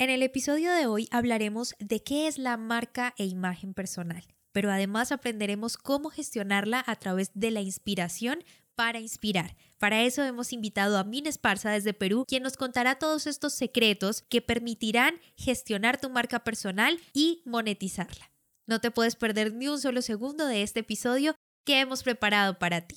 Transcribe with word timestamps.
En 0.00 0.08
el 0.08 0.22
episodio 0.22 0.72
de 0.72 0.86
hoy 0.86 1.08
hablaremos 1.10 1.74
de 1.78 2.02
qué 2.02 2.26
es 2.26 2.38
la 2.38 2.56
marca 2.56 3.12
e 3.18 3.26
imagen 3.26 3.74
personal, 3.74 4.24
pero 4.50 4.70
además 4.70 5.12
aprenderemos 5.12 5.76
cómo 5.76 6.08
gestionarla 6.08 6.82
a 6.86 6.96
través 6.96 7.32
de 7.34 7.50
la 7.50 7.60
inspiración 7.60 8.42
para 8.74 8.98
inspirar. 8.98 9.58
Para 9.76 10.00
eso 10.04 10.24
hemos 10.24 10.54
invitado 10.54 10.96
a 10.96 11.04
Min 11.04 11.26
Esparza 11.26 11.70
desde 11.70 11.92
Perú, 11.92 12.24
quien 12.26 12.42
nos 12.42 12.56
contará 12.56 12.98
todos 12.98 13.26
estos 13.26 13.52
secretos 13.52 14.22
que 14.22 14.40
permitirán 14.40 15.16
gestionar 15.36 16.00
tu 16.00 16.08
marca 16.08 16.44
personal 16.44 16.98
y 17.12 17.42
monetizarla. 17.44 18.32
No 18.66 18.80
te 18.80 18.90
puedes 18.90 19.16
perder 19.16 19.52
ni 19.52 19.68
un 19.68 19.78
solo 19.78 20.00
segundo 20.00 20.46
de 20.46 20.62
este 20.62 20.80
episodio 20.80 21.34
que 21.66 21.78
hemos 21.78 22.04
preparado 22.04 22.58
para 22.58 22.80
ti. 22.80 22.96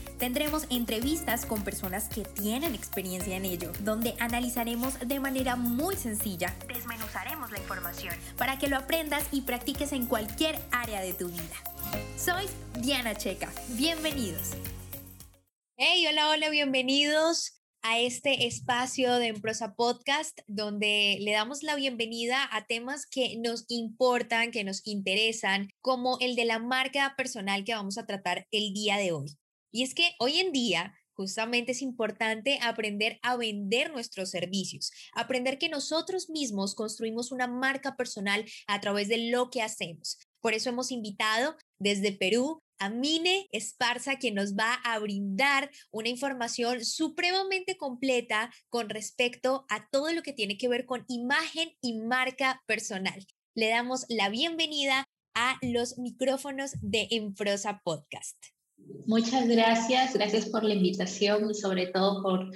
Tendremos 0.21 0.67
entrevistas 0.69 1.47
con 1.47 1.63
personas 1.63 2.07
que 2.07 2.21
tienen 2.21 2.75
experiencia 2.75 3.35
en 3.35 3.43
ello, 3.43 3.71
donde 3.79 4.13
analizaremos 4.19 4.99
de 4.99 5.19
manera 5.19 5.55
muy 5.55 5.95
sencilla, 5.95 6.55
desmenuzaremos 6.67 7.49
la 7.49 7.57
información 7.57 8.13
para 8.37 8.59
que 8.59 8.67
lo 8.67 8.77
aprendas 8.77 9.23
y 9.31 9.41
practiques 9.41 9.93
en 9.93 10.05
cualquier 10.05 10.59
área 10.69 11.01
de 11.01 11.13
tu 11.13 11.27
vida. 11.29 11.55
Soy 12.15 12.45
Diana 12.81 13.15
Checa, 13.15 13.51
bienvenidos. 13.69 14.51
Hey, 15.75 16.05
hola, 16.07 16.29
hola, 16.29 16.51
bienvenidos 16.51 17.59
a 17.81 17.99
este 17.99 18.45
espacio 18.45 19.15
de 19.15 19.29
Emprosa 19.29 19.73
Podcast, 19.73 20.37
donde 20.45 21.17
le 21.19 21.31
damos 21.31 21.63
la 21.63 21.73
bienvenida 21.73 22.47
a 22.51 22.67
temas 22.67 23.07
que 23.07 23.37
nos 23.39 23.65
importan, 23.69 24.51
que 24.51 24.63
nos 24.63 24.85
interesan, 24.85 25.69
como 25.81 26.19
el 26.19 26.35
de 26.35 26.45
la 26.45 26.59
marca 26.59 27.15
personal 27.17 27.63
que 27.63 27.73
vamos 27.73 27.97
a 27.97 28.05
tratar 28.05 28.45
el 28.51 28.71
día 28.71 28.97
de 28.97 29.13
hoy. 29.13 29.40
Y 29.71 29.83
es 29.83 29.93
que 29.93 30.15
hoy 30.19 30.39
en 30.39 30.51
día 30.51 30.93
justamente 31.13 31.73
es 31.73 31.81
importante 31.81 32.59
aprender 32.61 33.19
a 33.21 33.37
vender 33.37 33.91
nuestros 33.91 34.31
servicios, 34.31 34.91
aprender 35.13 35.57
que 35.57 35.69
nosotros 35.69 36.29
mismos 36.29 36.75
construimos 36.75 37.31
una 37.31 37.47
marca 37.47 37.95
personal 37.95 38.45
a 38.67 38.79
través 38.81 39.07
de 39.07 39.29
lo 39.29 39.49
que 39.49 39.61
hacemos. 39.61 40.17
Por 40.39 40.53
eso 40.53 40.69
hemos 40.69 40.91
invitado 40.91 41.55
desde 41.79 42.11
Perú 42.11 42.63
a 42.79 42.89
Mine 42.89 43.47
Esparza, 43.51 44.15
quien 44.15 44.33
nos 44.33 44.55
va 44.55 44.73
a 44.83 44.97
brindar 44.97 45.69
una 45.91 46.09
información 46.09 46.83
supremamente 46.83 47.77
completa 47.77 48.51
con 48.69 48.89
respecto 48.89 49.65
a 49.69 49.87
todo 49.91 50.11
lo 50.11 50.23
que 50.23 50.33
tiene 50.33 50.57
que 50.57 50.67
ver 50.67 50.85
con 50.87 51.05
imagen 51.07 51.73
y 51.81 51.99
marca 51.99 52.63
personal. 52.65 53.23
Le 53.53 53.69
damos 53.69 54.05
la 54.09 54.29
bienvenida 54.29 55.05
a 55.35 55.57
los 55.61 55.99
micrófonos 55.99 56.71
de 56.81 57.07
Enprosa 57.11 57.81
Podcast. 57.83 58.37
Muchas 59.05 59.47
gracias, 59.47 60.13
gracias 60.13 60.47
por 60.47 60.63
la 60.63 60.73
invitación 60.73 61.49
y 61.49 61.53
sobre 61.53 61.87
todo 61.87 62.21
por 62.21 62.53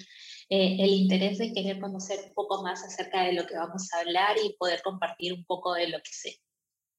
eh, 0.50 0.78
el 0.80 0.90
interés 0.90 1.38
de 1.38 1.52
querer 1.54 1.80
conocer 1.80 2.20
un 2.28 2.34
poco 2.34 2.64
más 2.64 2.84
acerca 2.84 3.24
de 3.24 3.34
lo 3.34 3.46
que 3.46 3.56
vamos 3.56 3.92
a 3.94 4.00
hablar 4.00 4.38
y 4.44 4.56
poder 4.58 4.82
compartir 4.84 5.34
un 5.34 5.44
poco 5.46 5.74
de 5.74 5.88
lo 5.88 5.98
que 5.98 6.12
sé. 6.12 6.40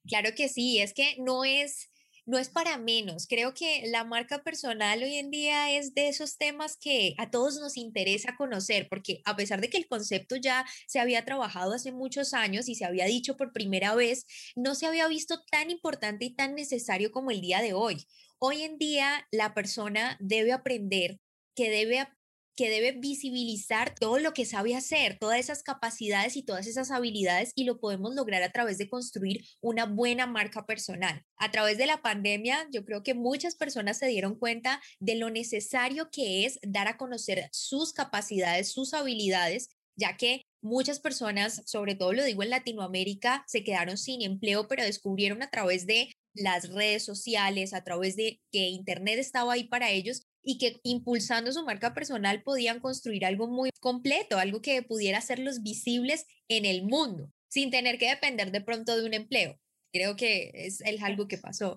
Claro 0.06 0.30
que 0.36 0.48
sí, 0.48 0.80
es 0.80 0.92
que 0.94 1.16
no 1.18 1.44
es 1.44 1.90
no 2.26 2.38
es 2.38 2.48
para 2.48 2.76
menos. 2.76 3.26
Creo 3.28 3.54
que 3.54 3.84
la 3.86 4.04
marca 4.04 4.42
personal 4.42 5.02
hoy 5.02 5.14
en 5.14 5.30
día 5.30 5.70
es 5.70 5.94
de 5.94 6.08
esos 6.08 6.36
temas 6.36 6.76
que 6.76 7.14
a 7.18 7.30
todos 7.30 7.60
nos 7.60 7.76
interesa 7.76 8.36
conocer, 8.36 8.88
porque 8.88 9.22
a 9.24 9.36
pesar 9.36 9.60
de 9.60 9.70
que 9.70 9.78
el 9.78 9.86
concepto 9.86 10.34
ya 10.34 10.66
se 10.88 10.98
había 10.98 11.24
trabajado 11.24 11.72
hace 11.72 11.92
muchos 11.92 12.34
años 12.34 12.68
y 12.68 12.74
se 12.74 12.84
había 12.84 13.06
dicho 13.06 13.36
por 13.36 13.52
primera 13.52 13.94
vez, 13.94 14.26
no 14.56 14.74
se 14.74 14.86
había 14.86 15.06
visto 15.06 15.40
tan 15.50 15.70
importante 15.70 16.24
y 16.24 16.34
tan 16.34 16.56
necesario 16.56 17.12
como 17.12 17.30
el 17.30 17.40
día 17.40 17.62
de 17.62 17.74
hoy. 17.74 18.04
Hoy 18.38 18.62
en 18.62 18.76
día 18.76 19.26
la 19.32 19.54
persona 19.54 20.18
debe 20.20 20.52
aprender 20.52 21.18
que 21.54 21.70
debe 21.70 22.06
que 22.54 22.70
debe 22.70 22.92
visibilizar 22.92 23.94
todo 23.94 24.18
lo 24.18 24.32
que 24.32 24.46
sabe 24.46 24.74
hacer, 24.74 25.18
todas 25.18 25.38
esas 25.38 25.62
capacidades 25.62 26.36
y 26.36 26.42
todas 26.42 26.66
esas 26.66 26.90
habilidades 26.90 27.52
y 27.54 27.64
lo 27.64 27.78
podemos 27.78 28.14
lograr 28.14 28.42
a 28.42 28.50
través 28.50 28.78
de 28.78 28.88
construir 28.88 29.44
una 29.60 29.84
buena 29.84 30.26
marca 30.26 30.64
personal. 30.64 31.22
A 31.36 31.50
través 31.50 31.76
de 31.76 31.86
la 31.86 32.00
pandemia, 32.00 32.66
yo 32.72 32.84
creo 32.86 33.02
que 33.02 33.12
muchas 33.12 33.56
personas 33.56 33.98
se 33.98 34.06
dieron 34.06 34.38
cuenta 34.38 34.80
de 35.00 35.16
lo 35.16 35.28
necesario 35.28 36.08
que 36.10 36.46
es 36.46 36.58
dar 36.62 36.88
a 36.88 36.96
conocer 36.96 37.46
sus 37.52 37.92
capacidades, 37.92 38.72
sus 38.72 38.94
habilidades, 38.94 39.68
ya 39.94 40.16
que 40.16 40.40
muchas 40.62 40.98
personas, 40.98 41.62
sobre 41.66 41.94
todo 41.94 42.14
lo 42.14 42.24
digo 42.24 42.42
en 42.42 42.50
Latinoamérica, 42.50 43.44
se 43.46 43.64
quedaron 43.64 43.98
sin 43.98 44.22
empleo, 44.22 44.66
pero 44.66 44.82
descubrieron 44.82 45.42
a 45.42 45.50
través 45.50 45.86
de 45.86 46.08
las 46.36 46.72
redes 46.72 47.04
sociales, 47.04 47.74
a 47.74 47.84
través 47.84 48.16
de 48.16 48.40
que 48.52 48.68
Internet 48.68 49.18
estaba 49.18 49.54
ahí 49.54 49.64
para 49.64 49.90
ellos 49.90 50.22
y 50.42 50.58
que 50.58 50.80
impulsando 50.84 51.52
su 51.52 51.64
marca 51.64 51.94
personal 51.94 52.42
podían 52.42 52.80
construir 52.80 53.24
algo 53.24 53.48
muy 53.48 53.70
completo, 53.80 54.38
algo 54.38 54.62
que 54.62 54.82
pudiera 54.82 55.18
hacerlos 55.18 55.62
visibles 55.62 56.26
en 56.48 56.64
el 56.64 56.84
mundo, 56.84 57.32
sin 57.48 57.70
tener 57.70 57.98
que 57.98 58.08
depender 58.08 58.52
de 58.52 58.60
pronto 58.60 58.96
de 58.96 59.04
un 59.04 59.14
empleo. 59.14 59.58
Creo 59.92 60.16
que 60.16 60.50
es 60.54 60.82
algo 61.02 61.26
que 61.26 61.38
pasó. 61.38 61.76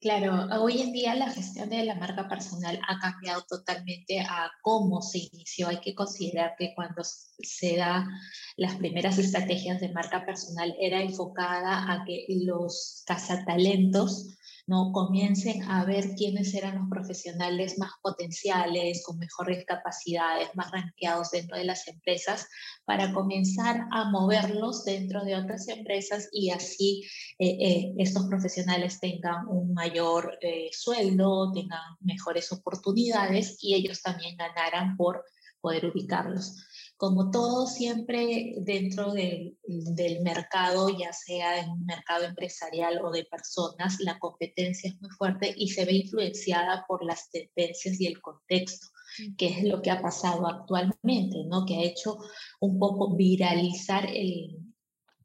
Claro, 0.00 0.46
hoy 0.62 0.80
en 0.80 0.92
día 0.92 1.16
la 1.16 1.28
gestión 1.28 1.70
de 1.70 1.84
la 1.84 1.96
marca 1.96 2.28
personal 2.28 2.78
ha 2.86 3.00
cambiado 3.00 3.42
totalmente 3.48 4.20
a 4.20 4.48
cómo 4.62 5.02
se 5.02 5.18
inició. 5.18 5.66
Hay 5.66 5.80
que 5.80 5.96
considerar 5.96 6.54
que 6.56 6.72
cuando 6.76 7.02
se 7.02 7.76
da 7.76 8.06
las 8.56 8.76
primeras 8.76 9.18
estrategias 9.18 9.80
de 9.80 9.92
marca 9.92 10.24
personal 10.24 10.72
era 10.80 11.02
enfocada 11.02 11.92
a 11.92 12.04
que 12.04 12.26
los 12.28 13.02
cazatalentos 13.06 14.37
¿no? 14.68 14.92
comiencen 14.92 15.62
a 15.62 15.84
ver 15.84 16.14
quiénes 16.14 16.54
eran 16.54 16.78
los 16.78 16.88
profesionales 16.88 17.78
más 17.78 17.90
potenciales, 18.02 19.02
con 19.04 19.18
mejores 19.18 19.64
capacidades, 19.64 20.54
más 20.54 20.70
ranqueados 20.70 21.30
dentro 21.30 21.56
de 21.56 21.64
las 21.64 21.88
empresas, 21.88 22.46
para 22.84 23.12
comenzar 23.12 23.86
a 23.90 24.10
moverlos 24.10 24.84
dentro 24.84 25.24
de 25.24 25.36
otras 25.36 25.68
empresas 25.68 26.28
y 26.32 26.50
así 26.50 27.02
eh, 27.38 27.56
eh, 27.60 27.94
estos 27.98 28.26
profesionales 28.26 29.00
tengan 29.00 29.48
un 29.48 29.72
mayor 29.72 30.38
eh, 30.42 30.68
sueldo, 30.72 31.50
tengan 31.52 31.80
mejores 32.00 32.52
oportunidades 32.52 33.56
y 33.60 33.74
ellos 33.74 34.02
también 34.02 34.36
ganaran 34.36 34.96
por 34.96 35.24
poder 35.60 35.86
ubicarlos 35.86 36.56
como 36.98 37.30
todo 37.30 37.68
siempre 37.68 38.54
dentro 38.58 39.12
del, 39.12 39.56
mercado, 40.22 40.88
ya 40.90 41.12
sea 41.12 41.60
en 41.60 41.70
un 41.70 41.86
mercado 41.86 42.24
empresarial 42.24 43.00
o 43.04 43.12
de 43.12 43.24
personas, 43.24 44.00
la 44.00 44.18
competencia 44.18 44.90
es 44.90 45.00
muy 45.00 45.10
fuerte 45.10 45.54
y 45.56 45.68
se 45.68 45.84
ve 45.84 45.92
influenciada 45.92 46.84
por 46.88 47.04
las 47.04 47.30
tendencias 47.30 48.00
y 48.00 48.06
el 48.06 48.20
contexto 48.20 48.88
que 49.36 49.46
es 49.46 49.62
lo 49.62 49.80
que 49.80 49.90
ha 49.90 50.02
pasado 50.02 50.46
actualmente, 50.46 51.44
¿no? 51.46 51.64
Que 51.64 51.76
ha 51.76 51.82
hecho 51.82 52.18
un 52.60 52.78
poco 52.78 53.16
viralizar 53.16 54.04
el, 54.06 54.58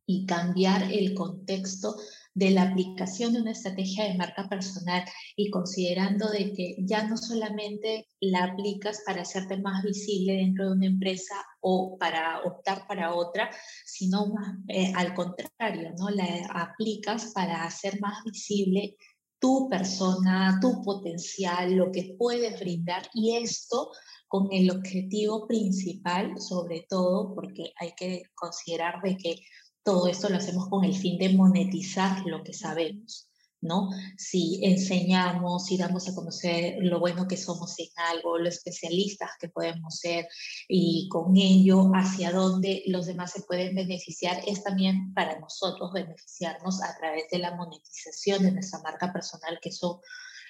y 0.06 0.26
cambiar 0.26 0.92
el 0.92 1.14
contexto 1.16 1.96
de 2.36 2.52
la 2.52 2.64
aplicación 2.64 3.34
de 3.34 3.42
una 3.42 3.52
estrategia 3.52 4.06
de 4.06 4.16
marca 4.16 4.48
personal 4.50 5.04
y 5.36 5.50
considerando 5.50 6.30
de 6.30 6.54
que 6.54 6.76
ya 6.80 7.08
no 7.08 7.18
solamente 7.18 8.08
la 8.20 8.46
aplicas 8.46 9.04
para 9.06 9.22
hacerte 9.22 9.58
más 9.58 9.84
visible 9.84 10.34
dentro 10.34 10.66
de 10.66 10.72
una 10.74 10.86
empresa 10.88 11.36
o 11.62 11.98
para 12.00 12.42
optar 12.42 12.88
para 12.88 13.14
otra, 13.14 13.50
sino 13.86 14.34
eh, 14.68 14.92
al 14.96 15.14
contrario, 15.14 15.94
¿no? 15.98 16.10
La 16.10 16.48
aplicas 16.54 17.32
para 17.34 17.64
hacer 17.66 18.00
más 18.02 18.24
visible 18.24 18.98
tu 19.40 19.68
persona, 19.70 20.58
tu 20.62 20.82
potencial, 20.82 21.74
lo 21.76 21.92
que 21.92 22.16
puedes 22.18 22.60
brindar 22.60 23.10
y 23.14 23.36
esto 23.36 23.92
con 24.30 24.48
el 24.52 24.72
objetivo 24.72 25.46
principal, 25.48 26.40
sobre 26.40 26.88
todo 26.90 27.36
porque 27.36 27.74
hay 27.80 27.92
que 27.96 28.24
considerar 28.34 29.02
de 29.04 29.18
que 29.18 29.36
todo 29.84 30.08
esto 30.08 30.30
lo 30.30 30.38
hacemos 30.38 30.70
con 30.70 30.84
el 30.84 30.96
fin 30.96 31.18
de 31.18 31.34
monetizar 31.34 32.26
lo 32.26 32.44
que 32.44 32.54
sabemos, 32.54 33.30
¿no? 33.62 33.90
Si 34.18 34.60
enseñamos, 34.64 35.66
si 35.66 35.78
damos 35.78 36.08
a 36.08 36.16
conocer 36.16 36.78
lo 36.80 37.00
bueno 37.00 37.28
que 37.28 37.38
somos 37.38 37.78
en 37.80 37.90
algo, 38.14 38.38
lo 38.38 38.50
especialistas 38.50 39.32
que 39.40 39.50
podemos 39.50 40.00
ser 40.00 40.28
y 40.68 41.08
con 41.10 41.36
ello 41.36 41.92
hacia 41.94 42.32
dónde 42.32 42.84
los 42.88 43.06
demás 43.06 43.32
se 43.32 43.44
pueden 43.44 43.76
beneficiar, 43.76 44.42
es 44.48 44.64
también 44.64 45.14
para 45.14 45.40
nosotros 45.40 45.92
beneficiarnos 45.94 46.82
a 46.82 46.96
través 46.98 47.26
de 47.32 47.40
la 47.40 47.56
monetización 47.56 48.44
de 48.44 48.52
nuestra 48.52 48.80
marca 48.80 49.12
personal, 49.12 49.60
que 49.62 49.72
son 49.72 50.00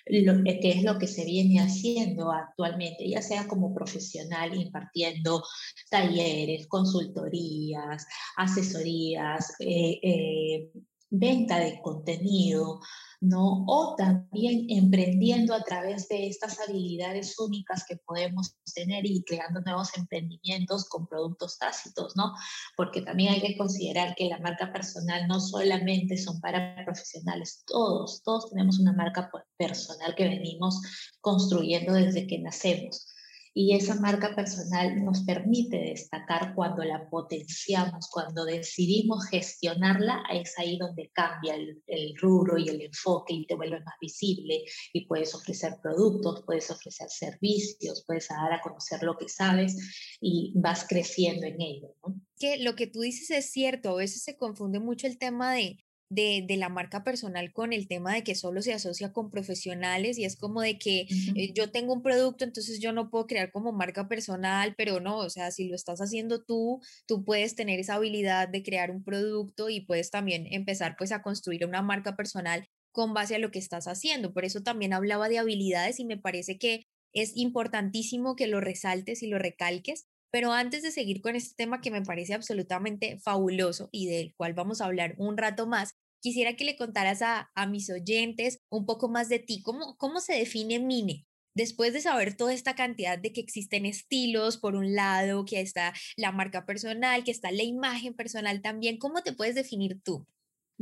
lo, 0.05 0.33
eh, 0.45 0.59
que 0.61 0.71
es 0.71 0.83
lo 0.83 0.97
que 0.97 1.07
se 1.07 1.25
viene 1.25 1.59
haciendo 1.61 2.31
actualmente, 2.31 3.07
ya 3.07 3.21
sea 3.21 3.47
como 3.47 3.73
profesional 3.73 4.55
impartiendo 4.55 5.43
talleres, 5.89 6.67
consultorías, 6.67 8.05
asesorías, 8.37 9.53
eh, 9.59 9.99
eh, 10.03 10.71
venta 11.13 11.59
de 11.59 11.79
contenido, 11.81 12.79
¿no? 13.21 13.65
O 13.67 13.95
también 13.95 14.65
emprendiendo 14.67 15.53
a 15.53 15.63
través 15.63 16.07
de 16.09 16.27
estas 16.27 16.59
habilidades 16.59 17.37
únicas 17.39 17.85
que 17.87 17.97
podemos 17.97 18.55
tener 18.73 19.05
y 19.05 19.23
creando 19.23 19.61
nuevos 19.61 19.95
emprendimientos 19.95 20.89
con 20.89 21.07
productos 21.07 21.59
tácitos, 21.59 22.15
¿no? 22.15 22.33
Porque 22.75 23.01
también 23.01 23.33
hay 23.33 23.41
que 23.41 23.57
considerar 23.57 24.15
que 24.15 24.27
la 24.27 24.39
marca 24.39 24.73
personal 24.73 25.27
no 25.27 25.39
solamente 25.39 26.17
son 26.17 26.41
para 26.41 26.83
profesionales, 26.83 27.63
todos, 27.67 28.23
todos 28.23 28.49
tenemos 28.49 28.79
una 28.79 28.93
marca 28.93 29.29
personal 29.55 30.15
que 30.15 30.27
venimos 30.27 30.81
construyendo 31.21 31.93
desde 31.93 32.25
que 32.25 32.39
nacemos 32.39 33.12
y 33.53 33.75
esa 33.75 33.95
marca 33.95 34.35
personal 34.35 35.03
nos 35.03 35.23
permite 35.23 35.77
destacar 35.77 36.55
cuando 36.55 36.83
la 36.83 37.07
potenciamos, 37.09 38.09
cuando 38.09 38.45
decidimos 38.45 39.27
gestionarla, 39.27 40.23
es 40.31 40.57
ahí 40.57 40.77
donde 40.77 41.11
cambia 41.13 41.55
el, 41.55 41.83
el, 41.85 42.15
rubro 42.17 42.57
y 42.57 42.67
el 42.69 42.81
enfoque 42.81 43.33
y 43.33 43.45
te 43.45 43.55
vuelve 43.55 43.79
más 43.81 43.95
visible 44.01 44.63
y 44.91 45.05
puedes 45.05 45.35
ofrecer 45.35 45.75
productos, 45.81 46.43
puedes 46.45 46.71
ofrecer 46.71 47.09
servicios, 47.09 48.03
puedes 48.07 48.27
dar 48.27 48.53
a 48.53 48.61
conocer 48.61 49.03
lo 49.03 49.17
que 49.17 49.29
sabes 49.29 50.17
y 50.19 50.53
vas 50.55 50.85
creciendo 50.87 51.45
en 51.45 51.61
ello. 51.61 51.95
Que 52.37 52.57
lo 52.57 52.75
que 52.75 52.87
tú 52.87 53.01
dices 53.01 53.29
es 53.29 53.51
cierto, 53.51 53.89
a 53.89 53.95
veces 53.95 54.23
se 54.23 54.35
confunde 54.35 54.79
mucho 54.79 55.05
el 55.05 55.19
tema 55.19 55.53
de 55.53 55.77
de, 56.13 56.43
de, 56.47 56.57
la 56.57 56.69
marca 56.69 57.03
personal 57.03 57.51
con 57.51 57.73
el 57.73 57.87
tema 57.87 58.13
de 58.13 58.23
que 58.23 58.35
solo 58.35 58.61
se 58.61 58.73
asocia 58.73 59.11
con 59.11 59.29
profesionales 59.29 60.17
y 60.17 60.25
es 60.25 60.35
como 60.35 60.61
de 60.61 60.77
que 60.77 61.07
eh, 61.35 61.53
yo 61.53 61.71
tengo 61.71 61.93
un 61.93 62.01
producto, 62.01 62.43
entonces 62.43 62.79
yo 62.79 62.91
no 62.91 63.09
puedo 63.09 63.27
crear 63.27 63.51
como 63.51 63.71
marca 63.71 64.07
personal, 64.07 64.75
pero 64.77 64.99
no, 64.99 65.17
o 65.17 65.29
sea, 65.29 65.51
si 65.51 65.67
lo 65.67 65.75
estás 65.75 65.99
haciendo 65.99 66.43
tú, 66.43 66.81
tú 67.07 67.23
puedes 67.25 67.55
tener 67.55 67.79
esa 67.79 67.95
habilidad 67.95 68.47
de 68.47 68.63
crear 68.63 68.91
un 68.91 69.03
producto 69.03 69.69
y 69.69 69.81
puedes 69.81 70.11
también 70.11 70.47
empezar 70.51 70.95
pues 70.97 71.11
a 71.11 71.21
construir 71.21 71.65
una 71.65 71.81
marca 71.81 72.15
personal 72.15 72.67
con 72.91 73.13
base 73.13 73.35
a 73.35 73.39
lo 73.39 73.51
que 73.51 73.59
estás 73.59 73.87
haciendo. 73.87 74.33
Por 74.33 74.45
eso 74.45 74.61
también 74.61 74.93
hablaba 74.93 75.27
de 75.27 75.39
habilidades 75.39 75.99
y 75.99 76.05
me 76.05 76.17
parece 76.17 76.57
que 76.57 76.85
es 77.11 77.35
importantísimo 77.35 78.35
que 78.35 78.47
lo 78.47 78.61
resaltes 78.61 79.23
y 79.23 79.27
lo 79.27 79.39
recalques. 79.39 80.07
Pero 80.31 80.51
antes 80.51 80.81
de 80.81 80.91
seguir 80.91 81.21
con 81.21 81.35
este 81.35 81.53
tema 81.55 81.79
que 81.79 81.91
me 81.91 82.01
parece 82.01 82.33
absolutamente 82.33 83.19
fabuloso 83.19 83.89
y 83.91 84.07
del 84.07 84.33
cual 84.35 84.53
vamos 84.53 84.81
a 84.81 84.85
hablar 84.85 85.13
un 85.17 85.37
rato 85.37 85.67
más, 85.67 85.95
quisiera 86.23 86.55
que 86.55 86.63
le 86.63 86.77
contaras 86.77 87.21
a, 87.21 87.49
mis 87.67 87.89
oyentes 87.89 88.59
un 88.69 88.85
poco 88.85 89.09
más 89.09 89.27
de 89.29 89.39
ti. 89.39 89.61
¿Cómo, 89.61 89.97
¿Cómo 89.97 90.21
se 90.21 90.33
define 90.33 90.79
Mine? 90.79 91.27
Después 91.53 91.93
de 91.93 92.01
saber 92.01 92.35
toda 92.35 92.53
esta 92.53 92.75
cantidad 92.75 93.19
de 93.19 93.33
que 93.33 93.41
existen 93.41 93.85
estilos, 93.85 94.57
por 94.57 94.75
un 94.75 94.95
lado, 94.95 95.45
que 95.45 95.59
está 95.61 95.93
la 96.15 96.31
marca 96.31 96.65
personal, 96.65 97.23
que 97.23 97.31
está 97.31 97.51
la 97.51 97.63
imagen 97.63 98.15
personal 98.15 98.61
también, 98.61 98.97
¿cómo 98.97 99.21
te 99.21 99.33
puedes 99.33 99.53
definir 99.53 100.01
tú? 100.01 100.25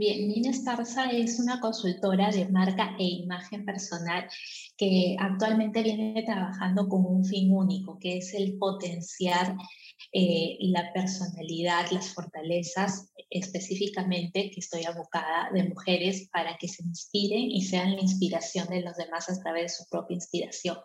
Bien, 0.01 0.27
Mina 0.27 0.49
Estarza 0.49 1.11
es 1.11 1.39
una 1.39 1.59
consultora 1.59 2.31
de 2.31 2.49
marca 2.49 2.95
e 2.97 3.03
imagen 3.03 3.65
personal 3.65 4.27
que 4.75 5.15
actualmente 5.19 5.83
viene 5.83 6.23
trabajando 6.23 6.89
con 6.89 7.05
un 7.05 7.23
fin 7.23 7.53
único, 7.53 7.99
que 7.99 8.17
es 8.17 8.33
el 8.33 8.57
potenciar 8.57 9.55
eh, 10.11 10.57
la 10.61 10.91
personalidad, 10.91 11.91
las 11.91 12.15
fortalezas 12.15 13.11
específicamente 13.29 14.49
que 14.49 14.59
estoy 14.59 14.85
abocada 14.85 15.51
de 15.53 15.69
mujeres 15.69 16.29
para 16.33 16.57
que 16.57 16.67
se 16.67 16.81
inspiren 16.81 17.51
y 17.51 17.61
sean 17.61 17.95
la 17.95 18.01
inspiración 18.01 18.69
de 18.69 18.81
los 18.81 18.97
demás 18.97 19.29
a 19.29 19.39
través 19.39 19.61
de 19.65 19.83
su 19.83 19.87
propia 19.87 20.15
inspiración. 20.15 20.77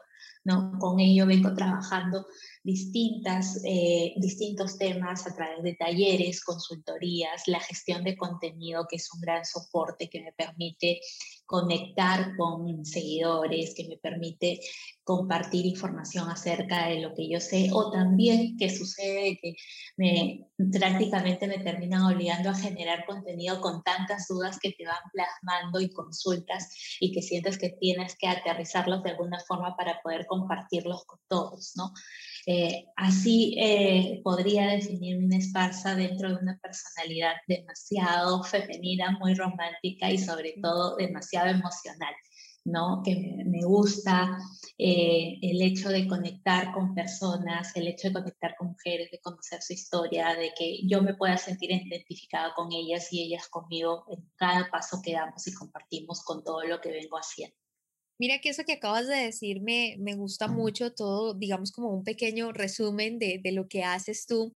¿no? 0.45 0.79
Con 0.79 1.01
ello 1.01 1.25
vengo 1.27 1.55
trabajando 1.55 2.27
distintas, 2.67 3.61
eh, 3.65 4.13
distintos 4.17 4.77
temas 4.77 5.25
a 5.25 5.35
través 5.37 5.63
de 5.63 5.77
talleres, 5.77 6.43
consultorías, 6.43 7.47
la 7.47 7.61
gestión 7.61 8.03
de 8.03 8.17
contenido, 8.17 8.87
que 8.91 8.97
es 8.97 9.09
un 9.15 9.21
gran 9.21 9.45
soporte 9.45 10.11
que 10.11 10.21
me 10.21 10.33
permite 10.33 11.01
conectar 11.47 12.37
con 12.37 12.85
seguidores, 12.85 13.73
que 13.73 13.87
me 13.87 13.99
permite 13.99 14.59
compartir 15.05 15.65
información 15.65 16.29
acerca 16.29 16.89
de 16.89 17.01
lo 17.01 17.15
que 17.15 17.29
yo 17.31 17.39
sé, 17.39 17.71
o 17.73 17.93
también 17.93 18.57
que 18.57 18.69
sucede 18.69 19.39
que 19.41 19.55
me, 19.97 20.49
prácticamente 20.73 21.47
me 21.47 21.59
terminan 21.59 22.03
obligando 22.03 22.51
a 22.51 22.55
generar 22.55 23.07
contenido 23.07 23.61
con 23.61 23.85
tantas 23.85 24.27
dudas 24.27 24.59
que 24.59 24.73
te 24.73 24.85
van 24.85 25.09
plasmando 25.13 25.81
y 25.81 25.91
consultas 25.91 26.99
y 26.99 27.13
que 27.13 27.23
sientes 27.23 27.59
que 27.59 27.71
tienes 27.71 28.17
que 28.19 28.27
aterrizarlos 28.27 29.05
de 29.05 29.11
alguna 29.11 29.39
forma 29.39 29.77
para 29.77 30.03
poder 30.03 30.27
compartirlos 30.27 31.05
con 31.05 31.21
todos, 31.29 31.75
¿no? 31.77 31.93
Eh, 32.49 32.87
así 32.95 33.57
eh, 33.59 34.21
podría 34.23 34.69
definir 34.69 35.19
una 35.19 35.37
esparza 35.37 35.97
dentro 35.97 36.29
de 36.29 36.37
una 36.37 36.59
personalidad 36.63 37.35
demasiado 37.49 38.45
femenina, 38.45 39.19
muy 39.19 39.35
romántica 39.35 40.11
y 40.13 40.19
sobre 40.19 40.55
todo 40.63 40.97
demasiado 40.97 41.49
emocional. 41.49 42.15
¿no? 42.67 43.01
que 43.05 43.45
me 43.47 43.65
gusta 43.65 44.39
eh, 44.77 45.39
el 45.41 45.63
hecho 45.63 45.89
de 45.89 46.09
conectar 46.09 46.73
con 46.73 46.95
personas, 46.95 47.75
el 47.77 47.87
hecho 47.87 48.09
de 48.09 48.15
conectar 48.15 48.57
con 48.59 48.69
mujeres, 48.69 49.11
de 49.11 49.21
conocer 49.21 49.63
su 49.63 49.73
historia, 49.73 50.35
de 50.35 50.53
que 50.59 50.81
yo 50.87 51.01
me 51.01 51.15
pueda 51.15 51.37
sentir 51.37 51.71
identificada 51.71 52.53
con 52.55 52.73
ellas 52.73 53.13
y 53.13 53.23
ellas 53.23 53.49
conmigo 53.49 54.05
en 54.11 54.29
cada 54.37 54.69
paso 54.69 55.01
que 55.03 55.13
damos 55.13 55.47
y 55.47 55.55
compartimos 55.55 56.23
con 56.25 56.43
todo 56.43 56.65
lo 56.65 56.81
que 56.81 56.91
vengo 56.91 57.17
haciendo. 57.17 57.57
Mira 58.19 58.41
que 58.41 58.49
eso 58.49 58.65
que 58.65 58.75
acabas 58.75 59.07
de 59.07 59.17
decir 59.17 59.61
me, 59.61 59.97
me 59.99 60.15
gusta 60.15 60.49
mucho, 60.49 60.93
todo, 60.93 61.35
digamos, 61.35 61.73
como 61.73 61.91
un 61.91 62.05
pequeño 62.05 62.53
resumen 62.53 63.19
de, 63.19 63.41
de 63.43 63.53
lo 63.53 63.69
que 63.69 63.85
haces 63.85 64.27
tú 64.27 64.53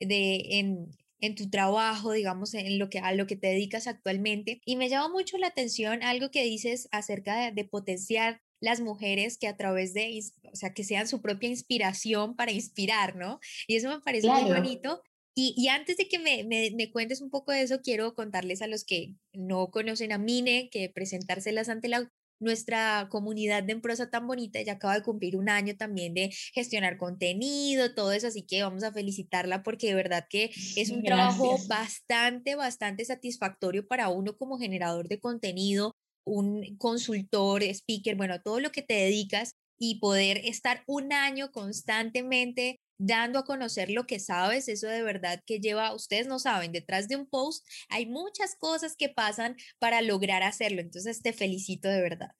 de, 0.00 0.58
en, 0.58 0.88
en 1.20 1.34
tu 1.34 1.48
trabajo, 1.48 2.12
digamos, 2.12 2.54
en 2.54 2.78
lo 2.78 2.90
que, 2.90 2.98
a 2.98 3.12
lo 3.12 3.26
que 3.26 3.36
te 3.36 3.48
dedicas 3.48 3.86
actualmente. 3.86 4.60
Y 4.64 4.76
me 4.76 4.88
llama 4.88 5.08
mucho 5.08 5.38
la 5.38 5.48
atención 5.48 6.02
algo 6.02 6.30
que 6.30 6.44
dices 6.44 6.88
acerca 6.92 7.50
de, 7.50 7.64
potenciar 7.64 8.40
las 8.60 8.80
mujeres 8.80 9.38
que 9.38 9.48
a 9.48 9.56
través 9.56 9.94
de, 9.94 10.20
o 10.52 10.56
sea, 10.56 10.74
que 10.74 10.84
sean 10.84 11.08
su 11.08 11.22
propia 11.22 11.48
inspiración 11.48 12.36
para 12.36 12.52
inspirar, 12.52 13.16
¿no? 13.16 13.40
Y 13.66 13.76
eso 13.76 13.88
me 13.88 14.00
parece 14.00 14.28
muy 14.28 14.50
bonito. 14.50 15.02
Y, 15.34 15.54
y, 15.56 15.68
antes 15.68 15.96
de 15.96 16.08
que 16.08 16.18
me, 16.18 16.44
me, 16.44 16.70
me, 16.76 16.90
cuentes 16.92 17.20
un 17.20 17.28
poco 17.28 17.50
de 17.50 17.62
eso, 17.62 17.80
quiero 17.82 18.14
contarles 18.14 18.62
a 18.62 18.68
los 18.68 18.84
que 18.84 19.14
no 19.32 19.70
conocen 19.70 20.12
a 20.12 20.18
Mine 20.18 20.68
que 20.70 20.88
presentárselas 20.88 21.68
ante 21.68 21.88
la 21.88 22.08
nuestra 22.40 23.08
comunidad 23.10 23.62
de 23.62 23.72
Emprosa 23.72 24.10
tan 24.10 24.26
bonita, 24.26 24.58
ella 24.58 24.74
acaba 24.74 24.94
de 24.94 25.02
cumplir 25.02 25.36
un 25.36 25.48
año 25.48 25.76
también 25.76 26.14
de 26.14 26.30
gestionar 26.52 26.96
contenido, 26.96 27.94
todo 27.94 28.12
eso, 28.12 28.26
así 28.26 28.42
que 28.42 28.62
vamos 28.62 28.82
a 28.84 28.92
felicitarla 28.92 29.62
porque 29.62 29.88
de 29.88 29.94
verdad 29.94 30.26
que 30.28 30.50
es 30.76 30.90
un 30.90 31.02
trabajo 31.02 31.58
bastante, 31.68 32.54
bastante 32.54 33.04
satisfactorio 33.04 33.86
para 33.86 34.08
uno 34.08 34.36
como 34.36 34.58
generador 34.58 35.08
de 35.08 35.20
contenido, 35.20 35.94
un 36.24 36.76
consultor, 36.78 37.62
speaker, 37.62 38.16
bueno, 38.16 38.40
todo 38.42 38.60
lo 38.60 38.70
que 38.70 38.82
te 38.82 38.94
dedicas 38.94 39.54
y 39.78 39.98
poder 39.98 40.38
estar 40.44 40.82
un 40.86 41.12
año 41.12 41.50
constantemente 41.50 42.78
dando 42.98 43.38
a 43.38 43.44
conocer 43.44 43.90
lo 43.90 44.06
que 44.06 44.20
sabes, 44.20 44.68
eso 44.68 44.86
de 44.86 45.02
verdad 45.02 45.42
que 45.46 45.60
lleva, 45.60 45.94
ustedes 45.94 46.26
no 46.26 46.38
saben, 46.38 46.72
detrás 46.72 47.08
de 47.08 47.16
un 47.16 47.26
post 47.26 47.66
hay 47.88 48.06
muchas 48.06 48.56
cosas 48.56 48.96
que 48.96 49.08
pasan 49.08 49.56
para 49.78 50.02
lograr 50.02 50.42
hacerlo, 50.42 50.80
entonces 50.80 51.22
te 51.22 51.32
felicito 51.32 51.88
de 51.88 52.00
verdad. 52.00 52.30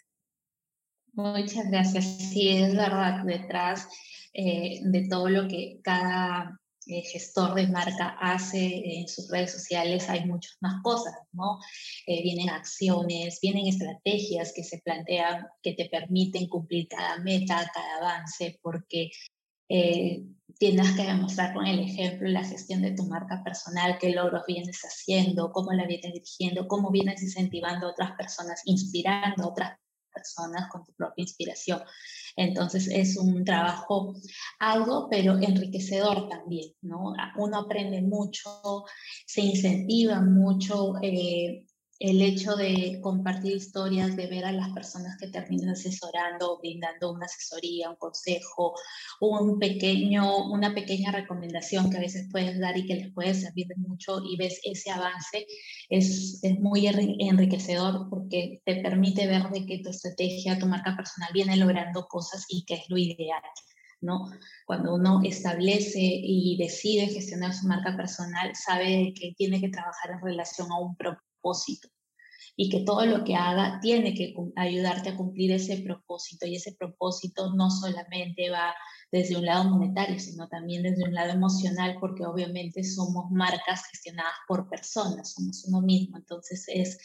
Muchas 1.12 1.70
gracias, 1.70 2.04
sí, 2.04 2.48
es 2.48 2.74
verdad, 2.74 3.24
detrás 3.24 3.88
eh, 4.32 4.80
de 4.82 5.08
todo 5.08 5.28
lo 5.28 5.46
que 5.46 5.78
cada 5.82 6.60
eh, 6.86 7.02
gestor 7.02 7.54
de 7.54 7.66
marca 7.68 8.16
hace 8.20 8.98
en 8.98 9.08
sus 9.08 9.30
redes 9.30 9.52
sociales 9.52 10.08
hay 10.10 10.26
muchas 10.26 10.56
más 10.60 10.82
cosas, 10.82 11.14
¿no? 11.32 11.58
Eh, 12.06 12.22
vienen 12.22 12.50
acciones, 12.50 13.38
vienen 13.40 13.68
estrategias 13.68 14.52
que 14.54 14.64
se 14.64 14.80
plantean 14.84 15.46
que 15.62 15.72
te 15.72 15.88
permiten 15.88 16.46
cumplir 16.46 16.88
cada 16.88 17.18
meta, 17.20 17.70
cada 17.72 17.96
avance, 17.98 18.58
porque 18.60 19.10
eh, 19.68 20.24
tienes 20.58 20.92
que 20.92 21.02
demostrar 21.02 21.54
con 21.54 21.66
el 21.66 21.80
ejemplo 21.80 22.28
la 22.28 22.44
gestión 22.44 22.82
de 22.82 22.92
tu 22.92 23.04
marca 23.04 23.42
personal, 23.42 23.98
qué 23.98 24.10
logros 24.10 24.44
vienes 24.46 24.80
haciendo, 24.82 25.52
cómo 25.52 25.72
la 25.72 25.86
vienes 25.86 26.12
dirigiendo, 26.12 26.68
cómo 26.68 26.90
vienes 26.90 27.22
incentivando 27.22 27.86
a 27.86 27.90
otras 27.90 28.12
personas, 28.12 28.62
inspirando 28.64 29.44
a 29.44 29.48
otras 29.48 29.78
personas 30.12 30.70
con 30.70 30.84
tu 30.84 30.92
propia 30.92 31.22
inspiración. 31.22 31.82
Entonces 32.36 32.88
es 32.88 33.16
un 33.16 33.44
trabajo 33.44 34.14
algo, 34.58 35.08
pero 35.10 35.38
enriquecedor 35.38 36.28
también, 36.28 36.72
¿no? 36.82 37.14
Uno 37.36 37.58
aprende 37.58 38.02
mucho, 38.02 38.84
se 39.26 39.40
incentiva 39.40 40.20
mucho, 40.20 40.94
eh, 41.02 41.66
el 42.00 42.20
hecho 42.22 42.56
de 42.56 42.98
compartir 43.00 43.56
historias, 43.56 44.16
de 44.16 44.26
ver 44.26 44.44
a 44.44 44.52
las 44.52 44.70
personas 44.70 45.16
que 45.18 45.28
terminan 45.28 45.70
asesorando, 45.70 46.58
brindando 46.58 47.12
una 47.12 47.26
asesoría, 47.26 47.90
un 47.90 47.96
consejo, 47.96 48.74
un 49.20 49.58
pequeño, 49.58 50.48
una 50.48 50.74
pequeña 50.74 51.12
recomendación 51.12 51.90
que 51.90 51.98
a 51.98 52.00
veces 52.00 52.28
puedes 52.32 52.58
dar 52.58 52.76
y 52.76 52.86
que 52.86 52.96
les 52.96 53.12
puede 53.12 53.34
servir 53.34 53.68
de 53.68 53.76
mucho 53.76 54.20
y 54.24 54.36
ves 54.36 54.60
ese 54.64 54.90
avance, 54.90 55.46
es, 55.88 56.40
es 56.42 56.58
muy 56.58 56.86
enriquecedor 56.86 58.08
porque 58.10 58.60
te 58.64 58.76
permite 58.76 59.26
ver 59.26 59.48
de 59.50 59.64
que 59.64 59.78
tu 59.78 59.90
estrategia, 59.90 60.58
tu 60.58 60.66
marca 60.66 60.96
personal 60.96 61.30
viene 61.32 61.56
logrando 61.56 62.06
cosas 62.06 62.44
y 62.48 62.64
que 62.64 62.74
es 62.74 62.84
lo 62.88 62.98
ideal. 62.98 63.42
¿no? 64.00 64.30
Cuando 64.66 64.94
uno 64.94 65.20
establece 65.24 65.98
y 66.00 66.58
decide 66.58 67.06
gestionar 67.06 67.54
su 67.54 67.66
marca 67.66 67.96
personal, 67.96 68.54
sabe 68.54 69.14
que 69.18 69.32
tiene 69.34 69.60
que 69.62 69.70
trabajar 69.70 70.10
en 70.10 70.20
relación 70.20 70.70
a 70.70 70.78
un 70.78 70.94
propósito 70.96 71.33
y 72.56 72.70
que 72.70 72.84
todo 72.84 73.04
lo 73.06 73.24
que 73.24 73.34
haga 73.34 73.80
tiene 73.80 74.14
que 74.14 74.34
ayudarte 74.56 75.10
a 75.10 75.16
cumplir 75.16 75.52
ese 75.52 75.78
propósito 75.78 76.46
y 76.46 76.56
ese 76.56 76.72
propósito 76.72 77.52
no 77.54 77.70
solamente 77.70 78.50
va 78.50 78.74
desde 79.10 79.36
un 79.36 79.44
lado 79.44 79.70
monetario, 79.70 80.18
sino 80.18 80.48
también 80.48 80.82
desde 80.82 81.04
un 81.04 81.14
lado 81.14 81.32
emocional, 81.32 81.96
porque 82.00 82.24
obviamente 82.24 82.82
somos 82.84 83.30
marcas 83.30 83.84
gestionadas 83.90 84.34
por 84.48 84.68
personas, 84.68 85.32
somos 85.32 85.64
uno 85.66 85.82
mismo, 85.82 86.16
entonces 86.16 86.64
es 86.68 86.98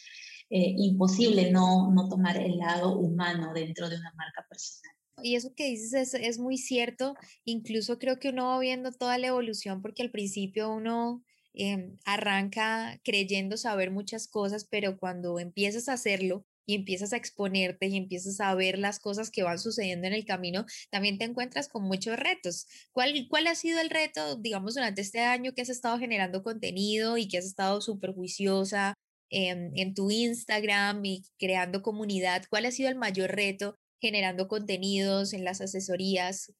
eh, 0.49 0.73
imposible 0.77 1.51
no, 1.51 1.91
no 1.91 2.09
tomar 2.09 2.37
el 2.37 2.57
lado 2.57 2.97
humano 2.97 3.51
dentro 3.53 3.89
de 3.89 3.97
una 3.97 4.13
marca 4.15 4.45
personal. 4.49 4.95
Y 5.21 5.35
eso 5.35 5.53
que 5.53 5.65
dices 5.65 5.93
es, 5.93 6.13
es, 6.13 6.39
muy 6.39 6.57
cierto, 6.57 7.13
incluso 7.43 7.99
creo 7.99 8.19
que 8.19 8.29
uno 8.29 8.47
va 8.47 8.59
viendo 8.59 8.91
toda 8.91 9.17
la 9.17 9.27
evolución 9.27 9.81
porque 9.81 10.01
al 10.01 10.11
principio 10.11 10.71
uno 10.71 11.23
Em, 11.61 11.97
arranca 12.05 13.01
creyendo 13.03 13.57
saber 13.57 13.91
muchas 13.91 14.29
cosas, 14.29 14.63
pero 14.63 14.97
cuando 14.97 15.39
empiezas 15.39 15.89
a 15.89 15.93
hacerlo 15.93 16.45
y 16.65 16.73
empiezas 16.73 17.11
a 17.11 17.17
exponerte 17.17 17.87
y 17.87 17.97
empiezas 17.97 18.39
a 18.39 18.55
ver 18.55 18.79
las 18.79 18.99
cosas 18.99 19.29
que 19.29 19.43
van 19.43 19.59
sucediendo 19.59 20.07
en 20.07 20.13
el 20.13 20.23
camino, 20.23 20.65
también 20.89 21.17
te 21.17 21.25
encuentras 21.25 21.67
con 21.67 21.83
muchos 21.83 22.17
retos. 22.17 22.65
¿Cuál, 22.93 23.27
cuál 23.29 23.47
ha 23.47 23.55
sido 23.55 23.81
el 23.81 23.89
reto, 23.89 24.37
digamos, 24.37 24.75
durante 24.75 25.01
este 25.01 25.19
año 25.19 25.53
que 25.53 25.61
has 25.63 25.69
estado 25.69 25.99
generando 25.99 26.43
contenido 26.43 27.17
y 27.17 27.27
que 27.27 27.39
has 27.39 27.45
estado 27.45 27.81
súper 27.81 28.13
juiciosa 28.13 28.93
en, 29.29 29.77
en 29.77 29.93
tu 29.93 30.11
Instagram 30.11 31.03
y 31.03 31.25
creando 31.37 31.81
comunidad? 31.81 32.45
¿Cuál 32.49 32.67
ha 32.67 32.71
sido 32.71 32.87
el 32.87 32.95
mayor 32.95 33.31
reto 33.31 33.75
generando 33.99 34.47
contenidos 34.47 35.33
en 35.33 35.43
las 35.43 35.59
asesorías? 35.59 36.53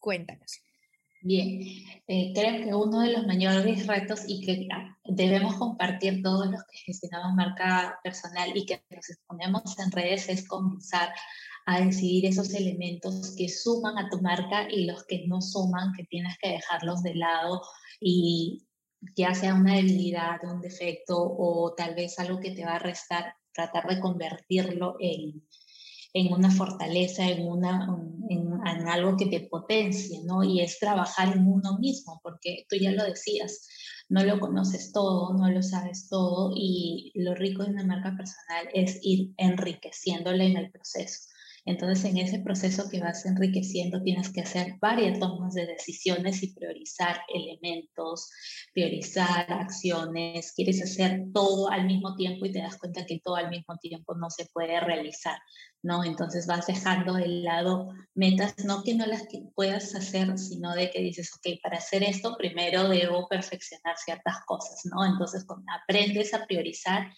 Cuéntanos. 0.00 0.62
Bien, 1.24 1.60
eh, 2.08 2.32
creo 2.34 2.64
que 2.64 2.74
uno 2.74 3.00
de 3.00 3.12
los 3.12 3.26
mayores 3.26 3.86
retos 3.86 4.22
y 4.26 4.44
que 4.44 4.66
ah, 4.72 4.98
debemos 5.04 5.54
compartir 5.54 6.20
todos 6.20 6.46
los 6.46 6.60
que 6.64 6.78
gestionamos 6.78 7.34
marca 7.34 8.00
personal 8.02 8.50
y 8.56 8.66
que 8.66 8.82
nos 8.90 9.08
exponemos 9.08 9.78
en 9.78 9.92
redes 9.92 10.28
es 10.28 10.48
comenzar 10.48 11.12
a 11.66 11.80
decidir 11.80 12.26
esos 12.26 12.52
elementos 12.54 13.36
que 13.36 13.48
suman 13.48 13.98
a 13.98 14.10
tu 14.10 14.20
marca 14.20 14.66
y 14.68 14.84
los 14.86 15.04
que 15.04 15.24
no 15.28 15.40
suman, 15.40 15.92
que 15.96 16.04
tienes 16.04 16.36
que 16.38 16.50
dejarlos 16.50 17.04
de 17.04 17.14
lado 17.14 17.62
y 18.00 18.66
ya 19.14 19.32
sea 19.34 19.54
una 19.54 19.76
debilidad, 19.76 20.40
un 20.42 20.60
defecto 20.60 21.16
o 21.18 21.72
tal 21.76 21.94
vez 21.94 22.18
algo 22.18 22.40
que 22.40 22.50
te 22.50 22.64
va 22.64 22.76
a 22.76 22.80
restar, 22.80 23.34
tratar 23.52 23.86
de 23.86 24.00
convertirlo 24.00 24.96
en, 24.98 25.46
en 26.14 26.32
una 26.32 26.50
fortaleza, 26.50 27.26
en, 27.26 27.46
una, 27.46 27.88
en, 28.28 28.88
algo 28.88 29.16
que 29.16 29.26
te 29.26 29.40
potencie, 29.40 30.20
¿no? 30.24 30.44
Y 30.44 30.60
es 30.60 30.78
trabajar 30.78 31.36
en 31.36 31.46
uno 31.46 31.78
mismo, 31.78 32.20
porque 32.22 32.66
tú 32.68 32.76
ya 32.76 32.92
lo 32.92 33.04
decías, 33.04 33.68
no 34.08 34.22
lo 34.22 34.38
conoces 34.38 34.92
todo, 34.92 35.32
no 35.34 35.50
lo 35.50 35.62
sabes 35.62 36.08
todo, 36.08 36.52
y 36.54 37.12
lo 37.14 37.34
rico 37.34 37.64
de 37.64 37.70
una 37.70 37.86
marca 37.86 38.14
personal 38.16 38.68
es 38.74 38.98
ir 39.02 39.32
enriqueciéndole 39.38 40.46
en 40.46 40.56
el 40.58 40.70
proceso. 40.70 41.31
Entonces, 41.64 42.04
en 42.04 42.18
ese 42.18 42.40
proceso 42.40 42.88
que 42.90 43.00
vas 43.00 43.24
enriqueciendo, 43.24 44.02
tienes 44.02 44.32
que 44.32 44.40
hacer 44.40 44.74
varias 44.80 45.20
tomas 45.20 45.54
de 45.54 45.66
decisiones 45.66 46.42
y 46.42 46.52
priorizar 46.52 47.20
elementos, 47.32 48.30
priorizar 48.74 49.52
acciones. 49.52 50.52
Quieres 50.56 50.82
hacer 50.82 51.22
todo 51.32 51.70
al 51.70 51.86
mismo 51.86 52.16
tiempo 52.16 52.46
y 52.46 52.52
te 52.52 52.60
das 52.60 52.78
cuenta 52.78 53.06
que 53.06 53.20
todo 53.22 53.36
al 53.36 53.50
mismo 53.50 53.76
tiempo 53.78 54.16
no 54.16 54.28
se 54.28 54.46
puede 54.52 54.80
realizar, 54.80 55.38
¿no? 55.82 56.02
Entonces 56.02 56.48
vas 56.48 56.66
dejando 56.66 57.14
de 57.14 57.28
lado 57.28 57.90
metas, 58.14 58.56
no 58.64 58.82
que 58.82 58.96
no 58.96 59.06
las 59.06 59.24
puedas 59.54 59.94
hacer, 59.94 60.36
sino 60.38 60.74
de 60.74 60.90
que 60.90 61.00
dices, 61.00 61.30
ok, 61.36 61.60
para 61.62 61.78
hacer 61.78 62.02
esto 62.02 62.34
primero 62.36 62.88
debo 62.88 63.28
perfeccionar 63.28 63.96
ciertas 64.04 64.38
cosas, 64.46 64.80
¿no? 64.84 65.04
Entonces, 65.04 65.46
aprendes 65.80 66.34
a 66.34 66.44
priorizar 66.44 67.12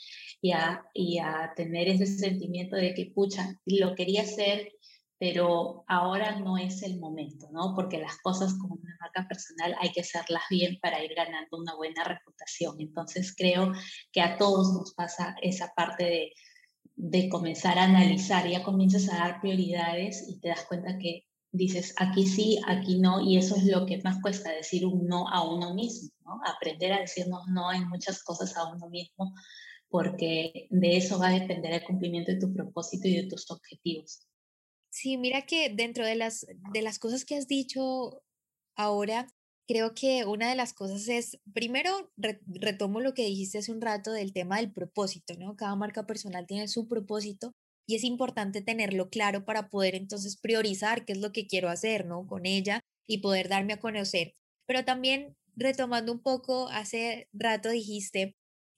y 0.45 0.53
a, 0.53 0.85
y 0.93 1.19
a 1.21 1.55
tener 1.57 1.89
ese 1.89 2.07
sentimiento 2.07 2.77
de 2.77 2.93
que, 2.93 3.07
pucha, 3.15 3.59
lo 3.65 3.95
quería 3.95 4.21
hacer, 4.21 4.73
pero 5.19 5.87
ahora 5.89 6.39
no 6.39 6.59
es 6.59 6.83
el 6.83 7.01
momento, 7.01 7.49
¿no? 7.51 7.73
Porque 7.75 7.97
las 7.97 8.19
cosas 8.19 8.53
como 8.61 8.75
una 8.75 8.95
marca 9.01 9.27
personal 9.27 9.75
hay 9.81 9.91
que 9.91 10.03
hacerlas 10.03 10.43
bien 10.51 10.79
para 10.83 11.03
ir 11.03 11.15
ganando 11.15 11.57
una 11.57 11.75
buena 11.77 12.05
reputación. 12.05 12.77
Entonces 12.79 13.35
creo 13.35 13.73
que 14.13 14.21
a 14.21 14.37
todos 14.37 14.75
nos 14.75 14.93
pasa 14.93 15.35
esa 15.41 15.73
parte 15.75 16.05
de, 16.05 16.33
de 16.95 17.31
comenzar 17.31 17.79
a 17.79 17.85
analizar, 17.85 18.47
ya 18.47 18.63
comienzas 18.63 19.09
a 19.09 19.17
dar 19.17 19.41
prioridades 19.41 20.29
y 20.29 20.41
te 20.41 20.49
das 20.49 20.67
cuenta 20.67 20.99
que 20.99 21.25
dices 21.53 21.95
aquí 21.97 22.27
sí, 22.27 22.61
aquí 22.67 23.01
no, 23.01 23.23
y 23.23 23.39
eso 23.39 23.57
es 23.57 23.65
lo 23.65 23.87
que 23.87 24.03
más 24.03 24.21
cuesta 24.21 24.51
decir 24.51 24.85
un 24.85 25.07
no 25.07 25.27
a 25.27 25.43
uno 25.43 25.73
mismo, 25.73 26.11
¿no? 26.27 26.39
Aprender 26.45 26.93
a 26.93 27.01
decirnos 27.01 27.49
no 27.49 27.73
en 27.73 27.89
muchas 27.89 28.23
cosas 28.23 28.55
a 28.59 28.71
uno 28.71 28.91
mismo 28.91 29.33
porque 29.95 30.67
de 30.71 30.97
eso 30.97 31.21
va 31.21 31.29
a 31.29 31.39
depender 31.39 31.73
el 31.73 31.85
cumplimiento 31.85 32.33
de 32.33 32.41
tu 32.41 32.53
propósito 32.53 33.07
y 33.07 33.15
de 33.15 33.29
tus 33.29 33.49
objetivos. 33.49 34.27
Sí, 34.91 35.17
mira 35.17 35.43
que 35.43 35.69
dentro 35.73 36.05
de 36.05 36.17
las, 36.17 36.45
de 36.73 36.83
las 36.83 36.99
cosas 36.99 37.25
que 37.25 37.37
has 37.37 37.47
dicho 37.47 38.21
ahora, 38.75 39.29
creo 39.69 39.95
que 39.95 40.25
una 40.25 40.49
de 40.49 40.57
las 40.57 40.73
cosas 40.73 41.07
es, 41.07 41.39
primero, 41.53 42.11
retomo 42.17 42.99
lo 42.99 43.15
que 43.15 43.25
dijiste 43.25 43.59
hace 43.59 43.71
un 43.71 43.81
rato 43.81 44.11
del 44.11 44.33
tema 44.33 44.57
del 44.57 44.73
propósito, 44.73 45.35
¿no? 45.39 45.55
Cada 45.55 45.77
marca 45.77 46.07
personal 46.07 46.45
tiene 46.49 46.67
su 46.67 46.89
propósito 46.89 47.53
y 47.87 47.95
es 47.95 48.03
importante 48.03 48.63
tenerlo 48.63 49.11
claro 49.11 49.45
para 49.45 49.69
poder 49.69 49.95
entonces 49.95 50.37
priorizar 50.37 51.05
qué 51.05 51.13
es 51.13 51.21
lo 51.21 51.31
que 51.31 51.47
quiero 51.47 51.69
hacer, 51.69 52.05
¿no? 52.05 52.27
Con 52.27 52.47
ella 52.47 52.81
y 53.07 53.19
poder 53.19 53.49
darme 53.49 53.75
a 53.75 53.79
conocer. 53.79 54.35
Pero 54.67 54.85
también 54.85 55.37
retomando 55.55 56.11
un 56.11 56.21
poco, 56.21 56.67
hace 56.71 57.29
rato 57.33 57.69
dijiste 57.71 58.35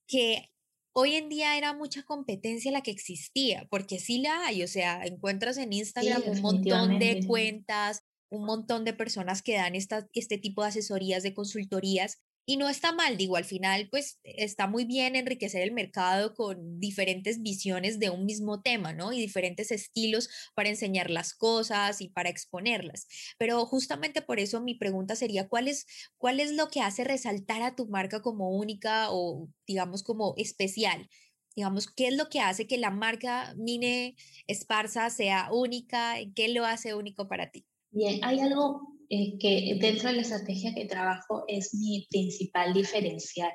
que 0.07 0.51
hoy 0.99 1.15
en 1.15 1.29
día 1.29 1.59
era 1.59 1.75
mucha 1.75 2.03
competencia 2.05 2.73
la 2.73 2.81
que 2.81 2.91
existía, 2.91 3.67
porque 3.71 3.99
sí 3.99 4.23
la 4.23 4.47
hay, 4.47 4.63
o 4.63 4.69
sea, 4.69 5.05
encuentras 5.05 5.59
en 5.59 5.75
Instagram 5.75 6.23
un 6.27 6.41
montón 6.41 6.99
de 6.99 7.23
cuentas, 7.27 8.03
un 8.31 8.47
montón 8.47 8.87
de 8.87 8.95
personas 8.95 9.43
que 9.43 9.57
dan 9.57 9.75
esta, 9.75 10.09
este 10.15 10.39
tipo 10.39 10.63
de 10.63 10.69
asesorías, 10.69 11.23
de 11.23 11.35
consultorías, 11.35 12.23
y 12.47 12.57
no 12.59 12.69
está 12.69 12.93
mal, 12.93 13.17
digo, 13.17 13.37
al 13.37 13.45
final 13.45 13.89
pues 13.91 14.21
está 14.23 14.69
muy 14.69 14.85
bien 14.85 15.17
enriquecer 15.17 15.63
el 15.63 15.73
mercado 15.73 16.35
con 16.35 16.79
diferentes 16.79 17.43
visiones 17.43 17.99
de 17.99 18.11
un 18.11 18.25
mismo 18.25 18.63
tema, 18.63 18.93
¿no? 18.93 19.13
Y 19.13 19.19
diferentes 19.19 19.73
estilos 19.73 20.29
para 20.55 20.69
enseñar 20.69 21.11
las 21.11 21.35
cosas 21.35 22.01
y 22.01 22.09
para 22.09 22.31
exponerlas. 22.31 23.09
Pero 23.39 23.67
justamente 23.67 24.23
por 24.23 24.39
eso 24.39 24.61
mi 24.61 24.75
pregunta 24.75 25.17
sería, 25.17 25.49
¿cuál 25.49 25.67
es, 25.69 25.87
cuál 26.19 26.39
es 26.41 26.53
lo 26.53 26.69
que 26.69 26.81
hace 26.81 27.03
resaltar 27.05 27.63
a 27.63 27.75
tu 27.75 27.89
marca 27.89 28.23
como 28.23 28.51
única 28.57 29.09
o 29.11 29.49
digamos 29.67 30.05
como 30.05 30.35
especial? 30.37 31.09
Digamos, 31.57 31.91
¿qué 31.91 32.09
es 32.09 32.17
lo 32.17 32.29
que 32.29 32.41
hace 32.41 32.67
que 32.67 32.79
la 32.79 32.91
marca 32.91 33.55
Mine 33.57 34.15
Esparza 34.47 35.11
sea 35.11 35.49
única? 35.53 36.17
¿Qué 36.35 36.49
lo 36.49 36.65
hace 36.67 36.95
único 36.95 37.29
para 37.29 37.51
ti? 37.51 37.67
Bien, 37.97 38.21
hay 38.23 38.41
algo 38.41 38.93
eh, 39.09 39.39
que 39.39 39.79
dentro 39.81 40.11
de 40.11 40.17
la 40.17 40.21
estrategia 40.21 40.75
que 40.75 40.85
trabajo 40.85 41.45
es 41.49 41.73
mi 41.73 42.07
principal 42.11 42.75
diferencial 42.75 43.51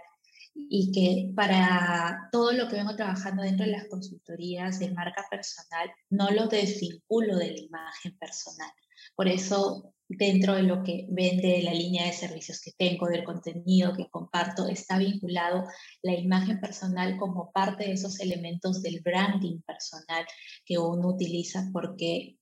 y 0.55 0.91
que 0.91 1.31
para 1.35 2.27
todo 2.31 2.51
lo 2.51 2.67
que 2.67 2.77
vengo 2.77 2.95
trabajando 2.95 3.43
dentro 3.43 3.67
de 3.67 3.73
las 3.73 3.87
consultorías 3.87 4.79
de 4.79 4.89
marca 4.93 5.23
personal 5.29 5.91
no 6.09 6.31
lo 6.31 6.47
desvinculo 6.47 7.37
de 7.37 7.51
la 7.51 7.59
imagen 7.59 8.17
personal. 8.17 8.71
Por 9.15 9.27
eso 9.27 9.93
dentro 10.09 10.55
de 10.55 10.63
lo 10.63 10.81
que 10.81 11.05
vende 11.11 11.61
la 11.61 11.75
línea 11.75 12.07
de 12.07 12.13
servicios 12.13 12.61
que 12.61 12.71
tengo, 12.75 13.09
del 13.09 13.23
contenido 13.23 13.93
que 13.95 14.09
comparto, 14.09 14.67
está 14.67 14.97
vinculado 14.97 15.65
la 16.01 16.15
imagen 16.15 16.59
personal 16.59 17.15
como 17.19 17.51
parte 17.51 17.83
de 17.83 17.91
esos 17.91 18.19
elementos 18.19 18.81
del 18.81 19.01
branding 19.01 19.61
personal 19.61 20.25
que 20.65 20.79
uno 20.79 21.09
utiliza 21.09 21.69
porque 21.71 22.39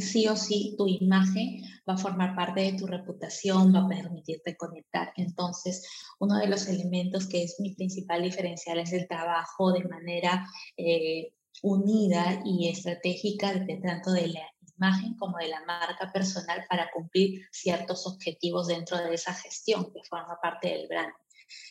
sí 0.00 0.26
o 0.28 0.36
sí 0.36 0.74
tu 0.76 0.86
imagen 0.86 1.62
va 1.88 1.94
a 1.94 1.98
formar 1.98 2.34
parte 2.34 2.60
de 2.60 2.72
tu 2.78 2.86
reputación, 2.86 3.74
va 3.74 3.84
a 3.84 3.88
permitirte 3.88 4.56
conectar. 4.56 5.12
Entonces, 5.16 5.86
uno 6.18 6.38
de 6.38 6.48
los 6.48 6.66
elementos 6.68 7.26
que 7.26 7.42
es 7.42 7.56
mi 7.60 7.74
principal 7.74 8.22
diferencial 8.22 8.78
es 8.78 8.92
el 8.92 9.08
trabajo 9.08 9.72
de 9.72 9.84
manera 9.84 10.46
eh, 10.76 11.32
unida 11.62 12.42
y 12.44 12.68
estratégica 12.68 13.52
tanto 13.82 14.12
de 14.12 14.28
la 14.28 14.42
imagen 14.76 15.14
como 15.16 15.38
de 15.38 15.48
la 15.48 15.64
marca 15.64 16.10
personal 16.12 16.64
para 16.68 16.90
cumplir 16.92 17.42
ciertos 17.50 18.06
objetivos 18.06 18.68
dentro 18.68 18.96
de 18.98 19.12
esa 19.14 19.34
gestión 19.34 19.92
que 19.92 20.00
forma 20.08 20.38
parte 20.40 20.68
del 20.68 20.88
brand. 20.88 21.12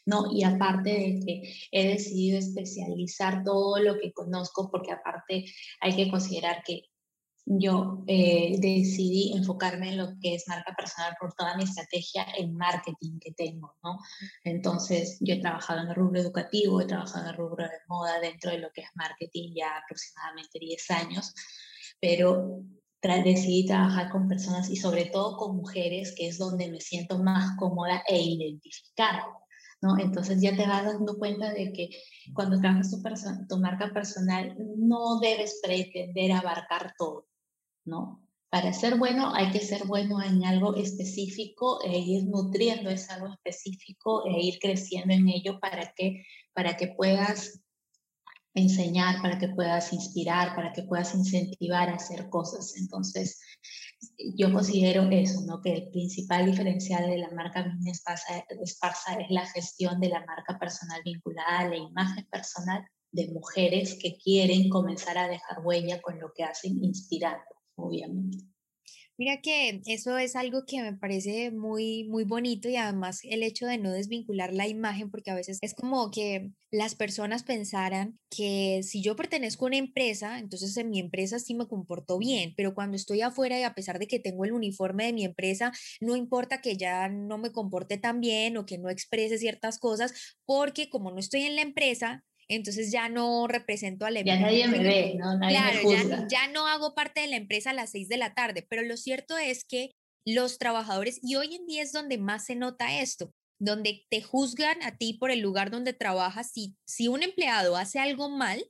¿no? 0.05 0.31
Y 0.31 0.43
aparte 0.43 0.89
de 0.89 1.19
que 1.25 1.53
he 1.71 1.87
decidido 1.87 2.39
especializar 2.39 3.43
todo 3.43 3.77
lo 3.79 3.99
que 3.99 4.11
conozco, 4.11 4.69
porque 4.71 4.91
aparte 4.91 5.45
hay 5.79 5.95
que 5.95 6.09
considerar 6.09 6.63
que 6.65 6.89
yo 7.49 8.03
eh, 8.07 8.57
decidí 8.59 9.33
enfocarme 9.33 9.89
en 9.89 9.97
lo 9.97 10.19
que 10.21 10.35
es 10.35 10.47
marca 10.47 10.75
personal 10.75 11.15
por 11.19 11.33
toda 11.33 11.55
mi 11.55 11.63
estrategia 11.63 12.25
en 12.37 12.53
marketing 12.53 13.19
que 13.19 13.31
tengo, 13.31 13.73
¿no? 13.81 13.99
Entonces, 14.43 15.17
yo 15.21 15.35
he 15.35 15.39
trabajado 15.39 15.81
en 15.81 15.87
el 15.87 15.95
rubro 15.95 16.19
educativo, 16.19 16.81
he 16.81 16.85
trabajado 16.85 17.23
en 17.23 17.29
el 17.31 17.37
rubro 17.37 17.63
de 17.63 17.79
moda 17.87 18.19
dentro 18.19 18.51
de 18.51 18.57
lo 18.57 18.69
que 18.73 18.81
es 18.81 18.89
marketing 18.95 19.53
ya 19.55 19.77
aproximadamente 19.77 20.59
10 20.59 20.91
años, 20.91 21.33
pero 22.01 22.63
decidí 23.01 23.65
trabajar 23.65 24.09
con 24.09 24.27
personas 24.27 24.69
y 24.69 24.75
sobre 24.75 25.05
todo 25.05 25.37
con 25.37 25.55
mujeres, 25.55 26.13
que 26.15 26.27
es 26.27 26.37
donde 26.37 26.69
me 26.69 26.81
siento 26.81 27.17
más 27.19 27.55
cómoda 27.57 28.03
e 28.07 28.21
identificada. 28.21 29.25
¿no? 29.81 29.97
Entonces 29.97 30.41
ya 30.41 30.55
te 30.55 30.67
vas 30.67 30.85
dando 30.85 31.17
cuenta 31.17 31.53
de 31.53 31.71
que 31.71 31.89
cuando 32.33 32.59
trabajas 32.59 32.91
tu, 32.91 33.01
tu 33.47 33.57
marca 33.59 33.91
personal 33.93 34.55
no 34.77 35.19
debes 35.19 35.61
pretender 35.63 36.31
abarcar 36.31 36.93
todo, 36.97 37.27
¿no? 37.87 38.23
Para 38.49 38.71
ser 38.71 38.97
bueno 38.97 39.33
hay 39.33 39.51
que 39.51 39.59
ser 39.59 39.85
bueno 39.85 40.21
en 40.21 40.45
algo 40.45 40.75
específico 40.75 41.79
e 41.83 41.97
ir 41.97 42.25
nutriendo 42.25 42.89
ese 42.89 43.11
algo 43.11 43.33
específico 43.33 44.25
e 44.25 44.39
ir 44.41 44.59
creciendo 44.59 45.13
en 45.13 45.27
ello 45.27 45.59
para 45.59 45.91
que, 45.93 46.23
para 46.53 46.77
que 46.77 46.87
puedas 46.87 47.61
enseñar, 48.53 49.21
para 49.21 49.37
que 49.37 49.49
puedas 49.49 49.93
inspirar, 49.93 50.55
para 50.55 50.71
que 50.73 50.83
puedas 50.83 51.13
incentivar 51.13 51.89
a 51.89 51.95
hacer 51.95 52.29
cosas. 52.29 52.75
Entonces, 52.77 53.39
yo 54.35 54.51
considero 54.51 55.07
eso, 55.11 55.41
¿no? 55.45 55.61
Que 55.61 55.73
el 55.73 55.89
principal 55.89 56.45
diferencial 56.45 57.09
de 57.09 57.19
la 57.19 57.29
marca 57.31 57.63
Mina 57.63 57.91
Esparza, 57.91 59.19
es 59.19 59.29
la 59.29 59.45
gestión 59.45 59.99
de 59.99 60.09
la 60.09 60.25
marca 60.25 60.57
personal 60.57 61.01
vinculada 61.03 61.59
a 61.59 61.69
la 61.69 61.77
imagen 61.77 62.25
personal 62.31 62.87
de 63.11 63.27
mujeres 63.27 63.97
que 64.01 64.17
quieren 64.17 64.69
comenzar 64.69 65.17
a 65.17 65.27
dejar 65.27 65.59
huella 65.63 66.01
con 66.01 66.19
lo 66.19 66.31
que 66.33 66.43
hacen, 66.43 66.83
inspirando, 66.83 67.45
obviamente. 67.77 68.39
Mira 69.19 69.41
que 69.41 69.81
eso 69.87 70.15
es 70.19 70.35
algo 70.35 70.65
que 70.67 70.79
me 70.81 70.93
parece 70.93 71.49
muy, 71.49 72.03
muy 72.03 72.23
bonito 72.23 72.69
y 72.69 72.75
además 72.75 73.21
el 73.23 73.41
hecho 73.41 73.65
de 73.65 73.79
no 73.79 73.91
desvincular 73.91 74.53
la 74.53 74.67
imagen, 74.67 75.09
porque 75.09 75.31
a 75.31 75.35
veces 75.35 75.57
es 75.61 75.73
como 75.73 76.11
que 76.11 76.51
las 76.69 76.93
personas 76.93 77.41
pensaran 77.41 78.19
que 78.29 78.81
si 78.83 79.01
yo 79.01 79.15
pertenezco 79.15 79.65
a 79.65 79.69
una 79.69 79.77
empresa, 79.77 80.37
entonces 80.37 80.77
en 80.77 80.91
mi 80.91 80.99
empresa 80.99 81.39
sí 81.39 81.55
me 81.55 81.67
comporto 81.67 82.19
bien, 82.19 82.53
pero 82.55 82.75
cuando 82.75 82.95
estoy 82.95 83.21
afuera 83.21 83.59
y 83.59 83.63
a 83.63 83.73
pesar 83.73 83.97
de 83.97 84.05
que 84.07 84.19
tengo 84.19 84.45
el 84.45 84.51
uniforme 84.51 85.05
de 85.05 85.13
mi 85.13 85.25
empresa, 85.25 85.71
no 85.99 86.15
importa 86.15 86.61
que 86.61 86.77
ya 86.77 87.09
no 87.09 87.39
me 87.39 87.51
comporte 87.51 87.97
tan 87.97 88.19
bien 88.21 88.55
o 88.57 88.67
que 88.67 88.77
no 88.77 88.89
exprese 88.89 89.39
ciertas 89.39 89.79
cosas, 89.79 90.37
porque 90.45 90.89
como 90.89 91.09
no 91.09 91.17
estoy 91.17 91.41
en 91.41 91.55
la 91.55 91.63
empresa, 91.63 92.23
entonces 92.47 92.91
ya 92.91 93.09
no 93.09 93.47
represento 93.47 94.05
a 94.05 94.11
la 94.11 94.19
empresa. 94.19 94.39
Ya 94.39 94.45
nadie 94.45 94.67
me 94.67 94.79
ve, 94.79 95.15
¿no? 95.17 95.37
Nadie 95.37 95.57
claro, 95.57 95.91
Ya, 95.91 96.27
ya, 96.29 96.47
no 96.47 96.67
hago 96.67 96.95
parte 96.95 97.21
de 97.21 97.27
la 97.27 97.35
empresa 97.35 97.71
a 97.71 97.73
las 97.73 97.91
seis 97.91 98.07
de 98.09 98.17
la 98.17 98.33
tarde, 98.33 98.65
pero 98.69 98.81
lo 98.83 98.97
cierto 98.97 99.37
es 99.37 99.65
que 99.65 99.91
los 100.25 100.57
trabajadores, 100.57 101.19
y 101.21 101.35
hoy 101.35 101.55
en 101.55 101.65
día 101.65 101.83
es 101.83 101.91
donde 101.91 102.17
más 102.17 102.45
se 102.45 102.55
nota 102.55 102.99
esto, 102.99 103.33
donde 103.59 104.05
te 104.09 104.21
juzgan 104.21 104.81
a 104.83 104.97
ti 104.97 105.13
por 105.13 105.31
el 105.31 105.39
lugar 105.39 105.71
donde 105.71 105.93
trabajas, 105.93 106.51
si, 106.51 106.75
si 106.85 107.07
un 107.07 107.23
empleado 107.23 107.75
hace 107.75 107.99
algo 107.99 108.29
mal, 108.29 108.63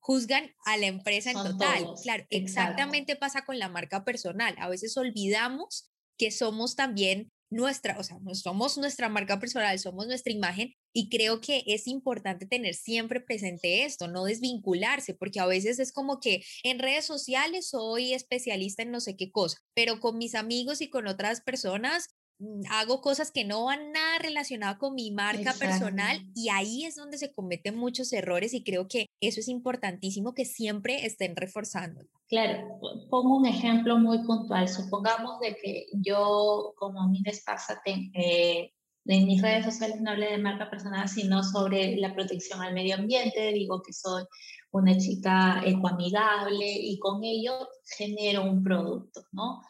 juzgan 0.00 0.54
a 0.64 0.76
la 0.76 0.86
empresa 0.86 1.30
en 1.30 1.36
total. 1.36 1.86
Claro, 2.02 2.24
exactamente 2.30 3.16
pasa 3.16 3.44
con 3.44 3.58
la 3.58 3.68
marca 3.68 4.04
personal. 4.04 4.54
A 4.58 4.68
veces 4.68 4.96
olvidamos 4.96 5.90
que 6.16 6.30
somos 6.30 6.76
también 6.76 7.30
nuestra, 7.50 7.98
o 7.98 8.02
sea, 8.02 8.18
no 8.20 8.34
somos 8.34 8.78
nuestra 8.78 9.08
marca 9.08 9.38
personal, 9.38 9.78
somos 9.78 10.06
nuestra 10.06 10.32
imagen 10.32 10.74
y 10.98 11.10
creo 11.10 11.42
que 11.42 11.62
es 11.66 11.86
importante 11.86 12.46
tener 12.46 12.74
siempre 12.74 13.20
presente 13.20 13.84
esto, 13.84 14.08
no 14.08 14.24
desvincularse, 14.24 15.12
porque 15.12 15.40
a 15.40 15.46
veces 15.46 15.78
es 15.78 15.92
como 15.92 16.20
que 16.20 16.42
en 16.62 16.78
redes 16.78 17.04
sociales 17.04 17.68
soy 17.68 18.14
especialista 18.14 18.82
en 18.82 18.92
no 18.92 19.00
sé 19.00 19.14
qué 19.14 19.30
cosa, 19.30 19.58
pero 19.74 20.00
con 20.00 20.16
mis 20.16 20.34
amigos 20.34 20.80
y 20.80 20.88
con 20.88 21.06
otras 21.06 21.42
personas 21.42 22.16
Mm, 22.38 22.62
hago 22.70 23.00
cosas 23.00 23.30
que 23.30 23.44
no 23.44 23.64
van 23.64 23.92
nada 23.92 24.18
relacionadas 24.18 24.76
con 24.76 24.94
mi 24.94 25.10
marca 25.10 25.54
personal 25.58 26.20
y 26.34 26.50
ahí 26.50 26.84
es 26.84 26.96
donde 26.96 27.16
se 27.16 27.32
cometen 27.32 27.78
muchos 27.78 28.12
errores 28.12 28.52
y 28.52 28.62
creo 28.62 28.88
que 28.88 29.06
eso 29.22 29.40
es 29.40 29.48
importantísimo 29.48 30.34
que 30.34 30.44
siempre 30.44 31.06
estén 31.06 31.34
reforzando. 31.34 32.02
Claro, 32.28 32.78
pongo 33.08 33.38
un 33.38 33.46
ejemplo 33.46 33.96
muy 33.98 34.22
puntual. 34.24 34.68
Supongamos 34.68 35.40
de 35.40 35.56
que 35.56 35.86
yo 35.92 36.74
como 36.76 37.08
mi 37.08 37.22
despacha 37.22 37.80
eh, 37.84 38.72
en 39.08 39.26
mis 39.26 39.42
redes 39.42 39.64
sociales 39.64 40.00
no 40.00 40.10
hablé 40.10 40.32
de 40.32 40.38
marca 40.38 40.68
personal, 40.68 41.08
sino 41.08 41.42
sobre 41.42 41.96
la 41.96 42.14
protección 42.14 42.60
al 42.60 42.74
medio 42.74 42.96
ambiente, 42.96 43.52
digo 43.52 43.82
que 43.82 43.92
soy 43.92 44.24
una 44.72 44.96
chica 44.98 45.62
ecoamigable 45.64 46.66
y 46.66 46.98
con 46.98 47.22
ello 47.24 47.68
genero 47.96 48.44
un 48.44 48.62
producto, 48.62 49.22
¿no? 49.32 49.62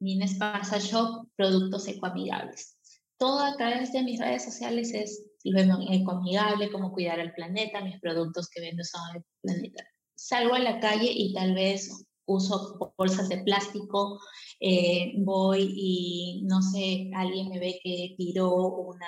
Mines 0.00 0.34
Pasa 0.34 0.78
Shop, 0.78 1.28
productos 1.36 1.88
ecoamigables. 1.88 2.76
Todo 3.18 3.40
a 3.40 3.56
través 3.56 3.92
de 3.92 4.02
mis 4.02 4.20
redes 4.20 4.44
sociales 4.44 4.92
es 4.92 5.24
lo 5.44 5.60
ecoamigable, 5.90 6.70
cómo 6.70 6.92
cuidar 6.92 7.18
el 7.20 7.32
planeta, 7.32 7.80
mis 7.80 8.00
productos 8.00 8.48
que 8.48 8.60
vendo 8.60 8.82
son 8.84 9.16
el 9.16 9.24
planeta. 9.42 9.84
Salgo 10.14 10.54
a 10.54 10.58
la 10.58 10.80
calle 10.80 11.10
y 11.12 11.32
tal 11.34 11.54
vez 11.54 12.06
uso 12.26 12.94
bolsas 12.96 13.28
de 13.28 13.38
plástico, 13.38 14.18
eh, 14.66 15.12
voy 15.18 15.74
y 15.76 16.42
no 16.44 16.62
sé, 16.62 17.10
alguien 17.14 17.50
me 17.50 17.58
ve 17.58 17.78
que 17.82 18.14
tiró 18.16 18.54
una 18.54 19.06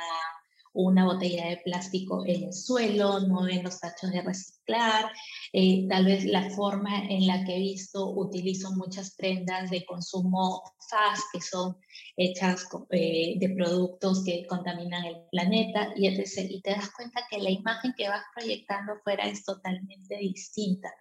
una 0.77 1.07
botella 1.07 1.49
de 1.49 1.57
plástico 1.65 2.25
en 2.27 2.45
el 2.45 2.53
suelo, 2.53 3.21
no 3.21 3.49
en 3.49 3.65
los 3.65 3.81
tachos 3.81 4.11
de 4.11 4.21
reciclar, 4.21 5.11
eh, 5.53 5.87
tal 5.89 6.05
vez 6.05 6.25
la 6.27 6.51
forma 6.51 7.07
en 7.09 7.27
la 7.27 7.45
que 7.45 7.57
he 7.57 7.61
visto, 7.61 8.11
utilizo 8.11 8.71
muchas 8.73 9.15
prendas 9.17 9.71
de 9.71 9.87
consumo 9.87 10.63
fast 10.91 11.23
que 11.33 11.41
son 11.41 11.79
hechas 12.17 12.69
eh, 12.91 13.37
de 13.39 13.49
productos 13.51 14.23
que 14.25 14.47
contaminan 14.47 15.05
el 15.07 15.17
planeta 15.31 15.93
y 15.97 16.09
etc. 16.09 16.47
Y 16.51 16.61
te 16.61 16.73
das 16.73 16.91
cuenta 16.91 17.23
que 17.31 17.39
la 17.39 17.51
imagen 17.51 17.95
que 17.97 18.09
vas 18.09 18.25
proyectando 18.35 18.93
fuera 19.03 19.27
es 19.27 19.45
totalmente 19.45 20.19
distinta. 20.19 20.93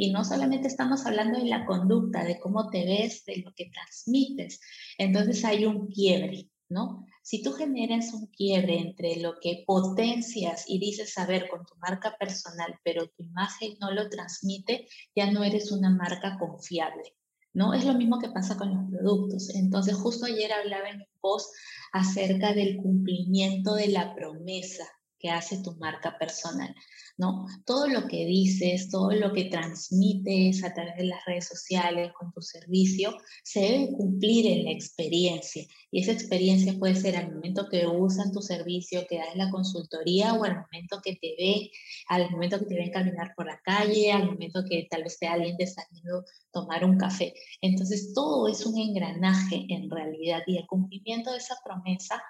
Y 0.00 0.12
no 0.12 0.24
solamente 0.24 0.66
estamos 0.66 1.04
hablando 1.04 1.38
de 1.38 1.44
la 1.44 1.66
conducta, 1.66 2.24
de 2.24 2.40
cómo 2.40 2.70
te 2.70 2.86
ves, 2.86 3.22
de 3.26 3.42
lo 3.44 3.52
que 3.54 3.70
transmites. 3.70 4.58
Entonces 4.96 5.44
hay 5.44 5.66
un 5.66 5.88
quiebre, 5.88 6.48
¿no? 6.70 7.04
Si 7.22 7.42
tú 7.42 7.52
generas 7.52 8.14
un 8.14 8.28
quiebre 8.28 8.78
entre 8.78 9.20
lo 9.20 9.34
que 9.42 9.62
potencias 9.66 10.64
y 10.66 10.78
dices 10.78 11.12
saber 11.12 11.50
con 11.50 11.66
tu 11.66 11.74
marca 11.76 12.16
personal, 12.18 12.80
pero 12.82 13.08
tu 13.08 13.24
imagen 13.24 13.76
no 13.78 13.90
lo 13.90 14.08
transmite, 14.08 14.88
ya 15.14 15.30
no 15.30 15.44
eres 15.44 15.70
una 15.70 15.90
marca 15.90 16.38
confiable. 16.38 17.14
¿no? 17.52 17.74
Es 17.74 17.84
lo 17.84 17.92
mismo 17.92 18.18
que 18.20 18.30
pasa 18.30 18.56
con 18.56 18.70
los 18.70 18.90
productos. 18.90 19.54
Entonces, 19.54 19.96
justo 19.96 20.24
ayer 20.24 20.50
hablaba 20.50 20.88
en 20.88 21.00
un 21.00 21.20
post 21.20 21.54
acerca 21.92 22.54
del 22.54 22.78
cumplimiento 22.78 23.74
de 23.74 23.88
la 23.88 24.14
promesa 24.14 24.88
que 25.20 25.30
hace 25.30 25.62
tu 25.62 25.74
marca 25.76 26.16
personal. 26.18 26.74
¿no? 27.20 27.44
Todo 27.66 27.86
lo 27.86 28.08
que 28.08 28.24
dices, 28.24 28.88
todo 28.88 29.12
lo 29.12 29.34
que 29.34 29.44
transmites 29.44 30.64
a 30.64 30.72
través 30.72 30.96
de 30.96 31.04
las 31.04 31.22
redes 31.26 31.46
sociales 31.46 32.12
con 32.18 32.32
tu 32.32 32.40
servicio, 32.40 33.14
se 33.44 33.60
debe 33.60 33.92
cumplir 33.92 34.46
en 34.46 34.64
la 34.64 34.70
experiencia. 34.70 35.66
Y 35.90 36.00
esa 36.00 36.12
experiencia 36.12 36.78
puede 36.78 36.94
ser 36.94 37.16
al 37.16 37.30
momento 37.30 37.68
que 37.70 37.86
usan 37.86 38.32
tu 38.32 38.40
servicio, 38.40 39.06
que 39.06 39.18
das 39.18 39.36
la 39.36 39.50
consultoría 39.50 40.32
o 40.32 40.44
al 40.44 40.56
momento 40.56 41.00
que 41.04 41.16
te 41.16 41.34
ve, 41.38 41.70
al 42.08 42.30
momento 42.30 42.58
que 42.58 42.64
te 42.64 42.76
ven 42.76 42.90
caminar 42.90 43.34
por 43.36 43.46
la 43.46 43.60
calle, 43.62 44.12
al 44.12 44.24
momento 44.24 44.64
que 44.66 44.86
tal 44.90 45.02
vez 45.02 45.18
te 45.18 45.26
alguien 45.26 45.58
viendo 45.58 46.24
tomar 46.52 46.86
un 46.86 46.96
café. 46.96 47.34
Entonces, 47.60 48.14
todo 48.14 48.48
es 48.48 48.64
un 48.64 48.78
engranaje 48.78 49.66
en 49.68 49.90
realidad 49.90 50.40
y 50.46 50.56
el 50.56 50.66
cumplimiento 50.66 51.32
de 51.32 51.38
esa 51.38 51.56
promesa 51.62 52.22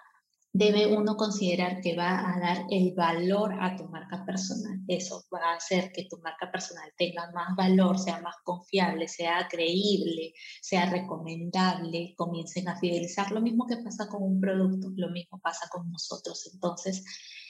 debe 0.52 0.86
uno 0.86 1.16
considerar 1.16 1.80
que 1.80 1.96
va 1.96 2.18
a 2.18 2.40
dar 2.40 2.66
el 2.70 2.92
valor 2.94 3.54
a 3.60 3.76
tu 3.76 3.84
marca 3.88 4.24
personal. 4.26 4.80
Eso 4.88 5.24
va 5.32 5.52
a 5.52 5.56
hacer 5.56 5.92
que 5.92 6.06
tu 6.10 6.18
marca 6.18 6.50
personal 6.50 6.90
tenga 6.96 7.30
más 7.32 7.54
valor, 7.56 7.98
sea 7.98 8.20
más 8.20 8.34
confiable, 8.44 9.06
sea 9.06 9.46
creíble, 9.48 10.32
sea 10.60 10.90
recomendable, 10.90 12.14
comiencen 12.16 12.68
a 12.68 12.78
fidelizar. 12.78 13.30
Lo 13.30 13.40
mismo 13.40 13.66
que 13.66 13.76
pasa 13.76 14.08
con 14.08 14.22
un 14.22 14.40
producto, 14.40 14.88
lo 14.96 15.10
mismo 15.10 15.40
pasa 15.40 15.68
con 15.70 15.90
nosotros. 15.90 16.50
Entonces, 16.52 17.04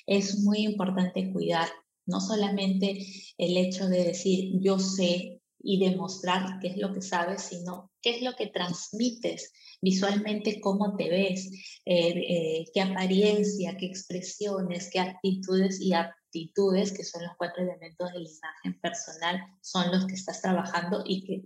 es 0.06 0.40
muy 0.40 0.60
importante 0.60 1.32
cuidar 1.32 1.68
no 2.06 2.20
solamente 2.20 2.98
el 3.38 3.56
hecho 3.56 3.88
de 3.88 4.04
decir 4.04 4.60
yo 4.60 4.78
sé 4.78 5.39
y 5.62 5.78
demostrar 5.78 6.58
qué 6.60 6.68
es 6.68 6.76
lo 6.76 6.92
que 6.92 7.02
sabes, 7.02 7.42
sino 7.42 7.90
qué 8.02 8.16
es 8.16 8.22
lo 8.22 8.34
que 8.34 8.48
transmites 8.48 9.52
visualmente, 9.82 10.60
cómo 10.60 10.96
te 10.96 11.08
ves, 11.08 11.50
eh, 11.84 12.08
eh, 12.16 12.64
qué 12.72 12.80
apariencia, 12.80 13.76
qué 13.76 13.86
expresiones, 13.86 14.90
qué 14.92 15.00
actitudes 15.00 15.80
y 15.80 15.94
aptitudes, 15.94 16.92
que 16.92 17.04
son 17.04 17.22
los 17.22 17.32
cuatro 17.36 17.62
elementos 17.62 18.12
de 18.12 18.20
la 18.20 18.28
imagen 18.28 18.80
personal, 18.80 19.40
son 19.62 19.90
los 19.90 20.06
que 20.06 20.14
estás 20.14 20.42
trabajando 20.42 21.02
y 21.06 21.24
que 21.24 21.44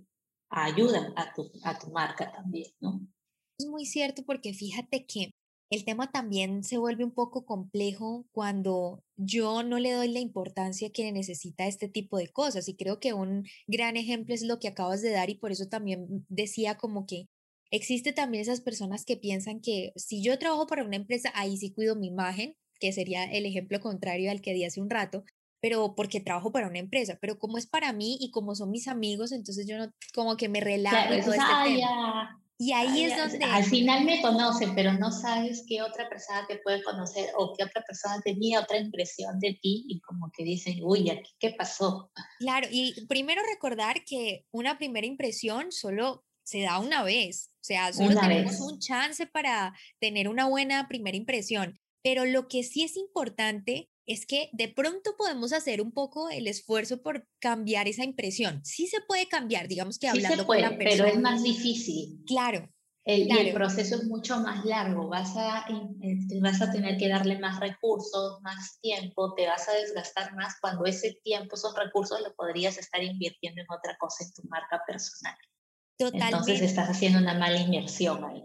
ayudan 0.51 1.13
a 1.17 1.33
tu, 1.35 1.51
a 1.63 1.79
tu 1.79 1.91
marca 1.91 2.33
también, 2.33 2.71
¿no? 2.81 3.01
Es 3.59 3.67
muy 3.67 3.87
cierto 3.87 4.25
porque 4.25 4.53
fíjate 4.53 5.07
que 5.07 5.31
el 5.71 5.85
tema 5.85 6.11
también 6.11 6.63
se 6.63 6.79
vuelve 6.79 7.05
un 7.05 7.13
poco 7.13 7.45
complejo 7.47 8.27
cuando 8.33 9.03
yo 9.17 9.63
no 9.63 9.79
le 9.79 9.93
doy 9.93 10.09
la 10.09 10.21
importancia 10.21 10.91
que 10.91 11.11
necesita 11.11 11.67
este 11.67 11.89
tipo 11.89 12.19
de 12.19 12.29
cosas. 12.29 12.69
Y 12.69 12.77
creo 12.77 13.01
que 13.01 13.13
un 13.13 13.47
gran 13.67 13.97
ejemplo 13.97 14.35
es 14.35 14.43
lo 14.43 14.59
que 14.59 14.69
acabas 14.69 15.03
de 15.03 15.11
dar 15.11 15.31
y 15.31 15.37
por 15.37 15.53
eso 15.53 15.67
también 15.67 16.25
decía 16.29 16.77
como 16.77 17.07
que 17.07 17.29
existe 17.71 18.13
también 18.13 18.43
esas 18.43 18.61
personas 18.61 19.05
que 19.05 19.17
piensan 19.17 19.61
que 19.61 19.93
si 19.97 20.23
yo 20.23 20.39
trabajo 20.39 20.67
para 20.67 20.85
una 20.85 20.97
empresa, 20.97 21.33
ahí 21.35 21.57
sí 21.57 21.73
cuido 21.73 21.97
mi 21.97 22.07
imagen, 22.07 22.57
que 22.79 22.93
sería 22.93 23.25
el 23.25 23.47
ejemplo 23.47 23.81
contrario 23.81 24.31
al 24.31 24.41
que 24.41 24.53
di 24.53 24.65
hace 24.65 24.81
un 24.81 24.91
rato, 24.91 25.25
pero 25.61 25.95
porque 25.97 26.21
trabajo 26.21 26.53
para 26.53 26.69
una 26.69 26.79
empresa, 26.79 27.19
pero 27.21 27.39
como 27.39 27.59
es 27.59 27.67
para 27.67 27.93
mí 27.93 28.19
y 28.21 28.31
como 28.31 28.55
son 28.55 28.71
mis 28.71 28.87
amigos, 28.87 29.33
entonces 29.33 29.67
yo 29.67 29.79
no, 29.79 29.91
como 30.15 30.37
que 30.37 30.49
me 30.49 30.61
relajo. 30.61 30.95
Claro, 30.95 31.15
este 31.15 31.31
tema. 31.33 32.44
Y 32.65 32.73
ahí 32.73 33.05
es 33.05 33.15
donde... 33.15 33.45
Al 33.45 33.63
final 33.63 34.07
me 34.07 34.23
conocen, 34.23 34.75
pero 34.75 34.95
no 34.95 35.13
sabes 35.13 35.67
qué 35.69 35.83
otra 35.83 36.09
persona 36.09 36.47
te 36.49 36.57
puede 36.61 36.83
conocer 36.83 37.29
o 37.37 37.53
qué 37.55 37.63
otra 37.63 37.83
persona 37.83 38.23
tenía 38.25 38.61
otra 38.61 38.79
impresión 38.79 39.39
de 39.39 39.59
ti 39.61 39.85
y 39.87 40.01
como 40.01 40.31
que 40.35 40.45
dicen, 40.45 40.79
uy, 40.83 41.11
aquí, 41.11 41.31
¿qué 41.39 41.51
pasó? 41.51 42.11
Claro, 42.39 42.67
y 42.71 43.05
primero 43.07 43.43
recordar 43.53 44.03
que 44.07 44.47
una 44.51 44.79
primera 44.79 45.07
impresión 45.07 45.73
solo 45.73 46.25
se 46.43 46.63
da 46.63 46.79
una 46.79 47.03
vez, 47.03 47.51
o 47.57 47.65
sea, 47.65 47.93
solo 47.93 48.19
tenemos 48.19 48.59
un 48.61 48.79
chance 48.79 49.27
para 49.27 49.75
tener 50.01 50.29
una 50.29 50.47
buena 50.47 50.89
primera 50.89 51.19
impresión, 51.19 51.79
pero 52.03 52.25
lo 52.25 52.49
que 52.49 52.63
sí 52.63 52.83
es 52.83 52.97
importante 52.97 53.91
es 54.07 54.27
que 54.27 54.51
de 54.53 54.69
pronto 54.69 55.17
podemos 55.17 55.53
hacer 55.53 55.81
un 55.81 55.93
poco 55.93 56.29
el 56.29 56.47
esfuerzo 56.47 57.03
por 57.03 57.27
cambiar 57.41 57.89
esa 57.89 58.05
impresión. 58.05 58.65
Sí 58.65 58.87
se 58.87 59.01
puede 59.01 59.29
cambiar, 59.29 59.69
digamos 59.69 59.99
que 59.99 60.09
hablando 60.09 60.37
se 60.37 60.45
puede, 60.45 60.63
con 60.63 60.71
la 60.73 60.79
persona. 60.79 61.05
Pero 61.05 61.17
es 61.17 61.21
más 61.21 61.43
difícil. 61.43 62.23
Claro. 62.27 62.69
El, 63.07 63.31
el 63.37 63.53
proceso 63.53 63.97
es 63.97 64.05
mucho 64.05 64.41
más 64.41 64.65
largo, 64.65 65.09
vas 65.09 65.37
a, 65.37 65.67
este, 66.01 66.41
vas 66.41 66.63
a 66.63 66.73
tener 66.73 66.97
que 66.97 67.09
darle 67.09 67.39
más 67.39 67.61
recursos, 67.61 68.41
más 68.41 68.81
tiempo, 68.81 69.35
te 69.35 69.47
vas 69.47 69.69
a 69.69 69.73
desgastar 69.73 70.35
más 70.35 70.55
cuando 70.59 70.87
ese 70.87 71.21
tiempo, 71.23 71.55
esos 71.55 71.77
recursos 71.77 72.23
lo 72.23 72.35
podrías 72.35 72.79
estar 72.79 73.03
invirtiendo 73.03 73.61
en 73.61 73.67
otra 73.71 73.95
cosa, 73.99 74.25
en 74.25 74.33
tu 74.33 74.49
marca 74.49 74.81
personal. 74.87 75.37
Totalmente. 75.99 76.29
Entonces 76.29 76.63
estás 76.63 76.89
haciendo 76.89 77.19
una 77.19 77.35
mala 77.35 77.61
inversión 77.61 78.25
ahí. 78.25 78.43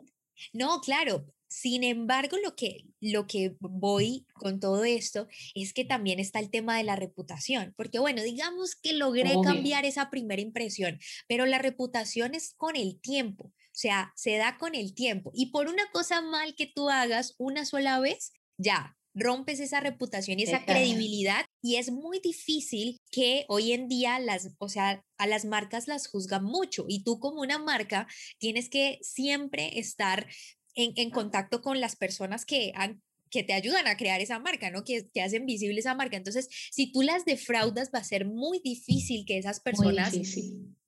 No, 0.52 0.82
claro, 0.82 1.26
sin 1.50 1.84
embargo, 1.84 2.38
lo 2.44 2.56
que, 2.56 2.86
lo 3.02 3.26
que 3.26 3.56
voy 3.60 4.26
con 4.34 4.60
todo 4.60 4.86
esto 4.86 5.28
es 5.56 5.74
que 5.74 5.84
también 5.84 6.20
está 6.20 6.40
el 6.40 6.52
tema 6.52 6.78
de 6.78 6.84
la 6.84 6.96
reputación, 6.96 7.74
porque 7.76 7.98
bueno, 7.98 8.22
digamos 8.22 8.76
que 8.76 8.94
logré 8.94 9.34
cambiar 9.44 9.84
esa 9.84 10.12
primera 10.12 10.42
impresión, 10.42 11.00
pero 11.28 11.48
la 11.48 11.58
reputación 11.58 12.36
es 12.36 12.54
con 12.54 12.76
el 12.76 13.02
tiempo, 13.02 13.46
o 13.46 13.54
sea, 13.74 14.14
se 14.16 14.38
da 14.38 14.58
con 14.60 14.76
el 14.76 14.94
tiempo. 14.94 15.32
Y 15.34 15.48
por 15.48 15.68
una 15.68 15.90
cosa 15.92 16.22
mal 16.22 16.54
que 16.56 16.68
tú 16.68 16.90
hagas 16.90 17.34
una 17.40 17.66
sola 17.66 18.00
vez, 18.00 18.32
ya, 18.58 18.96
rompes 19.16 19.60
esa 19.60 19.80
reputación 19.80 20.40
y 20.40 20.44
esa 20.44 20.66
credibilidad 20.66 21.46
y 21.62 21.78
es 21.78 21.92
muy 21.92 22.20
difícil 22.20 22.98
que 23.12 23.46
hoy 23.48 23.74
en 23.74 23.88
día 23.88 24.20
las, 24.20 24.52
o 24.60 24.70
sea, 24.70 25.04
a 25.18 25.28
las 25.28 25.46
marcas 25.46 25.88
las 25.88 26.08
juzgan 26.08 26.44
mucho 26.44 26.86
y 26.88 27.04
tú 27.04 27.20
como 27.20 27.42
una 27.42 27.58
marca 27.58 28.08
tienes 28.38 28.70
que 28.70 29.00
siempre 29.02 29.80
estar 29.80 30.28
en, 30.80 31.10
contacto 31.10 31.62
con 31.62 31.80
las 31.80 31.96
personas 31.96 32.46
que 32.46 32.74
que 33.30 33.44
te 33.44 33.54
ayudan 33.54 33.88
a 33.88 33.96
crear 33.96 34.20
esa 34.22 34.40
marca, 34.40 34.72
¿no? 34.72 34.84
Que, 34.84 35.08
que, 35.14 35.22
hacen 35.22 35.46
visible 35.46 35.80
esa 35.80 35.94
marca. 35.94 36.18
Entonces, 36.18 36.50
si 36.72 36.92
tú 36.92 37.04
las 37.04 37.26
defraudas, 37.26 37.92
va 37.94 38.00
a 38.00 38.04
ser 38.04 38.26
muy 38.26 38.60
difícil 38.60 39.26
que 39.26 39.38
esas 39.38 39.60
personas 39.60 40.16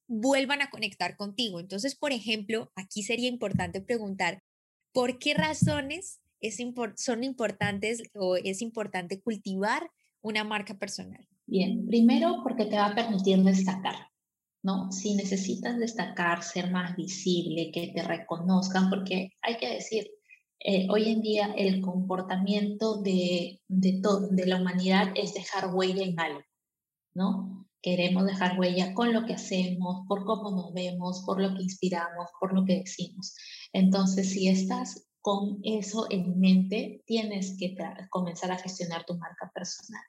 vuelvan 0.07 0.61
a 0.61 0.69
conectar 0.69 1.15
contigo. 1.15 1.59
Entonces, 1.59 1.95
por 1.95 2.11
ejemplo, 2.11 2.71
aquí 2.75 3.03
sería 3.03 3.29
importante 3.29 3.79
preguntar, 3.79 4.43
¿por 4.91 5.19
qué 5.19 5.33
razones 5.33 6.19
es 6.41 6.57
son 6.95 7.23
importantes 7.23 8.03
o 8.15 8.35
es 8.35 8.61
importante 8.61 9.21
cultivar 9.21 9.89
una 10.21 10.43
marca 10.43 10.77
personal? 10.77 11.27
Bien, 11.45 11.85
primero 11.85 12.41
porque 12.43 12.65
te 12.65 12.75
va 12.75 12.87
a 12.87 12.95
permitir 12.95 13.41
destacar. 13.43 14.10
¿No? 14.63 14.91
Si 14.91 15.15
necesitas 15.15 15.77
destacar, 15.77 16.43
ser 16.43 16.71
más 16.71 16.95
visible, 16.95 17.71
que 17.71 17.87
te 17.87 18.03
reconozcan, 18.03 18.89
porque 18.89 19.31
hay 19.41 19.57
que 19.57 19.73
decir, 19.73 20.07
eh, 20.59 20.87
hoy 20.91 21.09
en 21.09 21.21
día 21.21 21.53
el 21.57 21.81
comportamiento 21.81 23.01
de, 23.01 23.61
de, 23.67 24.01
de 24.31 24.45
la 24.45 24.57
humanidad 24.57 25.11
es 25.15 25.33
dejar 25.33 25.73
huella 25.73 26.03
en 26.03 26.19
algo, 26.19 26.41
¿no? 27.13 27.67
Queremos 27.81 28.25
dejar 28.25 28.59
huella 28.59 28.93
con 28.93 29.11
lo 29.11 29.25
que 29.25 29.33
hacemos, 29.33 30.05
por 30.07 30.23
cómo 30.25 30.51
nos 30.51 30.73
vemos, 30.73 31.23
por 31.25 31.41
lo 31.41 31.55
que 31.55 31.63
inspiramos, 31.63 32.29
por 32.39 32.53
lo 32.53 32.63
que 32.63 32.79
decimos. 32.79 33.35
Entonces, 33.73 34.29
si 34.29 34.47
estás 34.47 35.07
con 35.21 35.59
eso 35.63 36.05
en 36.11 36.39
mente, 36.39 37.03
tienes 37.05 37.57
que 37.57 37.75
comenzar 38.09 38.51
a 38.51 38.57
gestionar 38.57 39.03
tu 39.05 39.15
marca 39.17 39.51
personal. 39.53 40.03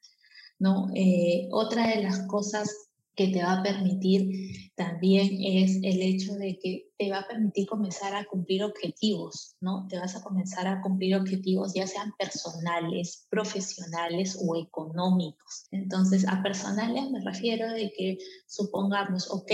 ¿no? 0.58 0.88
Eh, 0.94 1.48
otra 1.50 1.88
de 1.88 2.02
las 2.02 2.26
cosas 2.28 2.91
que 3.14 3.28
te 3.28 3.42
va 3.42 3.58
a 3.58 3.62
permitir 3.62 4.70
también 4.74 5.38
es 5.42 5.76
el 5.82 6.00
hecho 6.00 6.34
de 6.34 6.58
que 6.58 6.90
te 6.96 7.10
va 7.10 7.18
a 7.18 7.28
permitir 7.28 7.66
comenzar 7.66 8.14
a 8.14 8.24
cumplir 8.24 8.64
objetivos, 8.64 9.56
¿no? 9.60 9.86
Te 9.88 9.98
vas 9.98 10.16
a 10.16 10.22
comenzar 10.22 10.66
a 10.66 10.80
cumplir 10.80 11.16
objetivos 11.16 11.74
ya 11.74 11.86
sean 11.86 12.12
personales, 12.18 13.26
profesionales 13.28 14.38
o 14.42 14.56
económicos. 14.56 15.66
Entonces, 15.70 16.26
a 16.26 16.42
personales 16.42 17.10
me 17.10 17.20
refiero 17.20 17.70
de 17.70 17.92
que 17.92 18.18
supongamos, 18.46 19.30
ok, 19.30 19.52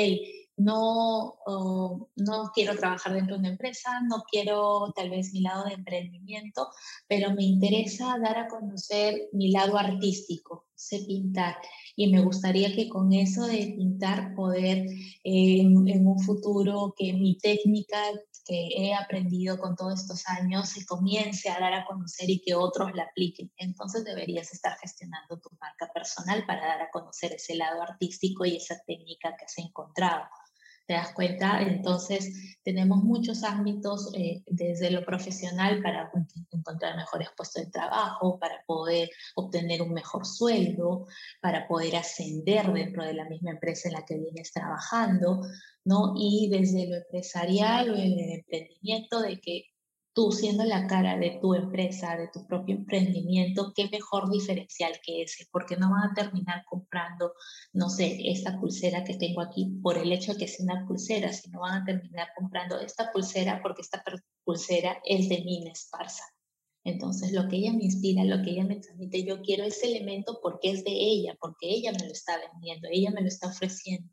no, 0.58 1.38
no 2.16 2.50
quiero 2.54 2.76
trabajar 2.76 3.14
dentro 3.14 3.34
de 3.34 3.40
una 3.40 3.50
empresa, 3.50 4.00
no 4.08 4.24
quiero 4.30 4.92
tal 4.94 5.10
vez 5.10 5.32
mi 5.32 5.40
lado 5.40 5.64
de 5.64 5.74
emprendimiento, 5.74 6.68
pero 7.06 7.32
me 7.32 7.44
interesa 7.44 8.18
dar 8.22 8.38
a 8.38 8.48
conocer 8.48 9.28
mi 9.32 9.52
lado 9.52 9.78
artístico, 9.78 10.67
sé 10.78 11.00
pintar 11.06 11.56
y 11.96 12.12
me 12.12 12.20
gustaría 12.22 12.72
que 12.72 12.88
con 12.88 13.12
eso 13.12 13.44
de 13.46 13.74
pintar 13.76 14.34
poder 14.36 14.78
eh, 15.24 15.60
en, 15.60 16.06
un 16.06 16.18
futuro 16.20 16.94
que 16.96 17.12
mi 17.12 17.36
técnica 17.38 18.00
que 18.46 18.68
he 18.76 18.94
aprendido 18.94 19.58
con 19.58 19.74
todos 19.74 20.00
estos 20.00 20.26
años 20.28 20.68
se 20.68 20.86
comience 20.86 21.50
a 21.50 21.58
dar 21.58 21.74
a 21.74 21.84
conocer 21.84 22.30
y 22.30 22.40
que 22.40 22.54
otros 22.54 22.94
la 22.94 23.02
apliquen. 23.02 23.52
Entonces 23.56 24.04
deberías 24.04 24.52
estar 24.52 24.78
gestionando 24.78 25.38
tu 25.40 25.50
marca 25.60 25.90
personal 25.92 26.46
para 26.46 26.66
dar 26.66 26.82
a 26.82 26.90
conocer 26.90 27.32
ese 27.32 27.56
lado 27.56 27.82
artístico 27.82 28.46
y 28.46 28.56
esa 28.56 28.80
técnica 28.86 29.36
que 29.36 29.44
has 29.44 29.58
encontrado. 29.58 30.22
¿Te 30.88 30.94
das 30.94 31.12
cuenta? 31.12 31.60
Entonces, 31.60 32.56
tenemos 32.62 33.04
muchos 33.04 33.44
ámbitos 33.44 34.10
eh, 34.14 34.42
desde 34.46 34.90
lo 34.90 35.04
profesional 35.04 35.82
para 35.82 36.10
encontrar 36.50 36.96
mejores 36.96 37.28
puestos 37.36 37.66
de 37.66 37.70
trabajo, 37.70 38.38
para 38.38 38.64
poder 38.66 39.10
obtener 39.34 39.82
un 39.82 39.92
mejor 39.92 40.24
sueldo, 40.24 41.06
para 41.42 41.68
poder 41.68 41.94
ascender 41.96 42.72
dentro 42.72 43.04
de 43.04 43.12
la 43.12 43.28
misma 43.28 43.50
empresa 43.50 43.88
en 43.88 43.94
la 43.96 44.06
que 44.06 44.16
vienes 44.16 44.50
trabajando, 44.50 45.42
¿no? 45.84 46.14
Y 46.16 46.48
desde 46.50 46.88
lo 46.88 46.96
empresarial 46.96 47.90
o 47.90 47.94
el 47.94 48.18
emprendimiento, 48.18 49.20
de 49.20 49.40
que 49.42 49.64
tú 50.18 50.32
siendo 50.32 50.64
la 50.64 50.88
cara 50.88 51.16
de 51.16 51.38
tu 51.40 51.54
empresa, 51.54 52.16
de 52.16 52.26
tu 52.26 52.44
propio 52.44 52.74
emprendimiento, 52.74 53.72
qué 53.72 53.88
mejor 53.88 54.28
diferencial 54.28 54.94
que 55.00 55.22
ese, 55.22 55.46
porque 55.52 55.76
no 55.76 55.92
van 55.92 56.10
a 56.10 56.12
terminar 56.12 56.64
comprando, 56.68 57.34
no 57.72 57.88
sé, 57.88 58.18
esta 58.24 58.58
pulsera 58.58 59.04
que 59.04 59.14
tengo 59.14 59.40
aquí 59.40 59.78
por 59.80 59.96
el 59.96 60.10
hecho 60.10 60.32
de 60.32 60.38
que 60.40 60.48
sea 60.48 60.64
una 60.64 60.84
pulsera, 60.88 61.32
sino 61.32 61.60
van 61.60 61.82
a 61.82 61.84
terminar 61.84 62.30
comprando 62.36 62.80
esta 62.80 63.12
pulsera 63.12 63.60
porque 63.62 63.82
esta 63.82 64.02
pulsera 64.42 65.00
es 65.04 65.28
de 65.28 65.40
Mina 65.44 65.70
Esparza. 65.70 66.24
Entonces, 66.82 67.30
lo 67.30 67.46
que 67.46 67.58
ella 67.58 67.72
me 67.72 67.84
inspira, 67.84 68.24
lo 68.24 68.42
que 68.42 68.50
ella 68.50 68.64
me 68.64 68.80
transmite, 68.80 69.22
yo 69.22 69.40
quiero 69.40 69.62
ese 69.62 69.86
elemento 69.86 70.40
porque 70.42 70.72
es 70.72 70.82
de 70.82 70.90
ella, 70.90 71.36
porque 71.40 71.68
ella 71.68 71.92
me 71.92 72.04
lo 72.04 72.10
está 72.10 72.32
vendiendo, 72.50 72.88
ella 72.90 73.12
me 73.12 73.20
lo 73.20 73.28
está 73.28 73.46
ofreciendo. 73.46 74.12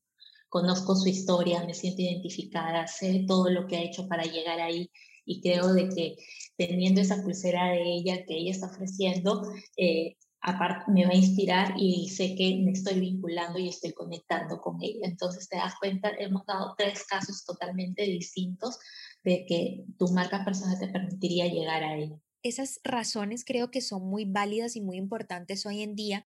Conozco 0.49 0.93
su 0.95 1.09
historia, 1.09 1.65
me 1.65 1.73
siento 1.73 2.03
identificada, 2.03 2.85
sé 2.85 3.25
todo 3.27 3.49
lo 3.49 3.65
que 3.65 3.77
ha 3.77 3.81
hecho 3.81 4.07
para 4.07 4.21
llegar 4.21 4.59
ahí 4.59 4.91
y 5.25 5.41
creo 5.41 5.73
de 5.73 5.89
que 5.89 6.15
teniendo 6.57 7.01
esa 7.01 7.21
pulsera 7.21 7.71
de 7.71 7.83
ella 7.83 8.23
que 8.25 8.37
ella 8.37 8.51
está 8.51 8.67
ofreciendo, 8.67 9.41
eh, 9.77 10.15
aparte 10.41 10.91
me 10.91 11.05
va 11.05 11.11
a 11.11 11.15
inspirar 11.15 11.73
y 11.75 12.07
sé 12.09 12.35
que 12.35 12.61
me 12.63 12.71
estoy 12.71 12.99
vinculando 12.99 13.57
y 13.57 13.67
estoy 13.67 13.93
conectando 13.93 14.59
con 14.61 14.77
ella. 14.81 15.07
Entonces 15.07 15.49
te 15.49 15.57
das 15.57 15.73
cuenta, 15.79 16.11
hemos 16.19 16.45
dado 16.45 16.75
tres 16.77 17.03
casos 17.05 17.43
totalmente 17.43 18.03
distintos 18.03 18.77
de 19.23 19.45
que 19.47 19.85
tu 19.97 20.07
marca 20.09 20.45
personal 20.45 20.79
te 20.79 20.87
permitiría 20.87 21.47
llegar 21.47 21.83
a 21.83 21.97
ella. 21.97 22.15
Esas 22.43 22.79
razones 22.83 23.43
creo 23.43 23.71
que 23.71 23.81
son 23.81 24.07
muy 24.07 24.25
válidas 24.25 24.75
y 24.75 24.81
muy 24.81 24.97
importantes 24.97 25.65
hoy 25.65 25.81
en 25.81 25.95
día. 25.95 26.27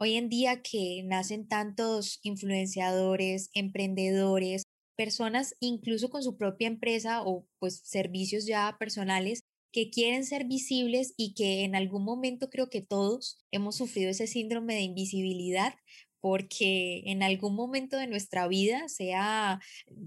Hoy 0.00 0.14
en 0.14 0.30
día 0.30 0.62
que 0.62 1.02
nacen 1.04 1.46
tantos 1.46 2.20
influenciadores, 2.22 3.50
emprendedores, 3.52 4.62
personas 4.98 5.54
incluso 5.60 6.10
con 6.10 6.24
su 6.24 6.36
propia 6.36 6.66
empresa 6.66 7.22
o 7.22 7.46
pues 7.60 7.80
servicios 7.84 8.46
ya 8.46 8.76
personales 8.80 9.44
que 9.72 9.90
quieren 9.90 10.24
ser 10.24 10.44
visibles 10.44 11.14
y 11.16 11.34
que 11.34 11.62
en 11.62 11.76
algún 11.76 12.04
momento 12.04 12.50
creo 12.50 12.68
que 12.68 12.82
todos 12.82 13.38
hemos 13.52 13.76
sufrido 13.76 14.10
ese 14.10 14.26
síndrome 14.26 14.74
de 14.74 14.80
invisibilidad 14.80 15.72
porque 16.20 17.02
en 17.06 17.22
algún 17.22 17.54
momento 17.54 17.96
de 17.96 18.08
nuestra 18.08 18.48
vida, 18.48 18.88
sea 18.88 19.60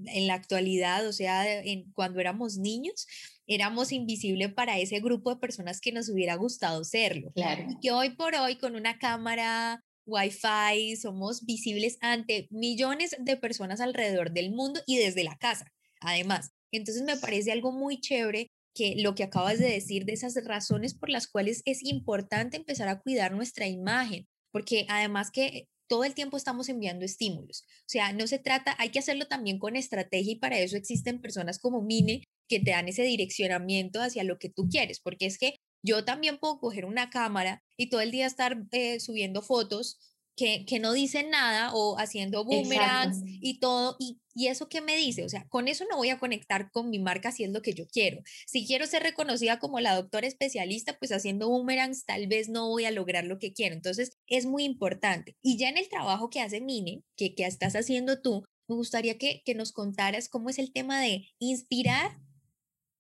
en 0.07 0.27
la 0.27 0.33
actualidad 0.33 1.07
o 1.07 1.13
sea 1.13 1.61
en, 1.61 1.89
cuando 1.93 2.19
éramos 2.19 2.57
niños, 2.57 3.07
éramos 3.47 3.93
invisibles 3.93 4.53
para 4.53 4.77
ese 4.77 4.99
grupo 4.99 5.29
de 5.29 5.39
personas 5.39 5.79
que 5.79 5.93
nos 5.93 6.09
hubiera 6.09 6.35
gustado 6.35 6.83
serlo. 6.83 7.31
Claro. 7.31 7.65
Y 7.69 7.79
que 7.79 7.93
hoy 7.93 8.09
por 8.09 8.35
hoy 8.35 8.57
con 8.57 8.75
una 8.75 8.97
cámara 8.97 9.85
Wi-Fi, 10.05 10.95
somos 10.95 11.45
visibles 11.45 11.97
ante 12.01 12.47
millones 12.49 13.15
de 13.19 13.37
personas 13.37 13.81
alrededor 13.81 14.31
del 14.31 14.51
mundo 14.51 14.81
y 14.85 14.97
desde 14.97 15.23
la 15.23 15.37
casa, 15.37 15.71
además. 15.99 16.51
Entonces 16.71 17.03
me 17.03 17.17
parece 17.17 17.51
algo 17.51 17.71
muy 17.71 17.99
chévere 17.99 18.51
que 18.73 18.95
lo 18.97 19.15
que 19.15 19.23
acabas 19.23 19.59
de 19.59 19.69
decir 19.69 20.05
de 20.05 20.13
esas 20.13 20.35
razones 20.45 20.93
por 20.93 21.09
las 21.09 21.27
cuales 21.27 21.61
es 21.65 21.83
importante 21.83 22.57
empezar 22.57 22.87
a 22.87 22.99
cuidar 23.01 23.33
nuestra 23.33 23.67
imagen, 23.67 24.27
porque 24.51 24.85
además 24.89 25.29
que 25.31 25.67
todo 25.87 26.05
el 26.05 26.13
tiempo 26.13 26.37
estamos 26.37 26.69
enviando 26.69 27.03
estímulos. 27.03 27.65
O 27.81 27.89
sea, 27.89 28.13
no 28.13 28.25
se 28.25 28.39
trata, 28.39 28.75
hay 28.79 28.89
que 28.91 28.99
hacerlo 28.99 29.27
también 29.27 29.59
con 29.59 29.75
estrategia 29.75 30.31
y 30.31 30.39
para 30.39 30.57
eso 30.57 30.77
existen 30.77 31.19
personas 31.19 31.59
como 31.59 31.81
Mine 31.81 32.23
que 32.47 32.61
te 32.61 32.71
dan 32.71 32.87
ese 32.87 33.03
direccionamiento 33.03 34.01
hacia 34.01 34.23
lo 34.23 34.39
que 34.39 34.49
tú 34.49 34.69
quieres, 34.69 35.01
porque 35.01 35.25
es 35.25 35.37
que 35.37 35.55
yo 35.83 36.05
también 36.05 36.37
puedo 36.37 36.59
coger 36.59 36.85
una 36.85 37.09
cámara 37.09 37.63
y 37.77 37.89
todo 37.89 38.01
el 38.01 38.11
día 38.11 38.27
estar 38.27 38.57
eh, 38.71 38.99
subiendo 38.99 39.41
fotos 39.41 39.99
que, 40.35 40.65
que, 40.65 40.79
no 40.79 40.93
dicen 40.93 41.29
nada 41.29 41.73
o 41.73 41.97
haciendo 41.99 42.45
boomerangs 42.45 43.21
y 43.25 43.59
todo. 43.59 43.97
Y, 43.99 44.19
y, 44.33 44.47
eso 44.47 44.69
qué 44.69 44.81
me 44.81 44.95
dice? 44.95 45.25
O 45.25 45.29
sea, 45.29 45.45
con 45.49 45.67
eso 45.67 45.85
no 45.89 45.97
voy 45.97 46.09
a 46.09 46.19
conectar 46.19 46.71
con 46.71 46.89
mi 46.89 46.99
marca 46.99 47.31
si 47.31 47.43
es 47.43 47.51
lo 47.51 47.61
que 47.61 47.73
yo 47.73 47.85
quiero. 47.87 48.21
Si 48.47 48.65
quiero 48.65 48.87
ser 48.87 49.03
reconocida 49.03 49.59
como 49.59 49.79
la 49.79 49.95
doctora 49.95 50.27
especialista, 50.27 50.97
pues 50.97 51.11
haciendo 51.11 51.49
boomerangs 51.49 52.05
tal 52.05 52.27
vez 52.27 52.49
no 52.49 52.69
voy 52.69 52.85
a 52.85 52.91
lograr 52.91 53.25
lo 53.25 53.39
que 53.39 53.53
quiero. 53.53 53.75
Entonces, 53.75 54.17
es 54.27 54.45
muy 54.45 54.63
importante. 54.63 55.35
Y 55.41 55.57
ya 55.57 55.69
en 55.69 55.77
el 55.77 55.89
trabajo 55.89 56.29
que 56.29 56.39
hace 56.39 56.61
Mine, 56.61 57.03
que, 57.15 57.35
que 57.35 57.45
estás 57.45 57.75
haciendo 57.75 58.21
tú, 58.21 58.43
me 58.67 58.75
gustaría 58.75 59.17
que, 59.17 59.41
que 59.45 59.53
nos 59.53 59.73
contaras 59.73 60.29
cómo 60.29 60.49
es 60.49 60.57
el 60.57 60.71
tema 60.71 61.01
de 61.01 61.27
inspirar 61.39 62.17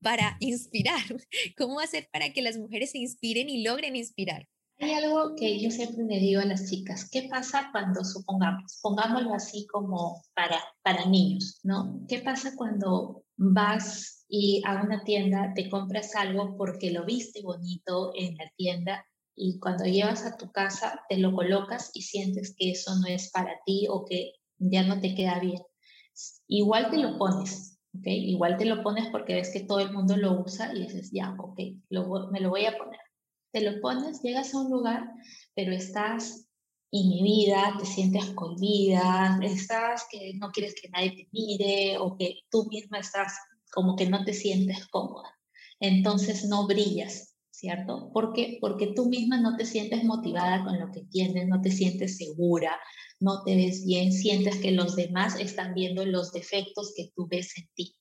para 0.01 0.37
inspirar. 0.39 1.01
¿Cómo 1.57 1.79
hacer 1.79 2.09
para 2.11 2.31
que 2.33 2.41
las 2.41 2.57
mujeres 2.57 2.91
se 2.91 2.99
inspiren 2.99 3.49
y 3.49 3.63
logren 3.63 3.95
inspirar? 3.95 4.47
Hay 4.79 4.93
algo 4.93 5.35
que 5.35 5.59
yo 5.59 5.69
siempre 5.69 6.05
le 6.05 6.19
digo 6.19 6.41
a 6.41 6.45
las 6.45 6.67
chicas, 6.67 7.07
¿qué 7.11 7.27
pasa 7.29 7.69
cuando 7.71 8.03
supongamos, 8.03 8.79
pongámoslo 8.81 9.31
así 9.35 9.67
como 9.67 10.23
para, 10.33 10.59
para 10.81 11.05
niños, 11.05 11.59
¿no? 11.61 12.03
¿Qué 12.07 12.17
pasa 12.17 12.55
cuando 12.55 13.23
vas 13.37 14.25
y 14.27 14.63
a 14.65 14.81
una 14.81 15.03
tienda 15.03 15.53
te 15.53 15.69
compras 15.69 16.15
algo 16.15 16.57
porque 16.57 16.89
lo 16.89 17.05
viste 17.05 17.43
bonito 17.43 18.11
en 18.15 18.35
la 18.37 18.51
tienda 18.57 19.05
y 19.35 19.59
cuando 19.59 19.85
llevas 19.85 20.25
a 20.25 20.35
tu 20.35 20.51
casa 20.51 20.99
te 21.09 21.17
lo 21.17 21.31
colocas 21.35 21.91
y 21.93 22.01
sientes 22.01 22.55
que 22.57 22.71
eso 22.71 22.95
no 22.95 23.05
es 23.05 23.29
para 23.29 23.59
ti 23.65 23.85
o 23.87 24.03
que 24.03 24.33
ya 24.57 24.81
no 24.83 24.99
te 24.99 25.13
queda 25.13 25.37
bien? 25.39 25.61
Igual 26.47 26.89
te 26.89 26.97
lo 26.97 27.19
pones, 27.19 27.70
¿ok? 27.97 28.05
Igual 28.05 28.57
te 28.57 28.65
lo 28.65 28.83
pones 28.83 29.07
porque 29.09 29.35
ves 29.35 29.51
que 29.51 29.61
todo 29.61 29.79
el 29.79 29.91
mundo 29.91 30.17
lo 30.17 30.39
usa 30.41 30.73
y 30.73 30.81
dices, 30.83 31.11
ya, 31.11 31.35
ok, 31.37 31.59
lo, 31.89 32.29
me 32.31 32.39
lo 32.39 32.49
voy 32.49 32.65
a 32.65 32.77
poner 32.77 32.99
te 33.51 33.61
lo 33.61 33.79
pones, 33.81 34.21
llegas 34.21 34.53
a 34.53 34.61
un 34.61 34.71
lugar, 34.71 35.03
pero 35.55 35.73
estás 35.73 36.47
inhibida, 36.89 37.75
te 37.77 37.85
sientes 37.85 38.25
cohibida, 38.31 39.39
estás 39.43 40.05
que 40.09 40.33
no 40.35 40.51
quieres 40.51 40.75
que 40.79 40.89
nadie 40.89 41.11
te 41.11 41.29
mire 41.31 41.97
o 41.97 42.17
que 42.17 42.39
tú 42.49 42.67
misma 42.69 42.99
estás 42.99 43.33
como 43.71 43.95
que 43.95 44.09
no 44.09 44.23
te 44.25 44.33
sientes 44.33 44.87
cómoda. 44.87 45.37
Entonces 45.79 46.45
no 46.45 46.67
brillas, 46.67 47.30
¿cierto? 47.61 48.09
¿Por 48.11 48.33
qué? 48.33 48.57
Porque 48.59 48.87
tú 48.95 49.05
misma 49.07 49.39
no 49.39 49.55
te 49.55 49.65
sientes 49.65 50.03
motivada 50.03 50.63
con 50.65 50.79
lo 50.79 50.91
que 50.91 51.03
tienes, 51.03 51.47
no 51.47 51.61
te 51.61 51.69
sientes 51.69 52.17
segura, 52.17 52.75
no 53.19 53.43
te 53.43 53.55
ves 53.55 53.85
bien, 53.85 54.11
sientes 54.11 54.57
que 54.57 54.71
los 54.71 54.95
demás 54.95 55.39
están 55.39 55.75
viendo 55.75 56.03
los 56.03 56.31
defectos 56.31 56.91
que 56.95 57.11
tú 57.15 57.27
ves 57.29 57.55
en 57.59 57.69
ti, 57.75 57.95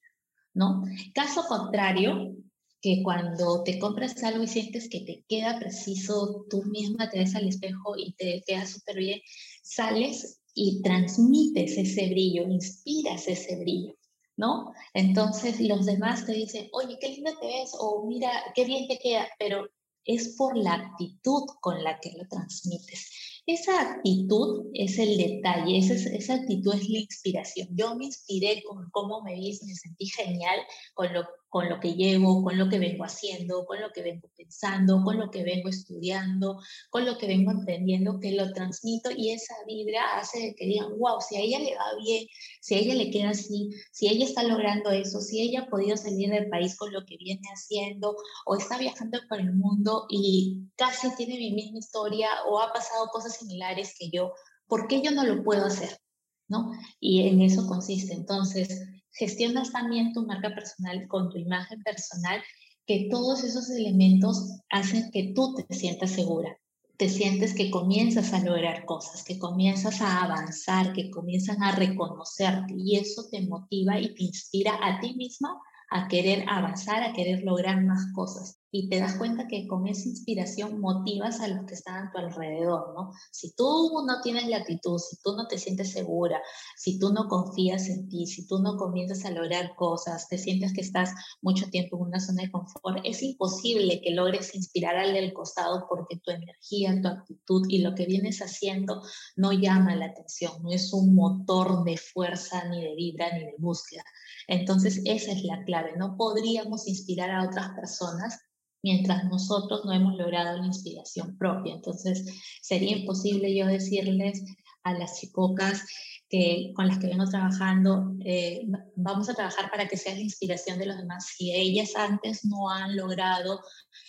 ¿no? 0.55 0.83
Caso 1.15 1.45
contrario, 1.47 2.35
que 2.81 3.03
cuando 3.03 3.63
te 3.63 3.79
compras 3.79 4.25
algo 4.25 4.43
y 4.43 4.49
sientes 4.49 4.89
que 4.89 5.01
te 5.01 5.27
queda 5.29 5.59
preciso, 5.59 6.47
tú 6.49 6.63
misma 6.65 7.11
te 7.11 7.19
ves 7.19 7.35
al 7.35 7.47
espejo 7.47 7.99
y 7.99 8.15
te 8.15 8.43
queda 8.47 8.65
súper 8.65 8.97
bien, 8.97 9.21
sales 9.63 10.41
y 10.55 10.81
transmites 10.81 11.77
ese 11.77 12.09
brillo, 12.09 12.45
inspiras 12.49 13.29
ese 13.29 13.57
brillo, 13.57 13.95
¿no? 14.41 14.73
Entonces 14.95 15.61
los 15.61 15.87
demás 15.87 16.27
te 16.27 16.33
dicen, 16.33 16.69
oye, 16.73 16.99
qué 17.01 17.11
linda 17.11 17.33
te 17.41 17.47
ves, 17.47 17.73
o 17.79 18.05
mira, 18.07 18.33
qué 18.55 18.65
bien 18.65 18.89
te 18.89 18.99
queda, 18.99 19.29
pero 19.39 19.69
es 20.05 20.35
por 20.37 20.57
la 20.57 20.75
actitud 20.75 21.43
con 21.61 21.85
la 21.85 22.01
que 22.01 22.11
lo 22.17 22.27
transmites. 22.29 23.11
Esa 23.47 23.81
actitud 23.81 24.71
es 24.75 24.99
el 24.99 25.17
detalle, 25.17 25.79
esa, 25.79 26.35
actitud 26.35 26.75
es 26.75 26.89
la 26.89 26.99
inspiración. 26.99 27.69
Yo 27.73 27.95
me 27.97 28.07
inspiré 28.07 28.63
con 28.63 28.89
cómo 28.91 29.23
me 29.23 29.35
vi, 29.35 29.59
me 29.67 29.75
sentí 29.75 30.07
genial 30.07 30.61
con 30.95 31.13
lo 31.13 31.23
con 31.51 31.69
lo 31.69 31.81
que 31.81 31.95
llevo, 31.95 32.43
con 32.45 32.57
lo 32.57 32.69
que 32.69 32.79
vengo 32.79 33.05
haciendo, 33.05 33.67
con 33.67 33.81
lo 33.81 33.91
que 33.91 34.03
vengo 34.03 34.31
pensando, 34.37 35.03
con 35.03 35.19
lo 35.19 35.31
que 35.31 35.43
vengo 35.43 35.69
estudiando, 35.69 36.59
con 36.91 37.05
lo 37.05 37.19
que 37.19 37.27
vengo 37.27 37.51
aprendiendo, 37.51 38.21
que 38.21 38.33
lo 38.33 38.53
transmito 38.53 39.11
y 39.11 39.33
esa 39.33 39.55
vibra 39.67 40.01
hace 40.17 40.55
que 40.57 40.67
digan, 40.67 40.97
wow, 40.97 41.21
si 41.21 41.37
a 41.37 41.41
ella 41.41 41.59
le 41.59 41.75
va 41.75 41.85
bien, 42.03 42.27
si 42.61 42.77
a 42.77 42.79
ella 42.79 42.95
le 42.95 43.11
queda 43.11 43.31
así, 43.31 43.71
si 43.91 44.07
ella 44.07 44.25
está 44.25 44.45
logrando 44.45 44.91
eso, 44.91 45.21
si 45.21 45.41
ella 45.41 45.63
ha 45.63 45.67
podido 45.67 45.97
salir 45.97 46.31
del 46.31 46.49
país 46.49 46.77
con 46.77 46.93
lo 46.93 47.05
que 47.05 47.17
viene 47.17 47.43
haciendo 47.53 48.15
o 48.47 48.57
está 48.57 48.79
viajando 48.79 49.19
por 49.29 49.41
el 49.41 49.53
mundo 49.53 50.07
y 50.09 50.69
casi 50.77 51.13
tiene 51.17 51.37
mi 51.37 51.53
misma 51.53 51.79
historia 51.79 52.29
o 52.49 52.61
ha 52.61 52.73
pasado 52.73 53.09
cosas 53.09 53.37
similares 53.37 53.95
que 53.99 54.09
yo, 54.11 54.33
¿por 54.69 54.87
qué 54.87 55.03
yo 55.03 55.11
no 55.11 55.25
lo 55.25 55.43
puedo 55.43 55.67
hacer? 55.67 55.99
¿No? 56.47 56.71
Y 57.01 57.29
en 57.29 57.43
eso 57.43 57.67
consiste. 57.67 58.13
Entonces, 58.13 58.90
gestionas 59.13 59.73
también 59.73 60.13
tu 60.13 60.27
marca 60.27 60.55
personal 60.55 61.07
con 61.09 61.31
tu 61.31 61.39
imagen 61.39 61.83
personal, 61.83 62.43
que 62.87 63.09
todos 63.11 63.45
esos 63.45 63.71
elementos 63.71 64.61
hacen 64.71 65.11
que 65.11 65.33
tú 65.35 65.55
te 65.55 65.75
sientas 65.75 66.11
segura, 66.11 66.59
te 66.97 67.09
sientes 67.09 67.55
que 67.55 67.71
comienzas 67.71 68.33
a 68.33 68.41
lograr 68.41 68.85
cosas, 68.85 69.25
que 69.25 69.39
comienzas 69.39 70.01
a 70.01 70.23
avanzar, 70.23 70.93
que 70.93 71.11
comienzan 71.11 71.63
a 71.63 71.73
reconocerte 71.73 72.75
y 72.77 72.97
eso 72.97 73.29
te 73.31 73.43
motiva 73.43 73.99
y 73.99 74.15
te 74.15 74.25
inspira 74.25 74.79
a 74.83 75.01
ti 75.01 75.15
misma 75.15 75.59
a 75.91 76.09
querer 76.09 76.45
avanzar, 76.49 77.03
a 77.03 77.13
querer 77.13 77.43
lograr 77.43 77.83
más 77.83 78.13
cosas 78.15 78.60
y 78.73 78.89
te 78.89 79.01
das 79.01 79.17
cuenta 79.17 79.49
que 79.49 79.67
con 79.67 79.87
esa 79.87 80.09
inspiración 80.09 80.81
motivas 80.81 81.41
a 81.41 81.49
los 81.49 81.67
que 81.67 81.75
están 81.75 82.07
a 82.07 82.13
tu 82.13 82.19
alrededor, 82.19 82.95
¿no? 82.95 83.13
Si 83.33 83.55
tú 83.55 84.05
no 84.07 84.21
tienes 84.23 84.47
la 84.47 84.59
actitud, 84.59 84.99
si 84.99 85.17
tú 85.23 85.35
no 85.37 85.47
te 85.49 85.59
sientes 85.59 85.93
segura, 85.93 86.41
si 86.77 86.99
tú 86.99 87.13
no 87.13 87.29
confías 87.29 87.89
en 87.89 88.09
ti, 88.09 88.27
si 88.27 88.47
tú 88.47 88.61
no 88.61 88.77
comienzas 88.77 89.25
a 89.25 89.31
lograr 89.31 89.75
cosas, 89.75 90.29
te 90.29 90.39
sientes 90.39 90.73
que 90.73 90.83
estás 90.83 91.11
mucho 91.43 91.69
tiempo 91.71 91.97
en 91.97 92.09
una 92.09 92.21
zona 92.21 92.45
de 92.45 92.51
confort, 92.51 93.01
es 93.05 93.23
imposible 93.23 94.01
que 94.03 94.13
logres 94.13 94.55
inspirar 94.55 94.97
al 94.97 95.15
del 95.15 95.33
costado 95.33 95.87
porque 95.89 96.19
tu 96.19 96.31
energía, 96.31 97.01
tu 97.03 97.09
actitud 97.09 97.67
y 97.69 97.79
lo 97.79 97.95
que 97.95 98.07
vienes 98.07 98.41
haciendo 98.41 99.03
no 99.37 99.53
llama 99.53 99.97
la 99.97 100.07
atención, 100.07 100.63
no 100.63 100.71
es 100.71 100.93
un 100.93 101.15
motor 101.15 101.83
de 101.85 101.97
fuerza, 101.97 102.65
ni 102.69 102.83
de 102.85 102.95
vibra, 102.95 103.33
ni 103.33 103.45
de 103.45 103.55
búsqueda. 103.59 104.05
Entonces, 104.47 105.01
esa 105.05 105.33
es 105.33 105.45
la 105.45 105.65
clave. 105.65 105.97
No 105.97 106.17
podríamos 106.17 106.87
inspirar 106.87 107.31
a 107.31 107.45
otras 107.45 107.71
personas 107.71 108.39
mientras 108.83 109.25
nosotros 109.25 109.85
no 109.85 109.93
hemos 109.93 110.17
logrado 110.17 110.59
la 110.59 110.67
inspiración 110.67 111.37
propia. 111.37 111.75
Entonces, 111.75 112.27
sería 112.63 112.97
imposible 112.97 113.55
yo 113.55 113.67
decirles 113.67 114.43
a 114.83 114.95
las 114.95 115.21
chicocas 115.21 115.85
que, 116.29 116.73
con 116.75 116.87
las 116.87 116.99
que 116.99 117.09
vengo 117.09 117.27
trabajando, 117.27 118.15
eh, 118.25 118.63
vamos 118.97 119.29
a 119.29 119.35
trabajar 119.35 119.71
para 119.71 119.89
que 119.89 119.97
sea 119.97 120.15
la 120.15 120.21
inspiración 120.21 120.79
de 120.79 120.87
los 120.87 120.97
demás. 120.97 121.27
Si 121.37 121.53
ellas 121.53 121.95
antes 121.97 122.45
no 122.45 122.71
han 122.71 122.97
logrado, 122.97 123.61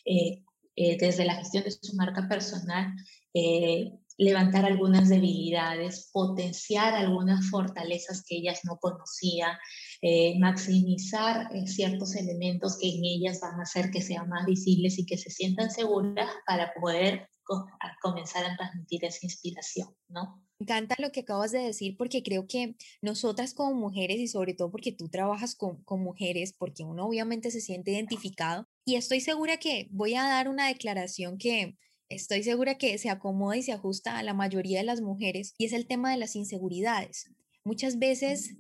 eh, 0.06 0.44
eh, 0.76 0.98
desde 1.00 1.26
la 1.26 1.36
gestión 1.36 1.64
de 1.64 1.72
su 1.72 1.96
marca 1.96 2.28
personal, 2.28 2.94
levantar 4.22 4.66
algunas 4.66 5.10
debilidades, 5.10 6.12
potenciar 6.14 6.94
algunas 6.94 7.50
fortalezas 7.50 8.24
que 8.24 8.38
ellas 8.38 8.60
no 8.64 8.78
conocían, 8.78 9.58
eh, 10.04 10.38
maximizar 10.40 11.50
eh, 11.56 11.66
ciertos 11.66 12.16
elementos 12.16 12.78
que 12.80 12.88
en 12.88 13.04
ellas 13.04 13.40
van 13.42 13.60
a 13.60 13.64
hacer 13.64 13.90
que 13.90 14.02
sean 14.02 14.30
más 14.30 14.46
visibles 14.46 15.00
y 15.00 15.08
que 15.08 15.18
se 15.18 15.32
sientan 15.32 15.72
seguras 15.72 16.30
para 16.46 16.72
poder 16.80 17.28
comenzar 18.02 18.46
a 18.46 18.56
transmitir 18.56 19.04
esa 19.04 19.20
inspiración, 19.24 19.90
¿no? 20.08 20.42
Me 20.60 20.66
encanta 20.66 20.96
lo 21.00 21.12
que 21.12 21.22
acabas 21.22 21.52
de 21.52 21.60
decir 21.60 21.98
porque 21.98 22.22
creo 22.22 22.46
que 22.48 22.76
nosotras 23.02 23.54
como 23.56 23.74
mujeres 23.74 24.20
y 24.20 24.28
sobre 24.28 24.54
todo 24.54 24.70
porque 24.72 24.92
tú 24.92 25.10
trabajas 25.10 25.56
con, 25.56 25.84
con 25.84 26.02
mujeres, 26.02 26.54
porque 26.54 26.84
uno 26.84 27.08
obviamente 27.08 27.50
se 27.50 27.60
siente 27.60 27.92
identificado 27.92 28.68
y 28.86 28.96
estoy 28.96 29.20
segura 29.20 29.58
que 29.58 29.88
voy 29.90 30.14
a 30.14 30.24
dar 30.24 30.48
una 30.48 30.68
declaración 30.68 31.40
que 31.40 31.76
estoy 32.16 32.44
segura 32.44 32.78
que 32.78 32.98
se 32.98 33.10
acomoda 33.10 33.58
y 33.58 33.64
se 33.64 33.72
ajusta 33.72 34.18
a 34.18 34.24
la 34.24 34.34
mayoría 34.34 34.80
de 34.80 34.86
las 34.86 35.02
mujeres 35.02 35.54
y 35.58 35.66
es 35.66 35.74
el 35.74 35.88
tema 35.88 36.12
de 36.12 36.18
las 36.18 36.36
inseguridades. 36.36 37.32
Muchas 37.64 38.00
veces 38.00 38.56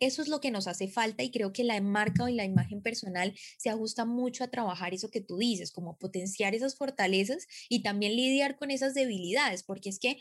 eso 0.00 0.22
es 0.22 0.28
lo 0.28 0.40
que 0.40 0.50
nos 0.50 0.66
hace 0.66 0.88
falta 0.88 1.22
y 1.22 1.30
creo 1.30 1.52
que 1.52 1.64
la 1.64 1.80
marca 1.80 2.24
o 2.24 2.28
la 2.28 2.44
imagen 2.44 2.82
personal 2.82 3.34
se 3.58 3.70
ajusta 3.70 4.04
mucho 4.04 4.44
a 4.44 4.48
trabajar 4.48 4.94
eso 4.94 5.10
que 5.10 5.20
tú 5.20 5.38
dices, 5.38 5.70
como 5.70 5.98
potenciar 5.98 6.54
esas 6.54 6.76
fortalezas 6.76 7.46
y 7.68 7.82
también 7.82 8.16
lidiar 8.16 8.56
con 8.56 8.70
esas 8.70 8.94
debilidades, 8.94 9.62
porque 9.62 9.88
es 9.88 9.98
que 9.98 10.18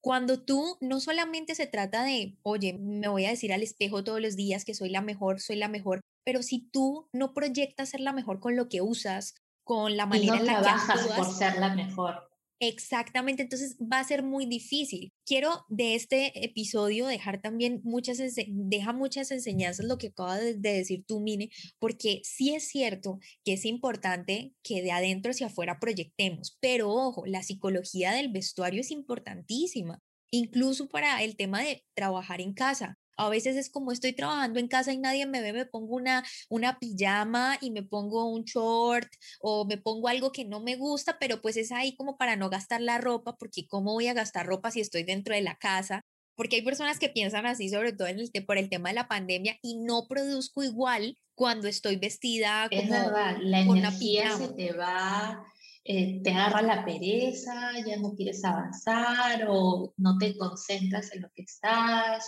cuando 0.00 0.42
tú 0.42 0.78
no 0.80 1.00
solamente 1.00 1.54
se 1.54 1.66
trata 1.66 2.04
de, 2.04 2.36
oye, 2.42 2.72
me 2.72 3.08
voy 3.08 3.24
a 3.24 3.30
decir 3.30 3.52
al 3.52 3.62
espejo 3.62 4.02
todos 4.02 4.20
los 4.20 4.34
días 4.34 4.64
que 4.64 4.74
soy 4.74 4.90
la 4.90 5.00
mejor, 5.00 5.40
soy 5.40 5.56
la 5.56 5.68
mejor, 5.68 6.00
pero 6.24 6.42
si 6.42 6.60
tú 6.70 7.08
no 7.12 7.34
proyectas 7.34 7.90
ser 7.90 8.00
la 8.00 8.12
mejor 8.12 8.40
con 8.40 8.56
lo 8.56 8.68
que 8.68 8.82
usas, 8.82 9.34
con 9.72 9.96
la 9.96 10.04
manera 10.04 10.36
en 10.36 10.44
la 10.44 10.60
que 10.60 10.68
actúas, 10.68 11.16
por 11.16 11.34
ser 11.34 11.56
la 11.58 11.74
mejor. 11.74 12.28
Exactamente, 12.60 13.42
entonces 13.42 13.78
va 13.80 14.00
a 14.00 14.04
ser 14.04 14.22
muy 14.22 14.44
difícil. 14.44 15.14
Quiero 15.24 15.64
de 15.70 15.94
este 15.94 16.44
episodio 16.44 17.06
dejar 17.06 17.40
también 17.40 17.80
muchas, 17.82 18.18
deja 18.48 18.92
muchas 18.92 19.30
enseñanzas 19.30 19.86
lo 19.86 19.96
que 19.96 20.08
acaba 20.08 20.36
de, 20.36 20.58
decir 20.58 21.06
tú, 21.06 21.20
Mine, 21.20 21.48
porque 21.78 22.20
sí 22.22 22.54
es 22.54 22.68
cierto 22.68 23.18
que 23.46 23.54
es 23.54 23.64
importante 23.64 24.52
que 24.62 24.82
de 24.82 24.92
adentro 24.92 25.30
hacia 25.30 25.46
afuera 25.46 25.78
proyectemos, 25.80 26.58
pero 26.60 26.90
ojo, 26.90 27.24
la 27.24 27.42
psicología 27.42 28.12
del 28.12 28.30
vestuario 28.30 28.82
es 28.82 28.90
importantísima, 28.90 30.00
incluso 30.30 30.90
para 30.90 31.22
el 31.22 31.34
tema 31.34 31.62
de 31.62 31.82
trabajar 31.94 32.42
en 32.42 32.52
casa. 32.52 32.98
A 33.16 33.28
veces 33.28 33.56
es 33.56 33.70
como 33.70 33.92
estoy 33.92 34.12
trabajando 34.12 34.58
en 34.58 34.68
casa 34.68 34.92
y 34.92 34.98
nadie 34.98 35.26
me 35.26 35.42
ve, 35.42 35.52
me 35.52 35.66
pongo 35.66 35.96
una, 35.96 36.24
una 36.48 36.78
pijama 36.78 37.58
y 37.60 37.70
me 37.70 37.82
pongo 37.82 38.26
un 38.26 38.44
short 38.44 39.08
o 39.40 39.64
me 39.64 39.78
pongo 39.78 40.08
algo 40.08 40.32
que 40.32 40.44
no 40.44 40.60
me 40.60 40.76
gusta, 40.76 41.18
pero 41.18 41.40
pues 41.40 41.56
es 41.56 41.72
ahí 41.72 41.94
como 41.96 42.16
para 42.16 42.36
no 42.36 42.50
gastar 42.50 42.80
la 42.80 42.98
ropa, 42.98 43.36
porque 43.36 43.66
¿cómo 43.66 43.92
voy 43.92 44.08
a 44.08 44.14
gastar 44.14 44.46
ropa 44.46 44.70
si 44.70 44.80
estoy 44.80 45.02
dentro 45.02 45.34
de 45.34 45.42
la 45.42 45.56
casa? 45.56 46.02
Porque 46.34 46.56
hay 46.56 46.62
personas 46.62 46.98
que 46.98 47.10
piensan 47.10 47.46
así, 47.46 47.68
sobre 47.68 47.92
todo 47.92 48.08
en 48.08 48.18
el, 48.18 48.30
por 48.46 48.56
el 48.56 48.70
tema 48.70 48.88
de 48.88 48.94
la 48.94 49.08
pandemia, 49.08 49.58
y 49.62 49.78
no 49.78 50.06
produzco 50.08 50.62
igual 50.64 51.18
cuando 51.34 51.68
estoy 51.68 51.96
vestida 51.96 52.68
como 52.68 52.82
es 52.82 52.90
verdad, 52.90 53.36
la 53.40 53.60
energía 53.60 54.36
se 54.36 54.48
te 54.48 54.72
va, 54.72 55.44
eh, 55.84 56.20
te 56.22 56.30
agarra 56.30 56.62
la 56.62 56.84
pereza, 56.84 57.72
ya 57.86 57.96
no 57.96 58.14
quieres 58.14 58.44
avanzar 58.44 59.46
o 59.48 59.92
no 59.96 60.18
te 60.18 60.36
concentras 60.36 61.12
en 61.12 61.22
lo 61.22 61.28
que 61.34 61.42
estás. 61.42 62.24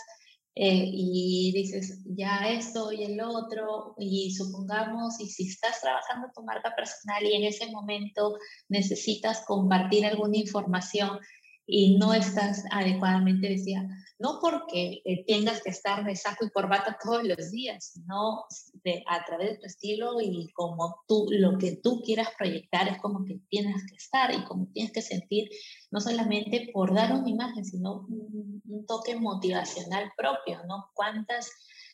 Eh, 0.57 0.89
y 0.93 1.53
dices, 1.53 2.01
ya 2.05 2.49
esto 2.49 2.93
y 2.93 3.03
el 3.03 3.21
otro, 3.21 3.95
y 3.99 4.33
supongamos, 4.35 5.19
y 5.19 5.27
si 5.29 5.49
estás 5.49 5.81
trabajando 5.81 6.29
tu 6.33 6.45
marca 6.45 6.73
personal 6.77 7.25
y 7.25 7.35
en 7.35 7.45
ese 7.45 7.71
momento 7.73 8.39
necesitas 8.69 9.45
compartir 9.47 10.07
alguna 10.07 10.37
información 10.37 11.19
y 11.67 11.97
no 11.97 12.13
estás 12.13 12.65
adecuadamente 12.71 13.49
vestida, 13.49 13.87
no 14.19 14.39
porque 14.41 15.03
eh, 15.05 15.25
tengas 15.27 15.63
que 15.63 15.71
estar 15.71 16.05
de 16.05 16.15
saco 16.15 16.45
y 16.45 16.51
corbata 16.51 16.97
todos 17.03 17.25
los 17.25 17.51
días, 17.51 17.93
sino 17.95 18.45
a 19.09 19.25
través 19.25 19.51
de 19.51 19.59
tu 19.59 19.67
estilo 19.67 20.21
y 20.21 20.53
como 20.53 21.03
tú, 21.09 21.27
lo 21.31 21.59
que 21.59 21.77
tú 21.83 22.03
quieras 22.03 22.29
proyectar 22.39 22.89
es 22.89 22.99
como 23.01 23.25
que 23.25 23.41
tienes 23.49 23.83
que 23.89 23.97
estar 23.97 24.33
y 24.35 24.45
como 24.45 24.69
tienes 24.73 24.93
que 24.93 25.03
sentir, 25.03 25.49
no 25.91 26.01
solamente 26.01 26.71
por 26.73 26.95
dar 26.95 27.13
una 27.13 27.29
imagen, 27.29 27.65
sino 27.65 28.07
un, 28.09 28.63
un 28.67 28.87
toque 28.87 29.17
motivacional 29.17 30.13
propio, 30.17 30.65
¿no? 30.67 30.91
¿Cuántas 30.95 31.51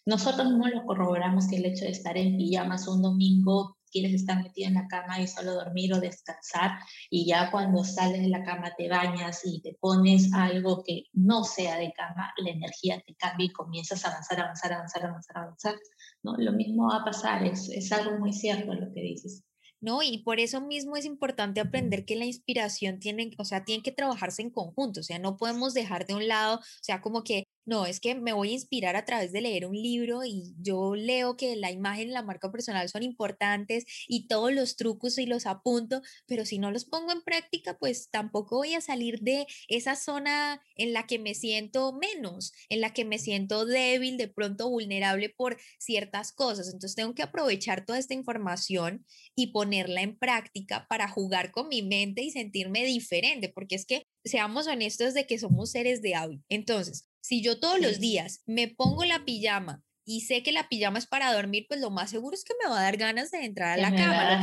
nosotros 0.07 0.51
no 0.51 0.69
lo 0.69 0.85
corroboramos 0.87 1.47
que 1.49 1.57
el 1.57 1.67
hecho 1.67 1.85
de 1.85 1.91
estar 1.91 2.17
en 2.17 2.37
pijamas 2.37 2.89
un 2.89 3.03
domingo 3.03 3.77
quieres 3.91 4.15
estar 4.15 4.43
metido 4.43 4.69
en 4.69 4.75
la 4.75 4.89
cama 4.89 5.21
y 5.21 5.27
solo 5.27 5.55
dormir 5.55 5.93
o 5.93 6.01
descansar 6.01 6.79
y 7.11 7.27
ya 7.27 7.51
cuando 7.51 7.85
sales 7.85 8.23
de 8.23 8.29
la 8.29 8.45
cama 8.45 8.73
te 8.77 8.89
bañas 8.89 9.43
y 9.45 9.61
te 9.61 9.75
pones 9.81 10.33
algo 10.33 10.83
que 10.83 11.05
no 11.13 11.45
sea 11.45 11.77
de 11.77 11.93
cama, 11.93 12.33
la 12.39 12.51
energía 12.51 13.03
te 13.07 13.15
cambia 13.15 13.47
y 13.47 13.53
comienzas 13.53 14.05
a 14.05 14.11
avanzar, 14.11 14.41
avanzar, 14.41 14.73
avanzar, 14.73 15.07
avanzar, 15.07 15.37
avanzar. 15.39 15.75
¿no? 16.23 16.37
Lo 16.37 16.53
mismo 16.53 16.89
va 16.89 16.99
a 16.99 17.05
pasar, 17.05 17.45
es, 17.45 17.69
es 17.69 17.93
algo 17.93 18.19
muy 18.19 18.33
cierto 18.33 18.75
lo 18.75 18.93
que 18.93 19.01
dices. 19.01 19.45
¿no? 19.81 20.03
Y 20.03 20.19
por 20.19 20.41
eso 20.41 20.61
mismo 20.61 20.97
es 20.97 21.05
importante 21.05 21.61
aprender 21.61 22.05
que 22.05 22.17
la 22.17 22.27
inspiración 22.27 22.99
tiene, 23.01 23.31
o 23.39 23.45
sea, 23.45 23.65
tiene 23.65 23.83
que 23.83 23.93
trabajarse 23.93 24.43
en 24.43 24.51
conjunto, 24.51 25.01
o 25.01 25.03
sea, 25.03 25.19
no 25.19 25.37
podemos 25.37 25.75
dejar 25.75 26.07
de 26.07 26.15
un 26.15 26.29
lado, 26.29 26.57
o 26.59 26.83
sea, 26.83 27.01
como 27.01 27.25
que 27.25 27.45
no, 27.67 27.87
es 27.87 28.01
que 28.01 28.15
me 28.15 28.33
voy 28.33 28.51
a 28.51 28.55
inspirar 28.55 28.97
a 28.97 29.05
través 29.05 29.33
de 29.33 29.41
leer 29.41 29.67
un 29.67 29.75
libro 29.75 30.25
y 30.25 30.55
yo 30.61 30.95
leo 30.95 31.37
que 31.37 31.57
la 31.57 31.71
imagen 31.71 32.09
y 32.09 32.13
la 32.13 32.23
marca 32.23 32.51
personal 32.51 32.89
son 32.89 33.03
importantes 33.03 33.85
y 34.09 34.27
todos 34.29 34.53
los 34.53 34.77
trucos 34.77 35.19
y 35.19 35.27
los 35.27 35.47
apunto, 35.47 36.03
pero 36.27 36.45
si 36.45 36.59
no 36.59 36.71
los 36.71 36.85
pongo 36.85 37.13
en 37.13 37.23
práctica, 37.23 37.77
pues 37.79 38.11
tampoco 38.11 38.57
voy 38.57 38.75
a 38.75 38.81
salir 38.81 39.21
de 39.21 39.47
esa 39.69 39.95
zona 39.95 40.63
en 40.77 40.93
la 40.93 41.07
que 41.07 41.19
me 41.19 41.35
siento 41.35 41.93
menos, 41.93 42.53
en 42.69 42.81
la 42.81 42.93
que 42.93 43.05
me 43.05 43.19
siento 43.19 43.67
débil, 43.67 44.17
de 44.17 44.29
pronto 44.29 44.69
vulnerable 44.71 45.29
por 45.29 45.59
ciertas 45.79 46.33
cosas. 46.33 46.67
Entonces 46.67 46.95
tengo 46.95 47.15
que 47.15 47.23
aprovechar 47.23 47.85
toda 47.85 47.99
esta 47.99 48.15
información 48.15 49.05
y 49.35 49.49
ponerla 49.49 50.03
en 50.03 50.19
práctica 50.19 50.87
para 50.89 51.09
jugar 51.09 51.51
con 51.51 51.69
mi 51.69 51.83
mente 51.83 52.23
y 52.23 52.31
sentirme 52.31 52.85
diferente, 52.85 53.49
porque 53.49 53.75
es 53.77 53.87
que 53.87 54.07
seamos 54.25 54.67
honestos 54.67 55.15
de 55.15 55.27
que 55.27 55.39
somos 55.39 55.71
seres 55.71 56.03
de 56.03 56.15
hábito. 56.15 56.45
Entonces, 56.49 57.10
si 57.21 57.43
yo 57.43 57.59
todos 57.61 57.81
los 57.81 58.01
días 58.01 58.43
me 58.47 58.69
pongo 58.69 59.05
la 59.05 59.25
pijama 59.25 59.83
y 60.05 60.23
sé 60.23 60.43
que 60.43 60.53
la 60.53 60.69
pijama 60.69 60.99
es 60.99 61.07
para 61.07 61.33
dormir, 61.33 61.67
pues 61.69 61.81
lo 61.81 61.91
más 61.91 62.11
seguro 62.11 62.35
es 62.35 62.45
que 62.45 62.55
me 62.63 62.69
va 62.69 62.81
a 62.81 62.83
dar 62.83 62.97
ganas 62.97 63.31
de 63.31 63.45
entrar 63.45 63.79
a 63.79 63.83
la 63.83 63.95
cama, 63.95 64.43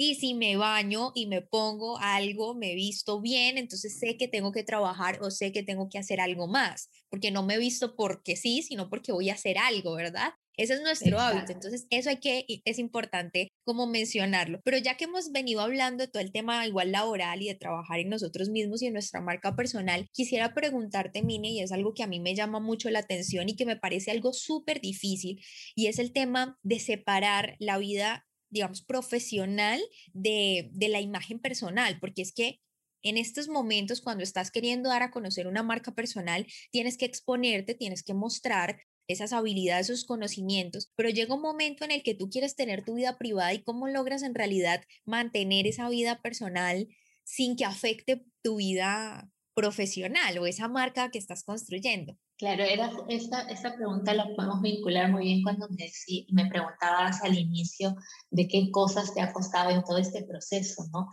Y 0.00 0.14
si 0.14 0.34
me 0.34 0.56
baño 0.56 1.10
y 1.14 1.26
me 1.26 1.42
pongo 1.42 1.98
algo, 1.98 2.54
me 2.54 2.74
visto 2.74 3.20
bien, 3.20 3.58
entonces 3.58 3.98
sé 3.98 4.16
que 4.16 4.28
tengo 4.28 4.52
que 4.52 4.62
trabajar 4.62 5.18
o 5.22 5.30
sé 5.30 5.50
que 5.52 5.62
tengo 5.62 5.88
que 5.88 5.98
hacer 5.98 6.20
algo 6.20 6.46
más, 6.46 6.88
porque 7.08 7.30
no 7.30 7.42
me 7.42 7.54
he 7.54 7.58
visto 7.58 7.96
porque 7.96 8.36
sí, 8.36 8.62
sino 8.62 8.90
porque 8.90 9.10
voy 9.10 9.30
a 9.30 9.34
hacer 9.34 9.58
algo, 9.58 9.94
¿verdad? 9.94 10.34
Ese 10.58 10.74
es 10.74 10.82
nuestro 10.82 11.20
hábito. 11.20 11.52
Entonces, 11.52 11.86
eso 11.90 12.10
hay 12.10 12.16
que, 12.16 12.44
es 12.64 12.78
importante 12.80 13.48
como 13.64 13.86
mencionarlo. 13.86 14.60
Pero 14.64 14.76
ya 14.76 14.96
que 14.96 15.04
hemos 15.04 15.30
venido 15.30 15.60
hablando 15.60 16.04
de 16.04 16.10
todo 16.10 16.20
el 16.20 16.32
tema 16.32 16.66
igual 16.66 16.90
laboral 16.90 17.40
y 17.40 17.46
de 17.46 17.54
trabajar 17.54 18.00
en 18.00 18.08
nosotros 18.08 18.50
mismos 18.50 18.82
y 18.82 18.86
en 18.86 18.94
nuestra 18.94 19.20
marca 19.20 19.54
personal, 19.54 20.08
quisiera 20.12 20.54
preguntarte, 20.54 21.22
Mine, 21.22 21.50
y 21.50 21.60
es 21.60 21.70
algo 21.70 21.94
que 21.94 22.02
a 22.02 22.08
mí 22.08 22.18
me 22.18 22.34
llama 22.34 22.58
mucho 22.58 22.90
la 22.90 22.98
atención 22.98 23.48
y 23.48 23.54
que 23.54 23.66
me 23.66 23.76
parece 23.76 24.10
algo 24.10 24.32
súper 24.32 24.80
difícil, 24.80 25.40
y 25.76 25.86
es 25.86 25.98
el 25.98 26.12
tema 26.12 26.58
de 26.62 26.80
separar 26.80 27.54
la 27.60 27.78
vida 27.78 28.24
digamos, 28.50 28.82
profesional 28.82 29.78
de, 30.12 30.70
de 30.72 30.88
la 30.88 31.00
imagen 31.00 31.38
personal, 31.38 31.98
porque 32.00 32.22
es 32.22 32.32
que 32.32 32.60
en 33.02 33.16
estos 33.16 33.48
momentos, 33.48 34.00
cuando 34.00 34.24
estás 34.24 34.50
queriendo 34.50 34.88
dar 34.88 35.02
a 35.02 35.10
conocer 35.10 35.46
una 35.46 35.62
marca 35.62 35.94
personal, 35.94 36.46
tienes 36.72 36.98
que 36.98 37.04
exponerte, 37.04 37.74
tienes 37.74 38.02
que 38.02 38.14
mostrar 38.14 38.80
esas 39.08 39.32
habilidades, 39.32 39.88
esos 39.88 40.04
conocimientos, 40.04 40.92
pero 40.94 41.08
llega 41.08 41.34
un 41.34 41.42
momento 41.42 41.84
en 41.84 41.90
el 41.90 42.02
que 42.02 42.14
tú 42.14 42.28
quieres 42.30 42.54
tener 42.54 42.84
tu 42.84 42.94
vida 42.94 43.18
privada 43.18 43.52
y 43.54 43.62
cómo 43.62 43.88
logras 43.88 44.22
en 44.22 44.34
realidad 44.34 44.84
mantener 45.04 45.66
esa 45.66 45.88
vida 45.88 46.20
personal 46.22 46.88
sin 47.24 47.56
que 47.56 47.64
afecte 47.64 48.24
tu 48.42 48.56
vida 48.56 49.30
profesional 49.54 50.38
o 50.38 50.46
esa 50.46 50.68
marca 50.68 51.10
que 51.10 51.18
estás 51.18 51.42
construyendo. 51.42 52.16
Claro, 52.36 52.62
era 52.62 52.92
esta, 53.08 53.42
esta 53.50 53.74
pregunta 53.74 54.14
la 54.14 54.28
podemos 54.36 54.62
vincular 54.62 55.10
muy 55.10 55.24
bien 55.24 55.42
cuando 55.42 55.68
me, 55.70 55.90
me 56.30 56.48
preguntabas 56.48 57.20
al 57.24 57.36
inicio 57.36 57.96
de 58.30 58.46
qué 58.46 58.70
cosas 58.70 59.12
te 59.12 59.20
ha 59.20 59.32
costado 59.32 59.70
en 59.70 59.82
todo 59.82 59.98
este 59.98 60.22
proceso, 60.22 60.84
¿no? 60.92 61.10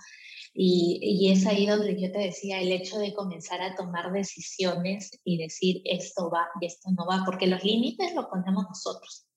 Y, 0.57 1.31
es 1.31 1.45
ahí 1.45 1.65
donde 1.65 2.01
yo 2.01 2.09
te 2.13 2.19
decía, 2.19 2.61
el 2.61 2.71
hecho 2.71 2.97
de 2.97 3.13
comenzar 3.13 3.61
a 3.61 3.75
tomar 3.75 4.13
decisiones 4.13 5.11
y 5.25 5.37
decir 5.37 5.81
esto 5.83 6.29
va 6.29 6.47
y 6.61 6.65
esto 6.65 6.89
no 6.91 7.05
va, 7.05 7.23
porque 7.25 7.45
los 7.45 7.61
límites 7.63 8.15
los 8.15 8.27
ponemos 8.27 8.63
nosotros, 8.63 9.27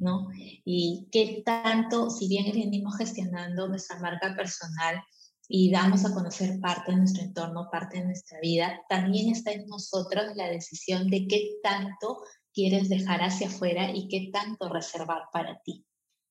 ¿no? 0.00 0.28
Y 0.64 1.06
qué 1.12 1.42
tanto, 1.44 2.08
si 2.08 2.28
bien 2.28 2.50
venimos 2.50 2.96
gestionando 2.96 3.68
nuestra 3.68 3.98
marca 3.98 4.34
personal 4.34 5.02
y 5.48 5.70
damos 5.70 6.06
a 6.06 6.14
conocer 6.14 6.58
parte 6.60 6.92
de 6.92 6.98
nuestro 6.98 7.22
entorno, 7.22 7.68
parte 7.70 7.98
de 7.98 8.06
nuestra 8.06 8.40
vida, 8.40 8.80
también 8.88 9.28
está 9.28 9.52
en 9.52 9.66
nosotros 9.66 10.34
la 10.34 10.48
decisión 10.48 11.10
de 11.10 11.26
qué 11.26 11.56
tanto 11.62 12.22
quieres 12.54 12.88
dejar 12.88 13.20
hacia 13.20 13.48
afuera 13.48 13.90
y 13.94 14.08
qué 14.08 14.30
tanto 14.32 14.70
reservar 14.70 15.24
para 15.30 15.60
ti. 15.62 15.84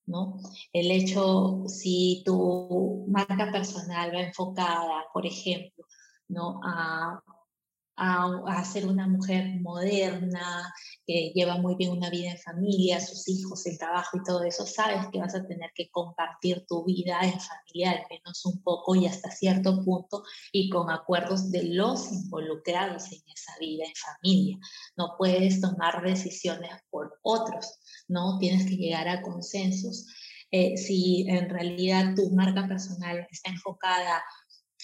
¿No? 0.06 0.40
El 0.72 0.92
hecho, 0.92 1.64
si 1.68 2.24
tu 2.26 3.06
marca 3.08 3.52
personal 3.52 4.14
va 4.14 4.22
enfocada, 4.22 5.06
por 5.14 5.26
ejemplo, 5.26 5.86
¿no? 6.28 6.60
a, 6.64 7.22
a, 7.96 8.64
ser 8.66 8.88
una 8.88 9.08
mujer 9.08 9.60
moderna, 9.62 10.74
que 11.06 11.32
lleva 11.36 11.58
muy 11.58 11.76
bien 11.76 11.92
una 11.92 12.10
vida 12.10 12.32
en 12.32 12.38
familia, 12.38 13.00
sus 13.00 13.28
hijos, 13.28 13.66
el 13.66 13.78
trabajo 13.78 14.18
y 14.18 14.24
todo 14.24 14.44
eso, 14.44 14.66
sabes 14.66 15.08
que 15.12 15.20
vas 15.20 15.36
a 15.36 15.46
tener 15.46 15.72
que 15.76 15.90
compartir 15.92 16.66
tu 16.68 16.84
vida 16.86 17.20
en 17.22 17.40
familia 17.40 17.92
al 17.92 18.06
menos 18.10 18.46
un 18.46 18.62
poco 18.64 18.96
y 18.96 19.06
hasta 19.06 19.30
cierto 19.30 19.84
punto 19.84 20.24
y 20.52 20.70
con 20.70 20.90
acuerdos 20.90 21.52
de 21.52 21.64
los 21.64 22.12
involucrados 22.12 23.12
en 23.12 23.22
esa 23.34 23.58
vida 23.60 23.86
en 23.86 23.94
familia. 23.96 24.58
No 24.98 25.16
puedes 25.18 25.62
tomar 25.62 26.02
decisiones 26.04 26.72
por 26.90 27.20
otros, 27.22 27.80
¿no? 28.14 28.40
Tienes 28.40 28.66
que 28.66 28.78
llegar 28.78 29.10
a 29.10 29.22
consensos. 29.22 30.08
Eh, 30.52 30.78
si 30.78 31.26
en 31.28 31.50
realidad 31.50 32.14
tu 32.16 32.30
marca 32.32 32.68
personal 32.68 33.28
está 33.32 33.50
enfocada 33.50 34.24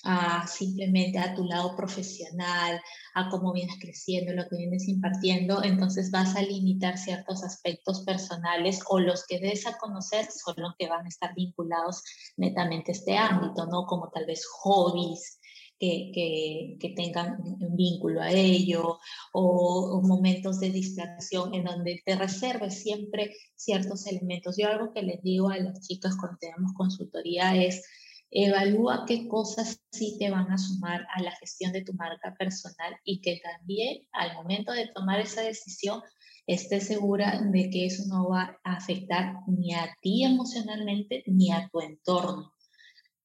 a 0.03 0.47
simplemente 0.47 1.19
a 1.19 1.35
tu 1.35 1.43
lado 1.43 1.75
profesional, 1.75 2.81
a 3.13 3.29
cómo 3.29 3.53
vienes 3.53 3.77
creciendo, 3.79 4.33
lo 4.33 4.47
que 4.47 4.57
vienes 4.57 4.87
impartiendo, 4.87 5.63
entonces 5.63 6.11
vas 6.11 6.35
a 6.35 6.41
limitar 6.41 6.97
ciertos 6.97 7.43
aspectos 7.43 8.03
personales 8.05 8.79
o 8.89 8.99
los 8.99 9.25
que 9.27 9.39
des 9.39 9.67
a 9.67 9.77
conocer 9.77 10.25
son 10.31 10.55
los 10.57 10.73
que 10.77 10.87
van 10.87 11.05
a 11.05 11.09
estar 11.09 11.33
vinculados 11.35 12.03
netamente 12.37 12.91
a 12.91 12.95
este 12.95 13.17
ámbito, 13.17 13.65
¿no? 13.65 13.85
Como 13.85 14.09
tal 14.09 14.25
vez 14.25 14.45
hobbies, 14.61 15.38
que, 15.79 16.77
que, 16.79 16.89
tengan 16.89 17.37
un 17.41 17.75
vínculo 17.75 18.21
a 18.21 18.31
ello 18.31 18.99
o, 19.33 20.01
momentos 20.03 20.59
de 20.59 20.71
distracción 20.71 21.53
en 21.53 21.63
donde 21.63 22.01
te 22.05 22.15
reserves 22.15 22.81
siempre 22.81 23.33
ciertos 23.55 24.05
elementos. 24.07 24.57
Yo 24.57 24.67
algo 24.67 24.93
que 24.93 25.03
les 25.03 25.21
digo 25.23 25.49
a 25.49 25.57
las 25.57 25.81
chicas 25.87 26.15
cuando 26.19 26.37
tenemos 26.39 26.73
consultoría 26.73 27.55
es 27.55 27.83
evalúa 28.31 29.05
qué 29.07 29.27
cosas 29.27 29.81
sí 29.91 30.17
te 30.19 30.29
van 30.29 30.51
a 30.51 30.57
sumar 30.57 31.07
a 31.15 31.21
la 31.23 31.31
gestión 31.37 31.71
de 31.71 31.83
tu 31.83 31.93
marca 31.93 32.35
personal 32.37 32.95
y 33.03 33.21
que 33.21 33.41
también 33.43 34.05
al 34.11 34.35
momento 34.35 34.71
de 34.71 34.87
tomar 34.93 35.19
esa 35.19 35.41
decisión 35.41 36.01
estés 36.45 36.87
segura 36.87 37.41
de 37.41 37.69
que 37.71 37.87
eso 37.87 38.03
no 38.07 38.29
va 38.29 38.59
a 38.63 38.75
afectar 38.75 39.33
ni 39.47 39.73
a 39.73 39.95
ti 40.01 40.23
emocionalmente 40.23 41.23
ni 41.25 41.51
a 41.51 41.67
tu 41.71 41.79
entorno 41.79 42.53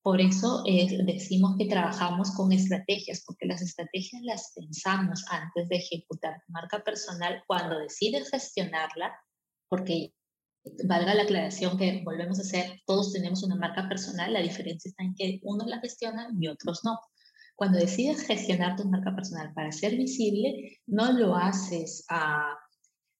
Por 0.04 0.20
eso 0.20 0.62
decimos 1.06 1.56
que 1.56 1.64
trabajamos 1.64 2.30
con 2.32 2.52
estrategias, 2.52 3.24
porque 3.24 3.46
las 3.46 3.62
estrategias 3.62 4.20
las 4.22 4.52
pensamos 4.54 5.24
antes 5.30 5.66
de 5.70 5.76
ejecutar 5.76 6.42
marca 6.48 6.84
personal 6.84 7.42
cuando 7.46 7.78
decides 7.78 8.28
gestionarla, 8.28 9.18
porque 9.66 10.12
valga 10.84 11.14
la 11.14 11.22
aclaración 11.22 11.78
que 11.78 12.02
volvemos 12.04 12.38
a 12.38 12.42
hacer, 12.42 12.82
todos 12.84 13.14
tenemos 13.14 13.42
una 13.44 13.56
marca 13.56 13.88
personal, 13.88 14.34
la 14.34 14.42
diferencia 14.42 14.90
está 14.90 15.04
en 15.04 15.14
que 15.14 15.40
unos 15.42 15.68
la 15.68 15.80
gestionan 15.80 16.36
y 16.38 16.48
otros 16.48 16.80
no. 16.84 17.00
Cuando 17.56 17.78
decides 17.78 18.26
gestionar 18.26 18.76
tu 18.76 18.84
marca 18.86 19.14
personal 19.14 19.54
para 19.54 19.72
ser 19.72 19.96
visible, 19.96 20.80
no 20.86 21.12
lo 21.12 21.34
haces 21.34 22.04
a, 22.10 22.58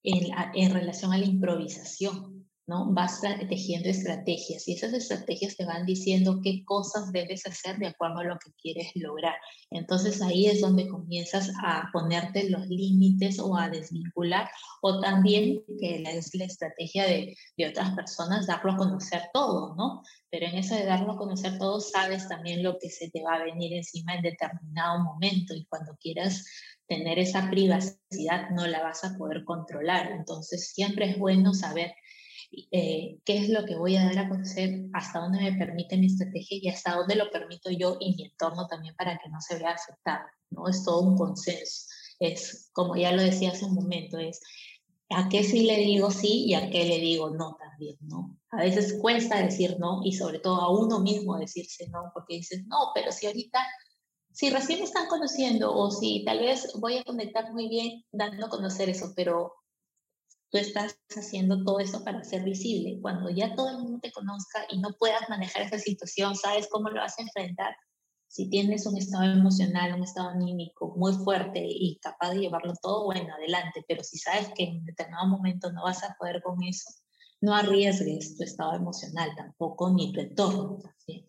en, 0.03 0.27
en 0.53 0.75
relación 0.75 1.15
a 1.15 1.19
la 1.19 1.25
improvisación, 1.25 2.34
¿no? 2.67 2.93
Vas 2.93 3.21
tejiendo 3.21 3.89
estrategias 3.89 4.67
y 4.67 4.75
esas 4.75 4.93
estrategias 4.95 5.57
te 5.57 5.65
van 5.65 5.85
diciendo 5.85 6.41
qué 6.43 6.65
cosas 6.65 7.13
debes 7.13 7.47
hacer 7.47 7.79
de 7.79 7.89
acuerdo 7.89 8.21
a 8.21 8.25
lo 8.25 8.39
que 8.39 8.53
quieres 8.61 8.91
lograr. 8.95 9.35
Entonces 9.71 10.23
ahí 10.23 10.47
es 10.47 10.61
donde 10.61 10.89
comienzas 10.89 11.51
a 11.63 11.91
ponerte 11.93 12.49
los 12.49 12.67
límites 12.69 13.39
o 13.39 13.57
a 13.57 13.69
desvincular 13.69 14.49
o 14.83 15.01
también 15.01 15.63
que 15.79 16.03
es 16.03 16.35
la 16.35 16.45
estrategia 16.45 17.05
de, 17.05 17.37
de 17.57 17.69
otras 17.69 17.95
personas, 17.95 18.47
darlo 18.47 18.73
a 18.73 18.77
conocer 18.77 19.23
todo, 19.33 19.75
¿no? 19.77 20.03
Pero 20.31 20.47
en 20.47 20.57
eso 20.57 20.75
de 20.75 20.85
darlo 20.85 21.13
a 21.13 21.19
conocer 21.19 21.59
todo, 21.59 21.81
sabes 21.81 22.29
también 22.29 22.63
lo 22.63 22.79
que 22.79 22.91
se 22.91 23.11
te 23.11 23.23
va 23.23 23.35
a 23.35 23.45
venir 23.45 23.75
encima 23.75 24.15
en 24.15 24.23
determinado 24.23 25.05
momento 25.05 25.55
y 25.55 25.67
cuando 25.67 25.97
quieras 26.01 26.45
tener 26.87 27.19
esa 27.19 27.49
privacidad 27.51 28.51
no 28.51 28.67
la 28.67 28.83
vas 28.83 29.05
a 29.05 29.17
poder 29.17 29.45
controlar. 29.45 30.13
Entonces 30.13 30.73
siempre 30.73 31.11
es 31.11 31.19
bueno 31.19 31.55
saber 31.55 31.95
eh, 32.71 33.19
qué 33.25 33.39
es 33.39 33.49
lo 33.49 33.65
que 33.65 33.77
voy 33.77 33.97
a 33.97 34.05
dar 34.05 34.19
a 34.19 34.29
conocer, 34.29 34.87
hasta 34.93 35.21
dónde 35.21 35.41
me 35.41 35.53
permite 35.53 35.97
mi 35.97 36.07
estrategia 36.07 36.59
y 36.61 36.69
hasta 36.69 36.97
dónde 36.97 37.17
lo 37.17 37.31
permito 37.31 37.71
yo 37.71 37.97
y 38.01 38.15
mi 38.15 38.25
entorno 38.25 38.67
también 38.67 38.95
para 38.97 39.19
que 39.19 39.29
no 39.31 39.41
se 39.41 39.59
vea 39.59 39.73
afectado, 39.73 40.25
¿no? 40.51 40.69
Es 40.69 40.85
todo 40.85 41.01
un 41.01 41.17
consenso. 41.17 41.87
Es, 42.21 42.71
como 42.73 42.97
ya 42.97 43.13
lo 43.13 43.23
decía 43.23 43.51
hace 43.51 43.65
un 43.65 43.75
momento, 43.75 44.19
es 44.19 44.41
a 45.11 45.29
qué 45.29 45.45
sí 45.45 45.65
le 45.65 45.77
digo 45.77 46.11
sí 46.11 46.45
y 46.47 46.55
a 46.55 46.71
qué 46.71 46.85
le 46.85 46.99
digo 46.99 47.31
no 47.31 47.57
también, 47.59 47.97
¿no? 48.01 48.37
A 48.51 48.63
veces 48.63 48.99
cuesta 49.01 49.43
decir 49.43 49.77
no 49.79 50.01
y 50.05 50.13
sobre 50.13 50.39
todo 50.39 50.61
a 50.61 50.71
uno 50.71 51.01
mismo 51.01 51.39
decirse 51.39 51.89
no, 51.89 52.11
porque 52.15 52.37
dices, 52.37 52.65
no, 52.67 52.91
pero 52.95 53.13
si 53.13 53.27
ahorita, 53.27 53.59
si 54.33 54.51
recién 54.51 54.81
me 54.81 54.85
están 54.85 55.07
conociendo 55.09 55.75
o 55.75 55.91
si 55.91 56.25
tal 56.25 56.41
vez 56.41 56.73
voy 56.81 56.99
a 56.99 57.05
conectar 57.05 57.53
muy 57.53 57.69
bien 57.69 58.05
dando 58.13 58.47
a 58.47 58.51
conocer 58.51 58.89
eso, 58.89 59.13
pero 59.15 59.53
tú 60.55 60.61
estás 60.61 60.97
haciendo 61.17 61.65
todo 61.65 61.81
eso 61.81 62.05
para 62.05 62.23
ser 62.23 62.45
visible. 62.45 63.01
Cuando 63.03 63.29
ya 63.29 63.57
todo 63.57 63.71
el 63.71 63.79
mundo 63.79 63.99
te 64.01 64.13
conozca 64.13 64.65
y 64.71 64.79
no 64.79 64.91
puedas 65.01 65.29
manejar 65.29 65.63
esa 65.63 65.81
situación, 65.81 66.37
sabes 66.37 66.69
cómo 66.71 66.91
lo 66.91 67.01
vas 67.01 67.19
a 67.19 67.23
enfrentar. 67.23 67.75
Si 68.29 68.49
tienes 68.49 68.87
un 68.87 68.97
estado 68.97 69.25
emocional, 69.25 69.95
un 69.95 70.05
estado 70.05 70.29
anímico 70.29 70.95
muy 70.97 71.13
fuerte 71.13 71.61
y 71.61 71.99
capaz 72.01 72.31
de 72.31 72.43
llevarlo 72.43 72.73
todo, 72.81 73.05
bueno, 73.07 73.35
adelante. 73.35 73.85
Pero 73.89 74.05
si 74.05 74.17
sabes 74.17 74.49
que 74.55 74.63
en 74.63 74.85
determinado 74.85 75.27
momento 75.27 75.73
no 75.73 75.83
vas 75.83 76.05
a 76.05 76.15
poder 76.21 76.41
con 76.41 76.63
eso, 76.63 76.89
no 77.41 77.53
arriesgues 77.53 78.37
tu 78.37 78.45
estado 78.45 78.75
emocional 78.75 79.31
tampoco, 79.37 79.91
ni 79.91 80.13
tu 80.13 80.21
entorno 80.21 80.79
también. 80.79 81.29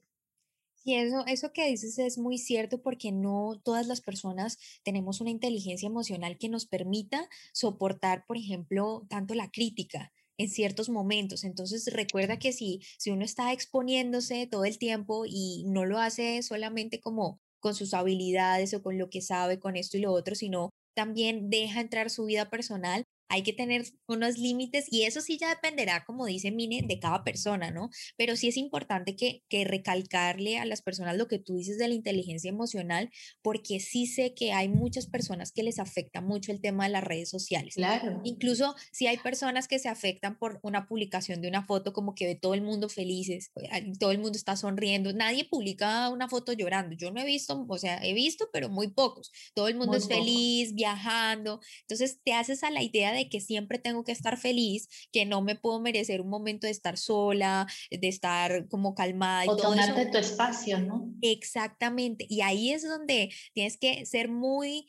Y 0.87 0.93
eso, 0.95 1.25
eso 1.25 1.51
que 1.51 1.67
dices 1.67 1.97
es 1.97 2.19
muy 2.19 2.37
cierto 2.37 2.81
porque 2.83 3.11
no 3.11 3.59
todas 3.63 3.87
las 3.87 4.01
personas 4.01 4.59
tenemos 4.83 5.19
una 5.19 5.31
inteligencia 5.31 5.87
emocional 5.87 6.37
que 6.37 6.47
nos 6.47 6.67
permita 6.67 7.27
soportar, 7.53 8.23
por 8.27 8.37
ejemplo, 8.37 9.03
tanto 9.09 9.33
la 9.33 9.49
crítica 9.49 10.13
en 10.37 10.47
ciertos 10.47 10.89
momentos. 10.89 11.43
Entonces 11.43 11.91
recuerda 11.91 12.37
que 12.37 12.53
si, 12.53 12.81
si 12.99 13.09
uno 13.09 13.25
está 13.25 13.51
exponiéndose 13.51 14.45
todo 14.45 14.63
el 14.63 14.77
tiempo 14.77 15.25
y 15.27 15.63
no 15.65 15.85
lo 15.85 15.97
hace 15.97 16.43
solamente 16.43 17.01
como 17.01 17.41
con 17.59 17.73
sus 17.73 17.95
habilidades 17.95 18.75
o 18.75 18.83
con 18.83 18.99
lo 18.99 19.09
que 19.09 19.21
sabe, 19.21 19.59
con 19.59 19.75
esto 19.77 19.97
y 19.97 20.01
lo 20.01 20.11
otro, 20.11 20.35
sino 20.35 20.69
también 20.93 21.49
deja 21.49 21.81
entrar 21.81 22.11
su 22.11 22.25
vida 22.25 22.51
personal, 22.51 23.05
hay 23.27 23.43
que 23.43 23.53
tener 23.53 23.85
unos 24.07 24.37
límites 24.37 24.85
y 24.91 25.03
eso 25.03 25.21
sí 25.21 25.37
ya 25.37 25.49
dependerá, 25.49 26.05
como 26.05 26.25
dice 26.25 26.51
Mine, 26.51 26.83
de 26.87 26.99
cada 26.99 27.23
persona, 27.23 27.71
¿no? 27.71 27.89
Pero 28.17 28.35
sí 28.35 28.47
es 28.47 28.57
importante 28.57 29.15
que, 29.15 29.43
que 29.49 29.63
recalcarle 29.63 30.57
a 30.57 30.65
las 30.65 30.81
personas 30.81 31.17
lo 31.17 31.27
que 31.27 31.39
tú 31.39 31.55
dices 31.55 31.77
de 31.77 31.87
la 31.87 31.93
inteligencia 31.93 32.49
emocional, 32.49 33.09
porque 33.41 33.79
sí 33.79 34.05
sé 34.05 34.33
que 34.33 34.53
hay 34.53 34.69
muchas 34.69 35.07
personas 35.07 35.51
que 35.51 35.63
les 35.63 35.79
afecta 35.79 36.21
mucho 36.21 36.51
el 36.51 36.61
tema 36.61 36.85
de 36.85 36.91
las 36.91 37.03
redes 37.03 37.29
sociales. 37.29 37.75
Claro. 37.75 38.21
Incluso 38.23 38.75
si 38.91 39.07
hay 39.07 39.17
personas 39.17 39.67
que 39.67 39.79
se 39.79 39.89
afectan 39.89 40.37
por 40.37 40.59
una 40.61 40.87
publicación 40.87 41.41
de 41.41 41.47
una 41.47 41.65
foto 41.65 41.93
como 41.93 42.15
que 42.15 42.25
ve 42.25 42.35
todo 42.35 42.53
el 42.53 42.61
mundo 42.61 42.89
felices, 42.89 43.51
todo 43.99 44.11
el 44.11 44.19
mundo 44.19 44.37
está 44.37 44.55
sonriendo, 44.55 45.13
nadie 45.13 45.45
publica 45.45 46.09
una 46.09 46.29
foto 46.29 46.53
llorando. 46.53 46.95
Yo 46.95 47.11
no 47.11 47.21
he 47.21 47.25
visto, 47.25 47.65
o 47.67 47.77
sea, 47.77 47.97
he 48.03 48.13
visto, 48.13 48.49
pero 48.53 48.69
muy 48.69 48.89
pocos. 48.89 49.31
Todo 49.53 49.67
el 49.67 49.75
mundo 49.75 49.97
es 49.97 50.07
feliz, 50.07 50.73
viajando. 50.73 51.59
Entonces 51.81 52.19
te 52.23 52.33
haces 52.33 52.63
a 52.63 52.69
la 52.69 52.83
idea 52.83 53.14
de 53.15 53.29
que 53.29 53.41
siempre 53.41 53.79
tengo 53.79 54.03
que 54.03 54.11
estar 54.11 54.37
feliz, 54.37 54.87
que 55.11 55.25
no 55.25 55.41
me 55.41 55.55
puedo 55.55 55.79
merecer 55.79 56.21
un 56.21 56.29
momento 56.29 56.67
de 56.67 56.71
estar 56.71 56.97
sola, 56.97 57.67
de 57.89 58.07
estar 58.07 58.67
como 58.67 58.95
calmada. 58.95 59.45
Y 59.45 59.49
o 59.49 59.55
tomarte 59.55 60.05
tu 60.07 60.17
espacio, 60.17 60.79
¿no? 60.79 61.09
Exactamente. 61.21 62.25
Y 62.29 62.41
ahí 62.41 62.71
es 62.71 62.83
donde 62.83 63.31
tienes 63.53 63.77
que 63.77 64.05
ser 64.05 64.29
muy 64.29 64.87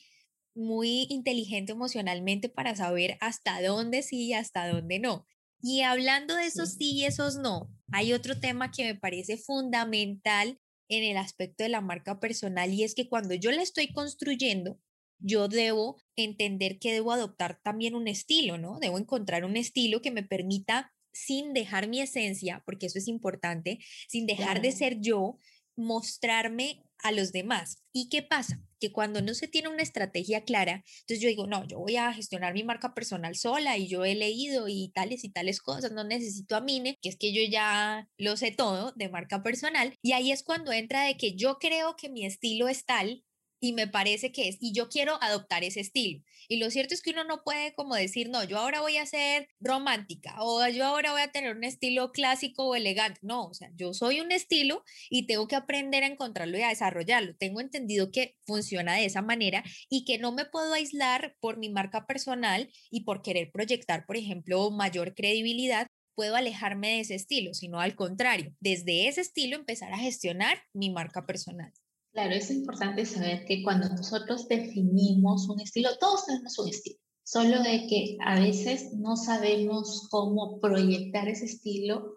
muy 0.57 1.07
inteligente 1.11 1.73
emocionalmente 1.73 2.49
para 2.49 2.75
saber 2.75 3.19
hasta 3.21 3.61
dónde 3.61 4.03
sí 4.03 4.29
y 4.29 4.33
hasta 4.33 4.67
dónde 4.67 4.99
no. 4.99 5.27
Y 5.61 5.83
hablando 5.83 6.35
de 6.35 6.47
esos 6.47 6.75
sí 6.75 6.93
y 6.93 7.05
esos 7.05 7.37
no, 7.37 7.71
hay 7.93 8.13
otro 8.13 8.41
tema 8.41 8.71
que 8.71 8.85
me 8.85 8.95
parece 8.95 9.37
fundamental 9.37 10.59
en 10.89 11.05
el 11.05 11.17
aspecto 11.17 11.65
de 11.65 11.69
la 11.69 11.81
marca 11.81 12.21
personal 12.21 12.73
y 12.73 12.85
es 12.85 12.95
que 12.95 13.09
cuando 13.09 13.35
yo 13.35 13.51
la 13.51 13.63
estoy 13.63 13.93
construyendo, 13.93 14.81
yo 15.19 15.49
debo 15.49 16.03
entender 16.17 16.79
que 16.79 16.93
debo 16.93 17.13
adoptar 17.13 17.61
también 17.63 17.95
un 17.95 18.09
estilo, 18.09 18.59
¿no? 18.59 18.79
Debo 18.81 18.99
encontrar 18.99 19.45
un 19.45 19.57
estilo 19.57 20.03
que 20.03 20.11
me 20.11 20.23
permita, 20.23 20.93
sin 21.13 21.55
dejar 21.55 21.89
mi 21.89 22.01
esencia, 22.01 22.63
porque 22.67 22.87
eso 22.87 22.99
es 22.99 23.09
importante, 23.09 23.79
sin 24.09 24.27
dejar 24.27 24.61
de 24.61 24.73
ser 24.73 25.01
yo, 25.01 25.39
mostrarme 25.77 26.83
a 27.03 27.13
los 27.13 27.33
demás. 27.33 27.83
¿Y 27.93 28.09
qué 28.09 28.23
pasa? 28.23 28.61
Que 28.81 28.93
cuando 28.93 29.23
no 29.23 29.35
se 29.35 29.49
tiene 29.49 29.69
una 29.69 29.83
estrategia 29.83 30.45
clara, 30.45 30.85
entonces 31.01 31.21
yo 31.21 31.29
digo, 31.29 31.47
no, 31.47 31.67
yo 31.67 31.79
voy 31.79 31.97
a 31.97 32.13
gestionar 32.13 32.55
mi 32.55 32.65
marca 32.65 32.95
personal 32.95 33.37
sola 33.37 33.77
y 33.79 33.89
yo 33.89 34.05
he 34.05 34.15
leído 34.15 34.69
y 34.69 34.91
tales 34.95 35.25
y 35.25 35.31
tales 35.31 35.61
cosas, 35.61 35.93
no 35.93 36.05
necesito 36.05 36.57
a 36.57 36.61
Mine, 36.61 36.99
que 37.01 37.09
es 37.09 37.17
que 37.17 37.33
yo 37.33 37.43
ya 37.51 38.09
lo 38.17 38.37
sé 38.37 38.51
todo 38.51 38.93
de 38.97 39.09
marca 39.09 39.43
personal. 39.43 39.95
Y 40.03 40.13
ahí 40.13 40.33
es 40.33 40.43
cuando 40.43 40.73
entra 40.73 41.05
de 41.05 41.17
que 41.17 41.35
yo 41.35 41.59
creo 41.59 41.97
que 41.97 42.09
mi 42.09 42.25
estilo 42.25 42.69
es 42.69 42.85
tal 42.85 43.25
y 43.61 43.73
me 43.73 43.87
parece 43.87 44.33
que 44.33 44.49
es, 44.49 44.57
y 44.61 44.73
yo 44.73 44.89
quiero 44.89 45.19
adoptar 45.23 45.65
ese 45.65 45.81
estilo. 45.81 46.23
Y 46.49 46.59
lo 46.59 46.71
cierto 46.71 46.95
es 46.95 47.03
que 47.03 47.11
uno 47.11 47.25
no 47.25 47.43
puede 47.43 47.75
como 47.75 47.95
decir, 47.95 48.29
no, 48.29 48.45
yo 48.45 48.59
ahora 48.59 48.81
voy 48.81 48.97
a 48.97 49.07
ser 49.07 49.49
romántica 49.61 50.37
o 50.41 50.67
yo 50.69 50.85
ahora 50.85 51.13
voy 51.13 51.23
a 51.23 51.33
tener 51.33 51.57
un 51.57 51.65
estilo 51.65 52.13
clásico 52.13 52.65
o 52.65 52.75
elegante. 52.75 53.21
No, 53.23 53.47
o 53.47 53.55
sea, 53.55 53.71
yo 53.75 53.95
soy 53.95 54.21
un 54.21 54.33
estilo 54.33 54.85
y 55.11 55.27
tengo 55.27 55.49
que 55.49 55.57
aprender 55.57 56.05
a 56.05 56.09
encontrarlo 56.09 56.59
y 56.59 56.63
a 56.63 56.69
desarrollarlo. 56.69 57.37
Tengo 57.37 57.61
entendido 57.61 58.11
que 58.11 58.37
funciona 58.47 58.95
de 58.95 59.07
esa 59.07 59.23
manera 59.23 59.65
y 59.89 60.05
que 60.05 60.19
no 60.19 60.33
me 60.33 60.45
puedo 60.45 60.73
aislar 60.73 61.37
por 61.41 61.57
mi 61.59 61.69
marca 61.69 62.07
personal 62.07 62.71
y 62.91 63.05
por 63.05 63.23
querer 63.23 63.51
proyectar, 63.53 64.07
por 64.07 64.17
ejemplo, 64.17 64.71
mayor 64.71 65.15
credibilidad 65.15 65.87
puedo 66.15 66.35
alejarme 66.35 66.89
de 66.89 67.01
ese 67.01 67.15
estilo, 67.15 67.55
sino 67.55 67.79
al 67.79 67.95
contrario, 67.95 68.55
desde 68.59 69.07
ese 69.07 69.21
estilo 69.21 69.55
empezar 69.55 69.93
a 69.93 69.99
gestionar 69.99 70.59
mi 70.73 70.91
marca 70.91 71.27
personal. 71.27 71.73
Claro, 72.17 72.33
es 72.35 72.51
importante 72.51 73.05
saber 73.05 73.45
que 73.45 73.63
cuando 73.63 73.91
nosotros 73.91 74.49
definimos 74.49 75.51
un 75.51 75.61
estilo, 75.61 75.91
todos 76.01 76.25
tenemos 76.25 76.59
un 76.59 76.71
estilo, 76.71 76.97
solo 77.23 77.63
de 77.63 77.87
que 77.89 78.17
a 78.25 78.41
veces 78.41 78.95
no 78.95 79.17
sabemos 79.17 80.09
cómo 80.11 80.59
proyectar 80.59 81.29
ese 81.29 81.45
estilo 81.45 82.15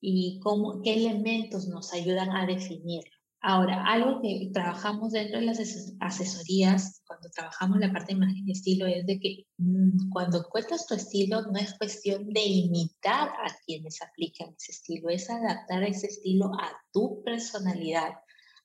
y 0.00 0.38
cómo, 0.44 0.80
qué 0.82 0.94
elementos 0.94 1.66
nos 1.66 1.92
ayudan 1.92 2.30
a 2.30 2.46
definirlo. 2.46 3.10
Ahora, 3.40 3.84
algo 3.86 4.20
que 4.22 4.50
trabajamos 4.54 5.10
dentro 5.10 5.40
de 5.40 5.46
las 5.46 5.58
asesorías, 5.98 7.02
cuando 7.04 7.28
trabajamos 7.30 7.80
la 7.80 7.92
parte 7.92 8.12
de 8.12 8.18
imagen 8.18 8.46
y 8.46 8.52
estilo, 8.52 8.86
es 8.86 9.04
de 9.04 9.18
que 9.18 9.46
mm, 9.56 10.10
cuando 10.10 10.44
cuentas 10.44 10.86
tu 10.86 10.94
estilo 10.94 11.42
no 11.42 11.58
es 11.58 11.76
cuestión 11.76 12.28
de 12.28 12.44
imitar 12.44 13.30
a 13.30 13.52
quienes 13.66 14.00
aplican 14.00 14.54
ese 14.56 14.70
estilo, 14.70 15.08
es 15.08 15.28
adaptar 15.28 15.82
ese 15.82 16.06
estilo 16.06 16.52
a 16.54 16.70
tu 16.92 17.20
personalidad, 17.24 18.12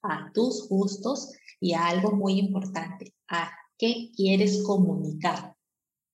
a 0.09 0.31
tus 0.33 0.67
gustos 0.69 1.33
y 1.59 1.73
a 1.73 1.87
algo 1.87 2.11
muy 2.11 2.39
importante, 2.39 3.13
a 3.27 3.51
qué 3.77 4.11
quieres 4.15 4.63
comunicar 4.63 5.55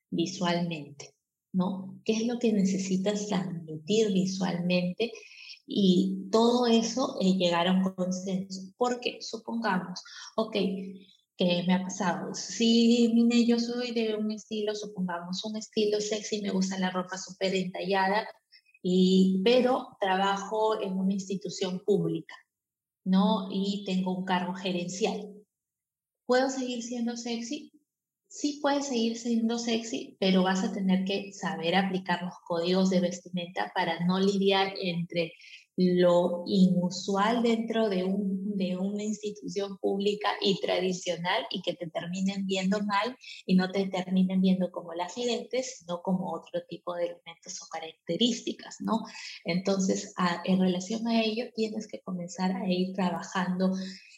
visualmente, 0.10 1.14
¿no? 1.54 2.00
¿Qué 2.04 2.14
es 2.14 2.28
lo 2.28 2.40
que 2.40 2.54
necesitas 2.54 3.28
transmitir 3.28 4.12
visualmente? 4.12 5.12
Y 5.66 6.30
todo 6.32 6.68
eso 6.68 7.18
eh, 7.22 7.34
llegar 7.34 7.68
a 7.68 7.74
un 7.74 7.94
consenso. 7.94 8.62
Porque 8.78 9.20
supongamos, 9.22 10.04
ok, 10.36 10.54
que 11.38 11.64
me 11.66 11.74
ha 11.74 11.84
pasado. 11.84 12.34
Si 12.34 13.12
mire, 13.14 13.46
yo 13.46 13.60
soy 13.60 13.92
de 13.92 14.16
un 14.16 14.32
estilo, 14.32 14.76
supongamos, 14.76 15.44
un 15.46 15.56
estilo 15.58 16.02
sexy, 16.02 16.42
me 16.42 16.52
gusta 16.52 16.78
la 16.78 16.92
ropa 16.92 17.18
súper 17.18 17.56
entallada, 17.56 18.28
y, 18.84 19.42
pero 19.44 19.96
trabajo 20.00 20.82
en 20.82 20.98
una 20.98 21.14
institución 21.14 21.82
pública 21.86 22.36
¿no? 23.04 23.48
Y 23.52 23.84
tengo 23.86 24.18
un 24.18 24.26
cargo 24.26 24.54
gerencial. 24.54 25.34
¿Puedo 26.26 26.50
seguir 26.50 26.84
siendo 26.84 27.18
sexy? 27.18 27.72
Sí 28.28 28.60
puedes 28.62 28.88
seguir 28.88 29.18
siendo 29.18 29.60
sexy, 29.60 30.16
pero 30.20 30.44
vas 30.44 30.64
a 30.64 30.72
tener 30.72 31.04
que 31.04 31.34
saber 31.34 31.76
aplicar 31.76 32.24
los 32.24 32.36
códigos 32.48 32.90
de 32.90 33.02
vestimenta 33.02 33.72
para 33.76 34.06
no 34.06 34.20
lidiar 34.20 34.74
entre 34.82 35.34
lo 35.78 36.44
inusual 36.46 37.44
dentro 37.44 37.90
de, 37.90 38.04
un, 38.04 38.58
de 38.58 38.78
una 38.78 39.04
institución 39.04 39.78
pública 39.78 40.30
y 40.42 40.60
tradicional 40.60 41.46
y 41.50 41.62
que 41.62 41.74
te 41.74 41.88
terminen 41.90 42.46
viendo 42.46 42.82
mal 42.84 43.18
y 43.46 43.56
no 43.56 43.72
te 43.72 43.88
terminen 43.88 44.42
viendo 44.42 44.72
como 44.72 44.94
la 44.94 45.10
gerente, 45.10 45.64
sino 45.64 46.02
como 46.02 46.34
otro 46.34 46.62
tipo 46.68 46.94
de 46.96 47.06
elementos 47.06 47.62
o 47.62 47.68
características, 47.72 48.78
¿no? 48.82 49.00
Entonces, 49.46 50.14
en 50.46 50.60
relación 50.60 51.08
a 51.08 51.22
ello, 51.22 51.46
tienes 51.56 51.88
que 51.88 52.02
comenzar 52.02 52.52
a 52.52 52.70
ir 52.70 52.94
trabajando 52.94 53.72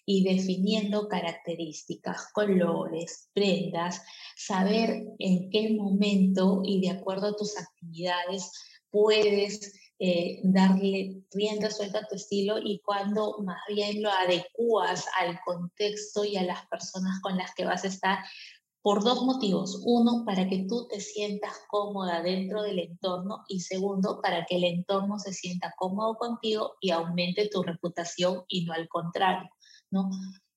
y 0.06 0.24
definiendo 0.24 1.08
características, 1.08 2.28
colores, 2.34 3.30
prendas, 3.34 4.02
saber 4.36 5.04
en 5.20 5.50
qué 5.50 5.74
momento 5.74 6.62
y 6.66 6.82
de 6.82 6.90
acuerdo 6.90 7.28
a 7.28 7.36
tus 7.36 7.58
actividades 7.58 8.52
puedes 8.90 9.74
eh, 10.06 10.42
darle 10.44 11.24
rienda 11.32 11.72
suelta 11.72 12.00
a 12.00 12.08
tu 12.10 12.16
estilo 12.16 12.58
y 12.62 12.82
cuando 12.84 13.38
más 13.42 13.62
bien 13.70 14.02
lo 14.02 14.10
adecuas 14.12 15.06
al 15.18 15.40
contexto 15.46 16.26
y 16.26 16.36
a 16.36 16.44
las 16.44 16.68
personas 16.68 17.22
con 17.22 17.38
las 17.38 17.56
que 17.56 17.64
vas 17.64 17.86
a 17.86 17.88
estar 17.88 18.18
por 18.82 19.02
dos 19.02 19.24
motivos. 19.24 19.82
Uno, 19.86 20.26
para 20.26 20.50
que 20.50 20.66
tú 20.68 20.90
te 20.90 21.00
sientas 21.00 21.54
cómoda 21.70 22.22
dentro 22.22 22.64
del 22.64 22.80
entorno 22.80 23.46
y 23.48 23.62
segundo, 23.62 24.20
para 24.22 24.46
que 24.46 24.58
el 24.58 24.66
entorno 24.66 25.20
se 25.20 25.32
sienta 25.32 25.74
cómodo 25.78 26.16
contigo 26.16 26.74
y 26.82 26.92
aumente 26.92 27.48
tu 27.48 27.64
reputación 27.64 28.44
y 28.50 28.66
no 28.66 28.74
al 28.74 28.90
contrario. 28.90 29.50
¿no? 29.90 30.10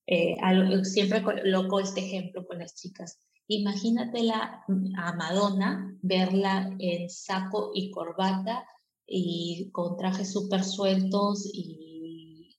Eh, 0.09 0.35
siempre 0.83 1.23
coloco 1.23 1.79
este 1.79 2.01
ejemplo 2.01 2.45
con 2.49 2.59
las 2.59 2.75
chicas. 2.75 3.21
Imagínatela 3.47 4.65
a 4.99 5.13
Madonna, 5.13 5.97
verla 6.03 6.69
en 6.81 7.09
saco 7.09 7.71
y 7.73 7.93
corbata 7.93 8.67
y 9.07 9.71
con 9.73 9.97
trajes 9.97 10.33
súper 10.33 10.65
sueltos 10.65 11.49
y, 11.53 12.57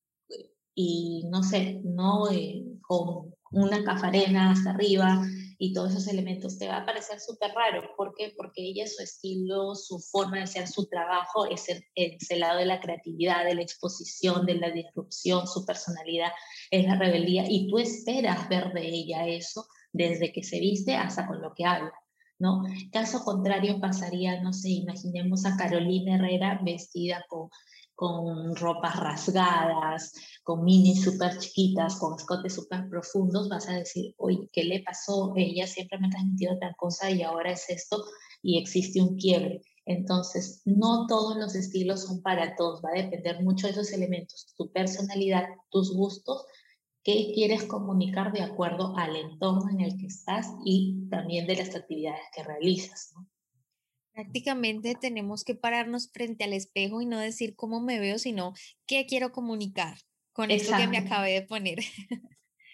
y, 0.76 1.24
no 1.30 1.44
sé, 1.44 1.82
¿no? 1.84 2.32
Eh, 2.32 2.64
con 2.82 3.34
una 3.52 3.84
cafarena 3.84 4.52
hasta 4.52 4.72
arriba 4.72 5.22
y 5.60 5.74
todos 5.74 5.92
esos 5.92 6.08
elementos, 6.08 6.60
te 6.60 6.68
va 6.68 6.78
a 6.78 6.86
parecer 6.86 7.20
súper 7.20 7.52
raro. 7.54 7.90
¿Por 7.98 8.14
qué? 8.16 8.34
Porque 8.38 8.62
ella, 8.62 8.86
su 8.88 9.02
estilo, 9.02 9.74
su 9.76 10.00
forma 10.00 10.38
de 10.38 10.44
hacer 10.44 10.68
su 10.68 10.88
trabajo 10.88 11.48
es 11.48 11.68
el, 11.70 11.84
es 11.96 12.30
el 12.30 12.42
lado 12.42 12.60
de 12.60 12.66
la 12.66 12.80
creatividad, 12.80 13.44
de 13.44 13.56
la 13.56 13.64
exposición, 13.64 14.46
de 14.46 14.56
la 14.56 14.70
disrupción, 14.70 15.48
su 15.48 15.66
personalidad 15.66 16.32
es 16.70 16.86
la 16.86 16.96
rebeldía 16.96 17.46
y 17.50 17.68
tú 17.70 17.80
esperas 17.80 18.48
ver 18.50 18.72
de 18.74 18.88
ella 18.88 19.28
eso 19.28 19.68
desde 19.92 20.32
que 20.32 20.44
se 20.44 20.60
viste 20.60 20.96
hasta 20.96 21.28
con 21.28 21.42
lo 21.42 21.54
que 21.56 21.66
habla. 21.66 21.94
¿No? 22.40 22.64
Caso 22.92 23.24
contrario 23.24 23.80
pasaría, 23.80 24.42
no 24.42 24.54
sé, 24.54 24.70
imaginemos 24.70 25.46
a 25.46 25.58
Carolina 25.58 26.16
Herrera 26.16 26.60
vestida 26.64 27.26
con, 27.28 27.50
con 27.96 28.56
ropas 28.56 28.96
rasgadas, 29.00 30.14
con 30.44 30.64
mini 30.64 30.96
súper 30.96 31.38
chiquitas, 31.40 31.96
con 31.96 32.16
escotes 32.16 32.54
súper 32.54 32.88
profundos, 32.90 33.50
vas 33.50 33.68
a 33.68 33.74
decir, 33.74 34.14
oye, 34.18 34.48
¿qué 34.54 34.64
le 34.64 34.84
pasó? 34.84 35.34
Ella 35.36 35.66
siempre 35.66 35.98
me 35.98 36.08
ha 36.08 36.12
transmitido 36.12 36.58
tal 36.60 36.76
cosa 36.76 37.10
y 37.10 37.24
ahora 37.24 37.52
es 37.52 37.70
esto 37.70 38.04
y 38.44 38.60
existe 38.60 39.02
un 39.02 39.18
quiebre. 39.18 39.62
Entonces, 39.88 40.62
no 40.66 41.08
todos 41.08 41.38
los 41.38 41.56
estilos 41.56 42.04
son 42.04 42.22
para 42.22 42.56
todos, 42.56 42.82
va 42.84 42.90
a 42.94 43.02
depender 43.02 43.42
mucho 43.42 43.68
de 43.68 43.74
esos 43.74 43.92
elementos, 43.94 44.54
tu 44.58 44.70
personalidad, 44.72 45.48
tus 45.72 45.96
gustos 45.96 46.46
qué 47.08 47.32
quieres 47.34 47.64
comunicar 47.64 48.34
de 48.34 48.42
acuerdo 48.42 48.94
al 48.98 49.16
entorno 49.16 49.70
en 49.70 49.80
el 49.80 49.98
que 49.98 50.08
estás 50.08 50.48
y 50.66 51.08
también 51.10 51.48
de 51.48 51.56
las 51.56 51.74
actividades 51.74 52.20
que 52.36 52.44
realizas. 52.44 53.14
Prácticamente 54.12 54.94
tenemos 55.00 55.46
que 55.46 55.56
pararnos 55.56 56.12
frente 56.12 56.44
al 56.44 56.52
espejo 56.52 57.00
y 57.00 57.06
no 57.06 57.18
decir 57.18 57.56
cómo 57.56 57.80
me 57.80 57.98
veo, 58.02 58.20
sino 58.20 58.54
qué 58.86 59.06
quiero 59.06 59.32
comunicar 59.32 59.98
con 60.34 60.52
esto 60.52 60.76
que 60.76 60.88
me 60.88 60.98
acabé 60.98 61.32
de 61.32 61.44
poner. 61.44 61.80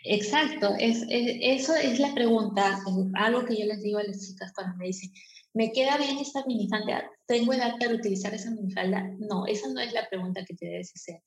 Exacto, 0.03 0.73
es, 0.79 1.05
eso 1.09 1.75
es 1.75 1.99
la 1.99 2.15
pregunta, 2.15 2.79
algo 3.13 3.45
que 3.45 3.55
yo 3.55 3.67
les 3.67 3.83
digo 3.83 3.99
a 3.99 4.03
las 4.03 4.27
chicas 4.27 4.51
cuando 4.55 4.75
me 4.77 4.87
dicen, 4.87 5.11
¿me 5.53 5.71
queda 5.71 5.95
bien 5.97 6.17
esta 6.17 6.43
minifalda? 6.47 7.07
¿Tengo 7.27 7.53
edad 7.53 7.75
para 7.79 7.93
utilizar 7.93 8.33
esa 8.33 8.49
minifalda? 8.49 9.11
No, 9.19 9.45
esa 9.45 9.69
no 9.69 9.79
es 9.79 9.93
la 9.93 10.09
pregunta 10.09 10.43
que 10.43 10.55
te 10.55 10.65
debes 10.65 10.91
hacer 10.95 11.21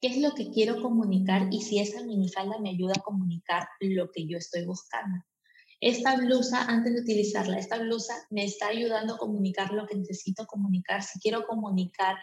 qué 0.00 0.08
es 0.08 0.18
lo 0.18 0.34
que 0.34 0.50
quiero 0.50 0.80
comunicar 0.80 1.48
y 1.50 1.62
si 1.62 1.78
esa 1.78 2.02
minifalda 2.04 2.58
me 2.58 2.70
ayuda 2.70 2.94
a 2.96 3.02
comunicar 3.02 3.68
lo 3.80 4.10
que 4.10 4.26
yo 4.26 4.38
estoy 4.38 4.64
buscando. 4.64 5.22
Esta 5.80 6.16
blusa, 6.16 6.64
antes 6.66 6.94
de 6.94 7.00
utilizarla, 7.00 7.58
esta 7.58 7.78
blusa 7.78 8.14
me 8.28 8.44
está 8.44 8.68
ayudando 8.68 9.14
a 9.14 9.18
comunicar 9.18 9.72
lo 9.72 9.86
que 9.86 9.96
necesito 9.96 10.46
comunicar. 10.46 11.02
Si 11.02 11.18
quiero 11.20 11.46
comunicar 11.46 12.16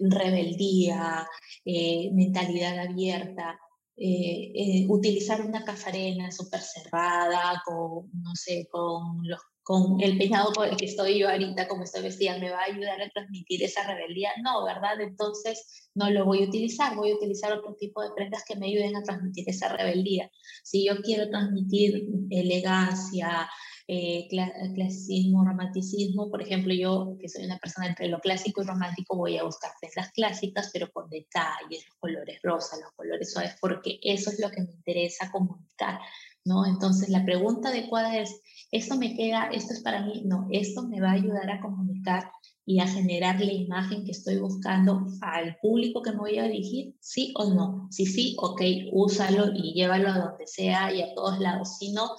rebeldía, 0.00 1.28
eh, 1.64 2.10
mentalidad 2.12 2.78
abierta, 2.80 3.60
eh, 3.96 4.52
eh, 4.54 4.86
utilizar 4.88 5.40
una 5.40 5.64
cafarena 5.64 6.32
súper 6.32 6.60
cerrada, 6.60 7.62
con, 7.64 8.10
no 8.12 8.34
sé, 8.34 8.66
con 8.70 9.20
los 9.22 9.40
con 9.66 10.00
el 10.00 10.16
peinado 10.16 10.52
por 10.52 10.68
el 10.68 10.76
que 10.76 10.84
estoy 10.84 11.18
yo 11.18 11.28
ahorita, 11.28 11.66
como 11.66 11.82
estoy 11.82 12.02
vestida, 12.02 12.38
me 12.38 12.52
va 12.52 12.60
a 12.60 12.72
ayudar 12.72 13.02
a 13.02 13.10
transmitir 13.10 13.64
esa 13.64 13.84
rebeldía. 13.84 14.30
No, 14.40 14.64
¿verdad? 14.64 15.00
Entonces 15.00 15.90
no 15.92 16.08
lo 16.08 16.24
voy 16.24 16.44
a 16.44 16.46
utilizar, 16.46 16.94
voy 16.94 17.10
a 17.10 17.16
utilizar 17.16 17.52
otro 17.52 17.74
tipo 17.74 18.00
de 18.00 18.10
prendas 18.14 18.44
que 18.46 18.54
me 18.54 18.66
ayuden 18.66 18.94
a 18.94 19.02
transmitir 19.02 19.42
esa 19.48 19.76
rebeldía. 19.76 20.30
Si 20.62 20.86
yo 20.86 21.02
quiero 21.02 21.28
transmitir 21.30 22.06
elegancia, 22.30 23.50
eh, 23.88 24.28
clasicismo, 24.72 25.44
romanticismo, 25.44 26.30
por 26.30 26.42
ejemplo, 26.42 26.72
yo 26.72 27.16
que 27.20 27.28
soy 27.28 27.44
una 27.44 27.58
persona 27.58 27.88
entre 27.88 28.06
lo 28.06 28.20
clásico 28.20 28.62
y 28.62 28.66
romántico, 28.66 29.16
voy 29.16 29.36
a 29.36 29.42
buscar 29.42 29.72
prendas 29.80 30.12
clásicas, 30.12 30.70
pero 30.72 30.92
con 30.92 31.10
detalles, 31.10 31.84
los 31.88 31.96
colores 31.98 32.40
rosas, 32.40 32.78
los 32.80 32.92
colores 32.92 33.32
suaves, 33.32 33.56
porque 33.60 33.98
eso 34.00 34.30
es 34.30 34.38
lo 34.38 34.48
que 34.48 34.62
me 34.62 34.70
interesa 34.70 35.28
comunicar. 35.32 35.98
¿No? 36.46 36.64
Entonces 36.64 37.08
la 37.10 37.24
pregunta 37.24 37.68
adecuada 37.68 38.16
es, 38.16 38.40
¿esto 38.70 38.96
me 38.96 39.14
queda, 39.14 39.50
esto 39.52 39.74
es 39.74 39.80
para 39.80 40.06
mí? 40.06 40.22
No, 40.24 40.46
esto 40.50 40.88
me 40.88 41.00
va 41.00 41.10
a 41.10 41.14
ayudar 41.14 41.50
a 41.50 41.60
comunicar 41.60 42.30
y 42.64 42.80
a 42.80 42.86
generar 42.86 43.40
la 43.40 43.52
imagen 43.52 44.04
que 44.04 44.12
estoy 44.12 44.38
buscando 44.38 45.06
al 45.20 45.56
público 45.60 46.02
que 46.02 46.12
me 46.12 46.18
voy 46.18 46.38
a 46.38 46.44
dirigir, 46.44 46.94
sí 47.00 47.32
o 47.36 47.52
no. 47.52 47.88
Si 47.90 48.06
sí, 48.06 48.36
ok, 48.38 48.62
úsalo 48.92 49.52
y 49.54 49.74
llévalo 49.74 50.08
a 50.08 50.18
donde 50.18 50.46
sea 50.46 50.92
y 50.92 51.02
a 51.02 51.14
todos 51.14 51.38
lados. 51.38 51.78
Si 51.78 51.92
no, 51.92 52.10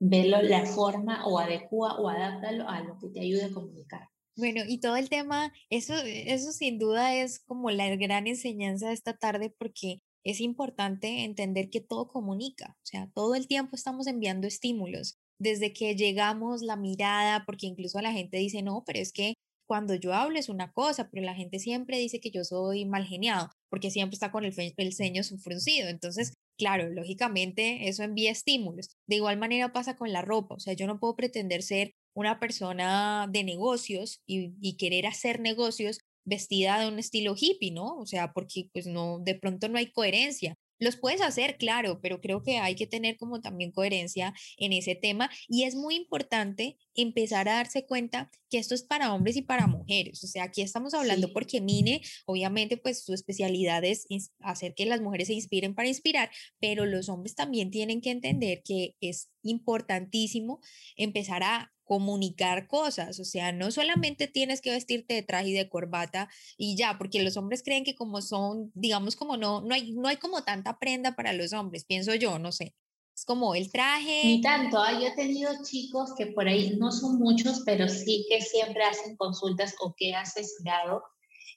velo 0.00 0.40
la 0.42 0.64
forma 0.64 1.26
o 1.26 1.38
adecua 1.38 1.96
o 2.00 2.08
adáptalo 2.08 2.68
a 2.68 2.80
lo 2.80 2.98
que 2.98 3.08
te 3.08 3.20
ayude 3.20 3.44
a 3.44 3.52
comunicar. 3.52 4.08
Bueno, 4.36 4.62
y 4.66 4.78
todo 4.78 4.96
el 4.96 5.08
tema, 5.08 5.52
eso, 5.68 5.94
eso 6.04 6.52
sin 6.52 6.78
duda 6.78 7.14
es 7.16 7.40
como 7.40 7.70
la 7.70 7.88
gran 7.96 8.28
enseñanza 8.28 8.88
de 8.88 8.94
esta 8.94 9.16
tarde 9.16 9.50
porque 9.50 10.00
es 10.28 10.40
importante 10.40 11.24
entender 11.24 11.70
que 11.70 11.80
todo 11.80 12.08
comunica, 12.08 12.76
o 12.82 12.86
sea, 12.86 13.10
todo 13.14 13.34
el 13.34 13.46
tiempo 13.48 13.74
estamos 13.74 14.06
enviando 14.06 14.46
estímulos. 14.46 15.16
Desde 15.40 15.72
que 15.72 15.96
llegamos, 15.96 16.60
la 16.62 16.76
mirada, 16.76 17.44
porque 17.46 17.66
incluso 17.66 18.00
la 18.02 18.12
gente 18.12 18.36
dice, 18.36 18.62
no, 18.62 18.82
pero 18.84 18.98
es 18.98 19.12
que 19.12 19.34
cuando 19.66 19.94
yo 19.94 20.12
hablo 20.12 20.38
es 20.38 20.50
una 20.50 20.72
cosa, 20.72 21.08
pero 21.10 21.24
la 21.24 21.34
gente 21.34 21.58
siempre 21.58 21.98
dice 21.98 22.20
que 22.20 22.30
yo 22.30 22.44
soy 22.44 22.84
mal 22.84 23.06
geniado, 23.06 23.50
porque 23.70 23.90
siempre 23.90 24.16
está 24.16 24.30
con 24.30 24.44
el, 24.44 24.54
el 24.76 24.92
ceño 24.92 25.22
fruncido. 25.22 25.88
Entonces, 25.88 26.34
claro, 26.58 26.90
lógicamente 26.90 27.88
eso 27.88 28.02
envía 28.02 28.30
estímulos. 28.30 28.90
De 29.06 29.16
igual 29.16 29.38
manera 29.38 29.72
pasa 29.72 29.96
con 29.96 30.12
la 30.12 30.22
ropa, 30.22 30.56
o 30.56 30.60
sea, 30.60 30.74
yo 30.74 30.86
no 30.86 30.98
puedo 30.98 31.16
pretender 31.16 31.62
ser 31.62 31.92
una 32.14 32.38
persona 32.38 33.28
de 33.30 33.44
negocios 33.44 34.20
y, 34.26 34.54
y 34.60 34.76
querer 34.76 35.06
hacer 35.06 35.40
negocios 35.40 36.00
vestida 36.28 36.80
de 36.80 36.88
un 36.88 36.98
estilo 36.98 37.34
hippie, 37.36 37.72
¿no? 37.72 37.96
O 37.98 38.06
sea, 38.06 38.32
porque 38.32 38.68
pues 38.72 38.86
no, 38.86 39.18
de 39.20 39.34
pronto 39.34 39.68
no 39.68 39.78
hay 39.78 39.90
coherencia. 39.90 40.56
Los 40.80 40.96
puedes 40.96 41.20
hacer, 41.20 41.56
claro, 41.56 42.00
pero 42.00 42.20
creo 42.20 42.42
que 42.44 42.58
hay 42.58 42.76
que 42.76 42.86
tener 42.86 43.16
como 43.16 43.40
también 43.40 43.72
coherencia 43.72 44.32
en 44.58 44.72
ese 44.72 44.94
tema 44.94 45.28
y 45.48 45.64
es 45.64 45.74
muy 45.74 45.96
importante 45.96 46.76
empezar 46.94 47.48
a 47.48 47.54
darse 47.54 47.84
cuenta 47.84 48.30
que 48.48 48.58
esto 48.58 48.76
es 48.76 48.84
para 48.84 49.12
hombres 49.12 49.36
y 49.36 49.42
para 49.42 49.66
mujeres. 49.66 50.22
O 50.22 50.28
sea, 50.28 50.44
aquí 50.44 50.62
estamos 50.62 50.94
hablando 50.94 51.32
porque 51.32 51.60
Mine, 51.60 52.00
obviamente, 52.26 52.76
pues 52.76 53.04
su 53.04 53.12
especialidad 53.12 53.84
es 53.84 54.06
hacer 54.38 54.74
que 54.74 54.86
las 54.86 55.00
mujeres 55.00 55.26
se 55.26 55.34
inspiren 55.34 55.74
para 55.74 55.88
inspirar, 55.88 56.30
pero 56.60 56.86
los 56.86 57.08
hombres 57.08 57.34
también 57.34 57.72
tienen 57.72 58.00
que 58.00 58.10
entender 58.10 58.62
que 58.64 58.94
es 59.00 59.30
importantísimo 59.42 60.60
empezar 60.96 61.42
a 61.42 61.72
comunicar 61.88 62.68
cosas, 62.68 63.18
o 63.18 63.24
sea, 63.24 63.50
no 63.50 63.70
solamente 63.70 64.28
tienes 64.28 64.60
que 64.60 64.70
vestirte 64.70 65.14
de 65.14 65.22
traje 65.22 65.48
y 65.48 65.52
de 65.54 65.70
corbata 65.70 66.28
y 66.58 66.76
ya, 66.76 66.98
porque 66.98 67.22
los 67.22 67.38
hombres 67.38 67.62
creen 67.62 67.82
que 67.82 67.94
como 67.94 68.20
son, 68.20 68.70
digamos 68.74 69.16
como 69.16 69.38
no, 69.38 69.62
no 69.62 69.74
hay, 69.74 69.92
no 69.92 70.06
hay 70.06 70.18
como 70.18 70.44
tanta 70.44 70.78
prenda 70.78 71.16
para 71.16 71.32
los 71.32 71.54
hombres, 71.54 71.86
pienso 71.86 72.14
yo, 72.14 72.38
no 72.38 72.52
sé. 72.52 72.74
Es 73.14 73.24
como 73.24 73.54
el 73.54 73.72
traje. 73.72 74.20
Ni 74.22 74.42
tanto, 74.42 74.78
¿ah? 74.78 74.92
yo 74.92 75.08
he 75.08 75.16
tenido 75.16 75.50
chicos 75.64 76.10
que 76.16 76.26
por 76.26 76.46
ahí 76.46 76.76
no 76.78 76.92
son 76.92 77.18
muchos, 77.18 77.62
pero 77.64 77.88
sí 77.88 78.26
que 78.28 78.42
siempre 78.42 78.84
hacen 78.84 79.16
consultas 79.16 79.74
o 79.80 79.94
que 79.96 80.14
has 80.14 80.36
asesorado 80.36 81.02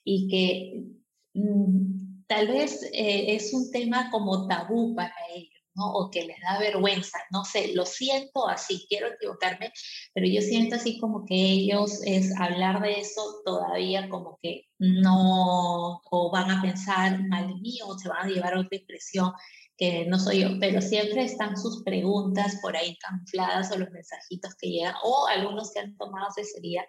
y 0.02 0.28
que 0.28 1.38
mm, 1.38 2.24
tal 2.26 2.48
vez 2.48 2.82
eh, 2.94 3.36
es 3.36 3.52
un 3.52 3.70
tema 3.70 4.10
como 4.10 4.48
tabú 4.48 4.94
para 4.96 5.14
ellos. 5.34 5.61
¿No? 5.74 5.92
O 5.92 6.10
que 6.10 6.24
les 6.24 6.40
da 6.40 6.58
vergüenza, 6.58 7.18
no 7.30 7.44
sé, 7.44 7.72
lo 7.74 7.86
siento 7.86 8.48
así, 8.48 8.86
quiero 8.88 9.08
equivocarme, 9.08 9.72
pero 10.14 10.26
yo 10.26 10.40
siento 10.40 10.76
así 10.76 10.98
como 10.98 11.24
que 11.24 11.34
ellos 11.34 12.00
es 12.04 12.34
hablar 12.38 12.82
de 12.82 13.00
eso 13.00 13.22
todavía 13.44 14.08
como 14.08 14.38
que 14.42 14.66
no, 14.78 16.00
o 16.10 16.30
van 16.32 16.50
a 16.50 16.62
pensar 16.62 17.22
mal 17.28 17.48
de 17.48 17.54
mí, 17.54 17.78
o 17.84 17.98
se 17.98 18.08
van 18.08 18.26
a 18.26 18.30
llevar 18.30 18.56
otra 18.56 18.78
impresión 18.78 19.32
que 19.76 20.04
no 20.06 20.18
soy 20.18 20.40
yo, 20.40 20.48
pero 20.60 20.80
siempre 20.80 21.24
están 21.24 21.56
sus 21.56 21.82
preguntas 21.82 22.58
por 22.62 22.76
ahí 22.76 22.96
camufladas 22.98 23.72
o 23.72 23.78
los 23.78 23.90
mensajitos 23.90 24.54
que 24.56 24.68
llegan, 24.68 24.94
o 25.02 25.26
algunos 25.26 25.72
que 25.72 25.80
han 25.80 25.96
tomado 25.96 26.28
asesoría 26.28 26.84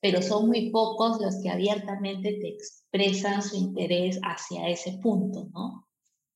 pero 0.00 0.22
son 0.22 0.48
muy 0.48 0.70
pocos 0.70 1.20
los 1.20 1.40
que 1.42 1.50
abiertamente 1.50 2.38
te 2.40 2.48
expresan 2.48 3.42
su 3.42 3.56
interés 3.56 4.18
hacia 4.22 4.68
ese 4.68 4.98
punto, 5.02 5.48
¿no? 5.52 5.86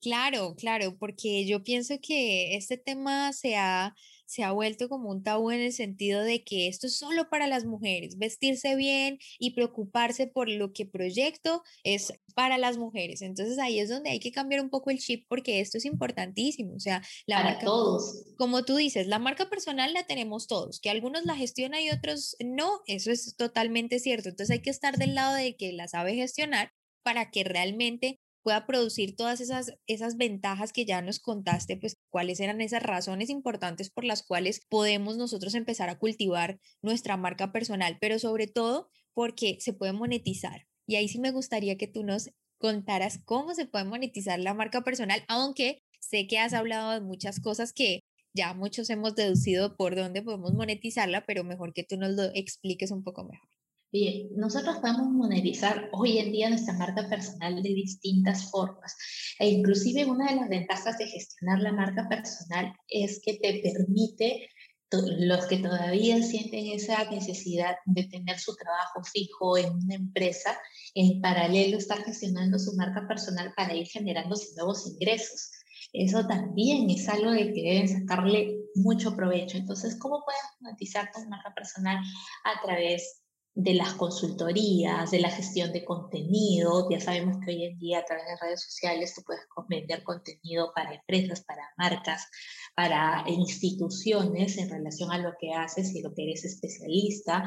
Claro, 0.04 0.54
claro, 0.54 0.98
porque 0.98 1.46
yo 1.46 1.64
pienso 1.64 1.94
que 1.98 2.56
este 2.56 2.76
tema 2.76 3.32
se 3.32 3.56
ha, 3.56 3.94
se 4.26 4.42
ha 4.42 4.52
vuelto 4.52 4.90
como 4.90 5.10
un 5.10 5.22
tabú 5.22 5.50
en 5.50 5.60
el 5.62 5.72
sentido 5.72 6.22
de 6.22 6.44
que 6.44 6.68
esto 6.68 6.88
es 6.88 6.98
solo 6.98 7.30
para 7.30 7.46
las 7.46 7.64
mujeres, 7.64 8.18
vestirse 8.18 8.76
bien 8.76 9.18
y 9.38 9.52
preocuparse 9.52 10.26
por 10.26 10.50
lo 10.50 10.74
que 10.74 10.84
proyecto 10.84 11.62
es 11.84 12.12
para 12.34 12.58
las 12.58 12.76
mujeres. 12.76 13.22
Entonces 13.22 13.58
ahí 13.58 13.78
es 13.78 13.88
donde 13.88 14.10
hay 14.10 14.20
que 14.20 14.30
cambiar 14.30 14.60
un 14.60 14.68
poco 14.68 14.90
el 14.90 14.98
chip 14.98 15.24
porque 15.26 15.60
esto 15.60 15.78
es 15.78 15.86
importantísimo. 15.86 16.74
O 16.74 16.80
sea, 16.80 17.00
la 17.26 17.36
para 17.38 17.58
todos. 17.60 18.24
Como 18.36 18.62
tú 18.66 18.76
dices, 18.76 19.06
la 19.06 19.18
marca 19.18 19.48
personal 19.48 19.94
la 19.94 20.06
tenemos 20.06 20.46
todos, 20.48 20.80
que 20.80 20.90
algunos 20.90 21.24
la 21.24 21.34
gestionan 21.34 21.80
y 21.80 21.88
otros 21.88 22.36
no, 22.44 22.82
eso 22.88 23.10
es 23.10 23.36
totalmente 23.38 23.98
cierto. 24.00 24.28
Entonces 24.28 24.52
hay 24.52 24.60
que 24.60 24.68
estar 24.68 24.98
del 24.98 25.14
lado 25.14 25.34
de 25.34 25.56
que 25.56 25.72
la 25.72 25.88
sabe 25.88 26.14
gestionar 26.14 26.72
para 27.02 27.30
que 27.30 27.44
realmente 27.44 28.20
pueda 28.44 28.66
producir 28.66 29.16
todas 29.16 29.40
esas, 29.40 29.74
esas 29.86 30.16
ventajas 30.18 30.72
que 30.72 30.84
ya 30.84 31.02
nos 31.02 31.18
contaste, 31.18 31.78
pues 31.78 31.96
cuáles 32.10 32.38
eran 32.40 32.60
esas 32.60 32.82
razones 32.82 33.30
importantes 33.30 33.90
por 33.90 34.04
las 34.04 34.22
cuales 34.22 34.60
podemos 34.68 35.16
nosotros 35.16 35.54
empezar 35.54 35.88
a 35.88 35.98
cultivar 35.98 36.60
nuestra 36.82 37.16
marca 37.16 37.50
personal, 37.52 37.96
pero 38.00 38.18
sobre 38.18 38.46
todo 38.46 38.90
porque 39.14 39.56
se 39.60 39.72
puede 39.72 39.94
monetizar. 39.94 40.66
Y 40.86 40.96
ahí 40.96 41.08
sí 41.08 41.18
me 41.18 41.30
gustaría 41.30 41.78
que 41.78 41.88
tú 41.88 42.04
nos 42.04 42.30
contaras 42.58 43.18
cómo 43.24 43.54
se 43.54 43.66
puede 43.66 43.86
monetizar 43.86 44.38
la 44.38 44.52
marca 44.52 44.82
personal, 44.82 45.24
aunque 45.26 45.82
sé 45.98 46.26
que 46.26 46.38
has 46.38 46.52
hablado 46.52 46.92
de 46.92 47.00
muchas 47.00 47.40
cosas 47.40 47.72
que 47.72 48.00
ya 48.34 48.52
muchos 48.52 48.90
hemos 48.90 49.14
deducido 49.14 49.74
por 49.76 49.96
dónde 49.96 50.20
podemos 50.20 50.52
monetizarla, 50.52 51.24
pero 51.24 51.44
mejor 51.44 51.72
que 51.72 51.84
tú 51.84 51.96
nos 51.96 52.10
lo 52.10 52.24
expliques 52.34 52.90
un 52.90 53.02
poco 53.02 53.24
mejor. 53.24 53.53
Bien, 53.94 54.26
nosotros 54.34 54.78
podemos 54.78 55.06
monetizar 55.06 55.88
hoy 55.92 56.18
en 56.18 56.32
día 56.32 56.50
nuestra 56.50 56.74
marca 56.74 57.08
personal 57.08 57.62
de 57.62 57.68
distintas 57.68 58.50
formas. 58.50 58.96
E 59.38 59.48
inclusive 59.48 60.04
una 60.04 60.32
de 60.32 60.34
las 60.34 60.48
ventajas 60.48 60.98
de 60.98 61.06
gestionar 61.06 61.60
la 61.60 61.70
marca 61.70 62.08
personal 62.08 62.74
es 62.88 63.20
que 63.24 63.34
te 63.34 63.62
permite 63.62 64.48
los 64.90 65.46
que 65.46 65.58
todavía 65.58 66.20
sienten 66.24 66.72
esa 66.72 67.08
necesidad 67.08 67.76
de 67.84 68.02
tener 68.08 68.36
su 68.40 68.56
trabajo 68.56 69.04
fijo 69.04 69.58
en 69.58 69.72
una 69.72 69.94
empresa, 69.94 70.58
en 70.96 71.20
paralelo 71.20 71.78
estar 71.78 72.02
gestionando 72.02 72.58
su 72.58 72.74
marca 72.74 73.06
personal 73.06 73.52
para 73.56 73.76
ir 73.76 73.86
generando 73.86 74.34
nuevos 74.56 74.88
ingresos. 74.88 75.52
Eso 75.92 76.26
también 76.26 76.90
es 76.90 77.08
algo 77.08 77.30
de 77.30 77.52
que 77.52 77.62
deben 77.62 77.88
sacarle 77.88 78.58
mucho 78.74 79.14
provecho. 79.14 79.56
Entonces, 79.56 79.96
¿cómo 80.00 80.24
puedes 80.24 80.42
monetizar 80.58 81.12
tu 81.14 81.20
marca 81.28 81.54
personal 81.54 81.98
a 82.42 82.60
través 82.60 83.23
de 83.54 83.74
las 83.74 83.94
consultorías, 83.94 85.12
de 85.12 85.20
la 85.20 85.30
gestión 85.30 85.72
de 85.72 85.84
contenido. 85.84 86.88
Ya 86.90 87.00
sabemos 87.00 87.38
que 87.44 87.52
hoy 87.52 87.64
en 87.64 87.78
día 87.78 88.00
a 88.00 88.04
través 88.04 88.24
de 88.26 88.46
redes 88.46 88.62
sociales 88.62 89.14
tú 89.14 89.22
puedes 89.22 89.44
vender 89.68 90.02
contenido 90.02 90.72
para 90.74 90.94
empresas, 90.94 91.44
para 91.44 91.62
marcas, 91.78 92.26
para 92.74 93.24
instituciones 93.28 94.58
en 94.58 94.70
relación 94.70 95.12
a 95.12 95.18
lo 95.18 95.32
que 95.38 95.52
haces 95.52 95.94
y 95.94 96.02
lo 96.02 96.12
que 96.14 96.24
eres 96.24 96.44
especialista. 96.44 97.44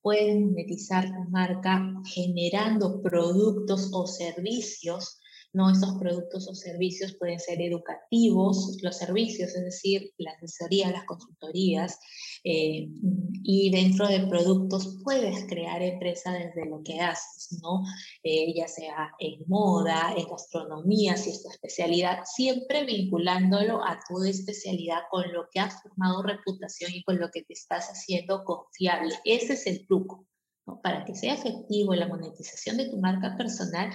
Puedes 0.00 0.38
monetizar 0.38 1.06
tu 1.06 1.30
marca 1.30 1.92
generando 2.06 3.02
productos 3.02 3.90
o 3.92 4.06
servicios 4.06 5.18
¿no? 5.52 5.70
Estos 5.70 5.98
productos 5.98 6.48
o 6.48 6.54
servicios 6.54 7.16
pueden 7.18 7.40
ser 7.40 7.60
educativos, 7.60 8.78
los 8.82 8.96
servicios, 8.96 9.54
es 9.54 9.64
decir, 9.64 10.12
la 10.18 10.32
asesoría, 10.32 10.90
las 10.90 11.04
consultorías, 11.04 11.98
eh, 12.44 12.88
y 13.42 13.70
dentro 13.70 14.06
de 14.06 14.26
productos 14.26 14.98
puedes 15.02 15.46
crear 15.46 15.82
empresa 15.82 16.32
desde 16.32 16.66
lo 16.68 16.82
que 16.82 17.00
haces, 17.00 17.58
¿no? 17.62 17.82
Eh, 18.22 18.54
ya 18.54 18.68
sea 18.68 19.12
en 19.18 19.42
moda, 19.46 20.14
en 20.16 20.28
gastronomía, 20.28 21.16
si 21.16 21.30
es 21.30 21.42
tu 21.42 21.50
especialidad, 21.50 22.24
siempre 22.24 22.84
vinculándolo 22.84 23.84
a 23.84 23.98
tu 24.08 24.22
especialidad 24.24 25.02
con 25.10 25.32
lo 25.32 25.48
que 25.50 25.60
has 25.60 25.82
formado 25.82 26.22
reputación 26.22 26.92
y 26.94 27.02
con 27.02 27.18
lo 27.18 27.30
que 27.30 27.42
te 27.42 27.54
estás 27.54 27.88
haciendo 27.88 28.44
confiable. 28.44 29.14
Ese 29.24 29.54
es 29.54 29.66
el 29.66 29.86
truco. 29.86 30.26
¿no? 30.66 30.80
Para 30.82 31.04
que 31.04 31.14
sea 31.14 31.34
efectivo 31.34 31.94
la 31.94 32.08
monetización 32.08 32.76
de 32.76 32.90
tu 32.90 32.98
marca 32.98 33.36
personal, 33.36 33.90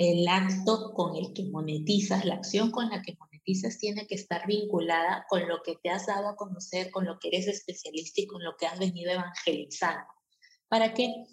el 0.00 0.26
acto 0.28 0.94
con 0.94 1.14
el 1.14 1.34
que 1.34 1.44
monetizas, 1.44 2.24
la 2.24 2.36
acción 2.36 2.70
con 2.70 2.88
la 2.88 3.02
que 3.02 3.18
monetizas 3.20 3.76
tiene 3.76 4.06
que 4.06 4.14
estar 4.14 4.46
vinculada 4.46 5.26
con 5.28 5.46
lo 5.46 5.62
que 5.62 5.76
te 5.82 5.90
has 5.90 6.06
dado 6.06 6.28
a 6.28 6.36
conocer, 6.36 6.90
con 6.90 7.04
lo 7.04 7.18
que 7.18 7.28
eres 7.28 7.46
especialista 7.48 8.22
y 8.22 8.26
con 8.26 8.42
lo 8.42 8.56
que 8.58 8.64
has 8.64 8.78
venido 8.78 9.12
evangelizando. 9.12 10.06
¿Para 10.68 10.94
qué? 10.94 11.26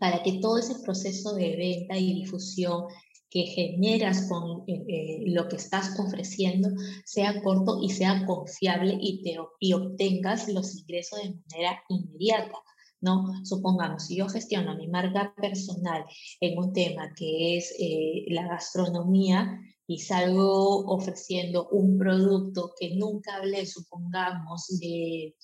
Para 0.00 0.20
que 0.24 0.40
todo 0.40 0.58
ese 0.58 0.74
proceso 0.82 1.34
de 1.34 1.54
venta 1.56 1.96
y 1.96 2.12
difusión 2.22 2.86
que 3.30 3.42
generas 3.44 4.28
con 4.28 4.64
eh, 4.66 4.84
eh, 4.88 5.22
lo 5.26 5.46
que 5.48 5.54
estás 5.54 5.96
ofreciendo 6.00 6.70
sea 7.04 7.40
corto 7.40 7.78
y 7.80 7.90
sea 7.90 8.26
confiable 8.26 8.98
y, 9.00 9.22
te, 9.22 9.36
y 9.60 9.74
obtengas 9.74 10.48
los 10.48 10.74
ingresos 10.76 11.22
de 11.22 11.36
manera 11.52 11.80
inmediata. 11.88 12.58
¿No? 13.00 13.44
Supongamos, 13.44 14.06
si 14.06 14.16
yo 14.16 14.28
gestiono 14.28 14.76
mi 14.76 14.88
marca 14.88 15.34
personal 15.36 16.04
en 16.40 16.58
un 16.58 16.72
tema 16.72 17.12
que 17.14 17.58
es 17.58 17.74
eh, 17.78 18.24
la 18.28 18.46
gastronomía 18.48 19.60
y 19.86 19.98
salgo 19.98 20.86
ofreciendo 20.86 21.68
un 21.68 21.98
producto 21.98 22.72
que 22.78 22.96
nunca 22.96 23.36
hablé, 23.36 23.66
supongamos, 23.66 24.78
de 24.80 25.34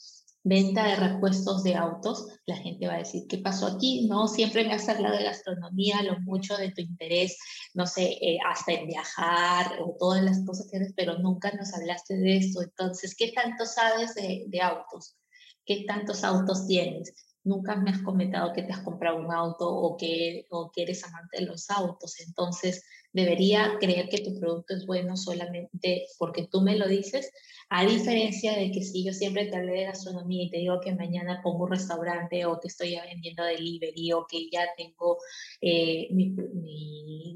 venta 0.45 0.85
de 0.89 0.97
repuestos 0.97 1.63
de 1.63 1.77
autos, 1.77 2.27
la 2.47 2.57
gente 2.57 2.89
va 2.89 2.95
a 2.95 2.99
decir, 2.99 3.27
¿qué 3.29 3.39
pasó 3.39 3.67
aquí? 3.67 4.09
No, 4.09 4.27
siempre 4.27 4.65
me 4.65 4.75
has 4.75 4.89
hablado 4.89 5.17
de 5.17 5.25
gastronomía, 5.25 6.03
lo 6.03 6.21
mucho 6.21 6.57
de 6.57 6.73
tu 6.73 6.81
interés, 6.81 7.39
no 7.75 7.87
sé, 7.87 8.19
eh, 8.21 8.39
hasta 8.51 8.73
en 8.73 8.89
viajar 8.89 9.79
o 9.81 9.97
todas 9.99 10.23
las 10.23 10.45
cosas 10.45 10.69
que 10.71 10.79
eres, 10.79 10.93
pero 10.97 11.19
nunca 11.19 11.53
nos 11.53 11.73
hablaste 11.75 12.17
de 12.17 12.39
esto. 12.39 12.63
Entonces, 12.63 13.15
¿qué 13.17 13.33
tanto 13.33 13.65
sabes 13.67 14.15
de, 14.15 14.45
de 14.49 14.61
autos? 14.61 15.17
¿Qué 15.65 15.85
tantos 15.87 16.25
autos 16.25 16.67
tienes? 16.67 17.32
Nunca 17.45 17.77
me 17.77 17.91
has 17.91 18.03
comentado 18.03 18.53
que 18.53 18.63
te 18.63 18.73
has 18.73 18.81
comprado 18.81 19.19
un 19.19 19.33
auto 19.33 19.69
o 19.69 19.97
que, 19.97 20.47
o 20.51 20.71
que 20.71 20.83
eres 20.83 21.05
amante 21.05 21.39
de 21.39 21.47
los 21.47 21.71
autos. 21.71 22.21
Entonces, 22.21 22.85
debería 23.13 23.77
creer 23.79 24.09
que 24.09 24.23
tu 24.23 24.39
producto 24.39 24.75
es 24.75 24.87
bueno 24.87 25.17
solamente 25.17 26.07
porque 26.19 26.47
tú 26.51 26.61
me 26.63 26.77
lo 26.77 26.89
dices, 26.89 27.31
a 27.69 27.85
diferencia 27.85 28.57
de 28.57 28.71
que 28.71 28.83
si 28.83 29.05
yo 29.05 29.13
siempre 29.13 29.47
te 29.47 29.57
hablé 29.57 29.73
de 29.73 29.85
gastronomía 29.85 30.45
y 30.45 30.51
te 30.51 30.59
digo 30.59 30.81
que 30.81 30.95
mañana 30.95 31.41
pongo 31.43 31.65
un 31.65 31.71
restaurante 31.71 32.45
o 32.47 32.61
que 32.61 32.69
estoy 32.69 32.97
vendiendo 33.07 33.45
delivery 33.45 34.13
o 34.13 34.27
que 34.29 34.49
ya 34.51 34.67
tengo 34.77 35.19
eh, 35.61 36.09
mi, 36.11 36.35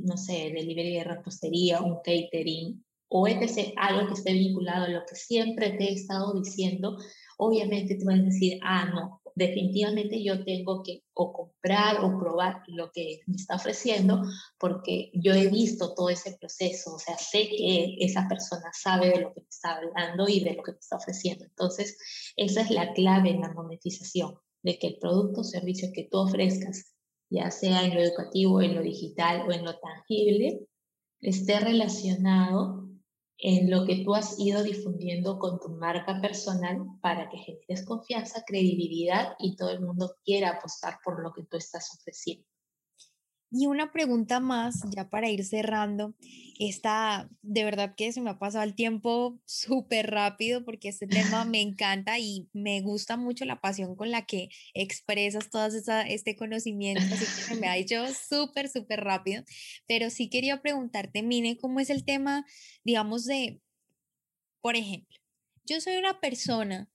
no 0.05 0.17
sé, 0.17 0.51
delivery 0.55 0.95
de 0.95 1.05
repostería, 1.05 1.81
un 1.81 1.97
catering 1.97 2.85
o 3.09 3.29
etc., 3.29 3.73
algo 3.77 4.09
que 4.09 4.15
esté 4.15 4.33
vinculado 4.33 4.87
a 4.87 4.89
lo 4.89 5.05
que 5.07 5.15
siempre 5.15 5.71
te 5.71 5.85
he 5.85 5.93
estado 5.93 6.35
diciendo, 6.35 6.97
obviamente 7.39 7.97
tú 7.97 8.07
vas 8.07 8.19
a 8.19 8.23
decir, 8.23 8.59
ah, 8.63 8.91
no, 8.93 9.21
definitivamente 9.37 10.25
yo 10.25 10.43
tengo 10.45 10.83
que 10.83 11.05
o 11.13 11.33
comprar 11.33 12.03
o 12.03 12.19
probar 12.19 12.63
lo 12.69 12.91
que 12.91 13.21
me 13.27 13.37
está 13.37 13.57
ofreciendo 13.57 14.23
porque 14.59 15.11
yo 15.13 15.35
he 15.35 15.49
visto 15.49 15.95
todo 15.95 16.09
ese 16.09 16.37
proceso, 16.41 16.95
o 16.95 16.99
sea, 16.99 17.19
sé 17.19 17.49
que 17.51 17.97
esa 18.01 18.27
persona 18.29 18.71
sabe 18.73 19.11
de 19.11 19.21
lo 19.21 19.35
que 19.35 19.43
me 19.43 19.49
está 19.49 19.77
hablando 19.77 20.27
y 20.27 20.41
de 20.41 20.55
lo 20.55 20.63
que 20.63 20.73
me 20.73 20.79
está 20.79 20.97
ofreciendo. 20.97 21.45
Entonces, 21.45 21.99
esa 22.37 22.63
es 22.63 22.71
la 22.71 22.95
clave 22.95 23.31
en 23.31 23.43
la 23.43 23.53
monetización, 23.53 24.37
de 24.63 24.79
que 24.79 24.87
el 24.87 24.99
producto 24.99 25.43
o 25.43 25.45
servicio 25.45 25.91
que 25.95 26.09
tú 26.11 26.17
ofrezcas, 26.19 26.95
ya 27.29 27.51
sea 27.51 27.85
en 27.85 27.95
lo 27.95 28.01
educativo, 28.01 28.63
en 28.63 28.75
lo 28.75 28.83
digital 28.83 29.47
o 29.47 29.53
en 29.53 29.67
lo 29.67 29.79
tangible, 29.79 30.61
esté 31.21 31.61
relacionado 31.61 32.86
en 33.39 33.71
lo 33.71 33.85
que 33.85 34.03
tú 34.05 34.15
has 34.15 34.39
ido 34.39 34.63
difundiendo 34.63 35.39
con 35.39 35.61
tu 35.61 35.69
marca 35.69 36.21
personal 36.21 36.87
para 37.03 37.29
que 37.29 37.39
generes 37.39 37.85
confianza, 37.85 38.45
credibilidad 38.47 39.35
y 39.39 39.57
todo 39.57 39.71
el 39.71 39.81
mundo 39.81 40.17
quiera 40.25 40.51
apostar 40.51 40.99
por 41.05 41.23
lo 41.23 41.33
que 41.33 41.45
tú 41.45 41.57
estás 41.57 41.91
ofreciendo. 41.95 42.47
Y 43.51 43.67
una 43.67 43.93
pregunta 43.93 44.41
más, 44.41 44.83
ya 44.95 45.09
para 45.09 45.31
ir 45.31 45.45
cerrando, 45.45 46.15
esta, 46.59 47.29
de 47.43 47.65
verdad 47.65 47.95
que 47.97 48.13
se 48.13 48.21
me 48.21 48.31
ha 48.31 48.39
pasado 48.39 48.65
el 48.65 48.75
tiempo 48.75 49.39
súper 49.45 50.11
rápido 50.11 50.65
porque 50.65 50.89
este 50.89 51.07
tema 51.07 51.45
me 51.45 51.61
encanta 51.63 52.19
y 52.19 52.49
me 52.53 52.81
gusta 52.81 53.17
mucho 53.17 53.45
la 53.45 53.61
pasión 53.61 53.95
con 53.95 54.11
la 54.11 54.27
que 54.27 54.49
expresas 54.75 55.49
todo 55.51 55.67
este 55.67 56.37
conocimiento, 56.37 57.05
así 57.05 57.25
que 57.25 57.43
se 57.43 57.55
me 57.57 57.69
ha 57.69 57.77
hecho 57.77 58.05
súper, 58.15 58.69
súper 58.69 59.05
rápido. 59.05 59.45
Pero 59.87 60.11
sí 60.11 60.29
quería 60.29 60.61
preguntarte, 60.61 61.23
Mine, 61.23 61.57
¿cómo 61.57 61.79
es 61.81 61.91
el 61.91 62.05
tema, 62.05 62.45
digamos, 62.85 63.27
de, 63.27 63.61
por 64.61 64.77
ejemplo, 64.77 65.17
yo 65.65 65.81
soy 65.81 65.97
una 65.97 66.21
persona 66.21 66.91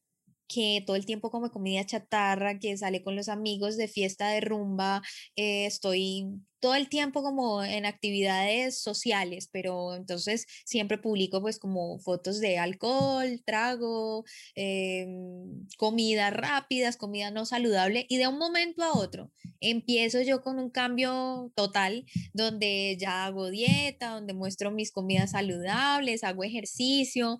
que 0.53 0.83
todo 0.85 0.95
el 0.95 1.05
tiempo 1.05 1.31
come 1.31 1.49
comida 1.49 1.85
chatarra, 1.85 2.59
que 2.59 2.77
sale 2.77 3.03
con 3.03 3.15
los 3.15 3.29
amigos 3.29 3.77
de 3.77 3.87
fiesta 3.87 4.29
de 4.29 4.41
rumba, 4.41 5.01
eh, 5.35 5.65
estoy 5.65 6.27
todo 6.61 6.75
el 6.75 6.89
tiempo 6.89 7.23
como 7.23 7.63
en 7.63 7.85
actividades 7.85 8.79
sociales, 8.79 9.49
pero 9.51 9.95
entonces 9.95 10.45
siempre 10.63 10.99
publico 10.99 11.41
pues 11.41 11.57
como 11.57 11.97
fotos 11.99 12.39
de 12.39 12.59
alcohol, 12.59 13.41
trago, 13.45 14.23
em, 14.55 15.67
comida 15.77 16.29
rápidas, 16.29 16.97
comida 16.97 17.31
no 17.31 17.45
saludable 17.45 18.05
y 18.09 18.17
de 18.17 18.27
un 18.27 18.37
momento 18.37 18.83
a 18.83 18.93
otro 18.93 19.31
empiezo 19.59 20.21
yo 20.21 20.41
con 20.41 20.59
un 20.59 20.69
cambio 20.69 21.51
total 21.55 22.05
donde 22.33 22.95
ya 22.99 23.25
hago 23.25 23.49
dieta, 23.49 24.11
donde 24.11 24.33
muestro 24.33 24.71
mis 24.71 24.91
comidas 24.91 25.31
saludables, 25.31 26.23
hago 26.23 26.43
ejercicio, 26.43 27.39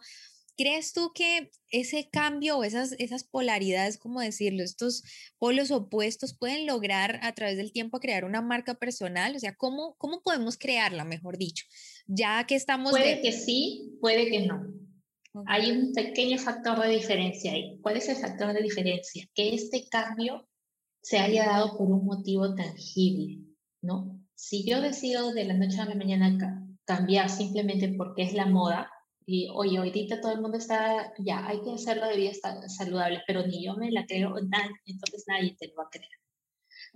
¿Crees 0.58 0.94
tú 0.94 1.12
que 1.14 1.52
ese 1.70 2.10
cambio 2.12 2.58
o 2.58 2.64
esas, 2.64 2.94
esas 3.00 3.24
polaridades, 3.24 3.98
como 3.98 4.22
decirlo, 4.22 4.64
estos 4.64 5.04
polos 5.40 5.72
opuestos 5.72 6.38
pueden 6.38 6.66
lograr 6.66 7.20
a 7.24 7.34
través 7.34 7.58
del 7.58 7.72
tiempo 7.72 8.00
crear 8.00 8.26
una 8.26 8.42
marca 8.42 8.76
personal? 8.76 9.36
O 9.36 9.40
sea, 9.40 9.56
¿cómo, 9.56 9.96
cómo 9.98 10.22
podemos 10.22 10.58
crearla, 10.58 11.06
mejor 11.06 11.38
dicho? 11.38 11.66
Ya 12.08 12.46
que 12.46 12.56
estamos... 12.56 12.92
Puede 12.92 13.22
que 13.22 13.32
sí, 13.32 13.98
puede 14.02 14.30
que 14.30 14.46
no. 14.46 14.62
Hay 15.48 15.72
un 15.72 15.94
pequeño 15.94 16.38
factor 16.38 16.80
de 16.82 16.90
diferencia 16.90 17.54
ahí. 17.54 17.80
¿Cuál 17.82 17.98
es 17.98 18.10
el 18.10 18.18
factor 18.18 18.54
de 18.54 18.62
diferencia? 18.62 19.26
Que 19.34 19.56
este 19.56 19.88
cambio 19.88 20.50
se 21.02 21.20
haya 21.20 21.46
dado 21.46 21.78
por 21.78 21.88
un 21.88 22.06
motivo 22.06 22.54
tangible, 22.54 23.40
¿no? 23.82 24.20
Si 24.36 24.68
yo 24.68 24.82
decido 24.82 25.34
de 25.34 25.46
la 25.46 25.54
noche 25.54 25.80
a 25.80 25.86
la 25.86 25.96
mañana 25.96 26.38
cambiar 26.86 27.30
simplemente 27.30 27.94
porque 27.98 28.24
es 28.24 28.34
la 28.34 28.46
moda, 28.46 28.91
y 29.26 29.50
oye, 29.54 29.78
ahorita 29.78 30.22
todo 30.22 30.34
el 30.34 30.42
mundo 30.42 30.58
está, 30.58 31.14
ya, 31.20 31.46
hay 31.48 31.62
que 31.62 31.74
hacerlo 31.74 32.08
de 32.08 32.18
vida 32.18 32.32
saludable, 32.68 33.22
pero 33.28 33.46
ni 33.46 33.64
yo 33.64 33.76
me 33.76 33.92
la 33.92 34.06
creo, 34.06 34.36
entonces 34.86 35.26
nadie 35.28 35.56
te 35.60 35.68
lo 35.68 35.76
va 35.76 35.84
a 35.84 35.90
creer. 35.90 36.10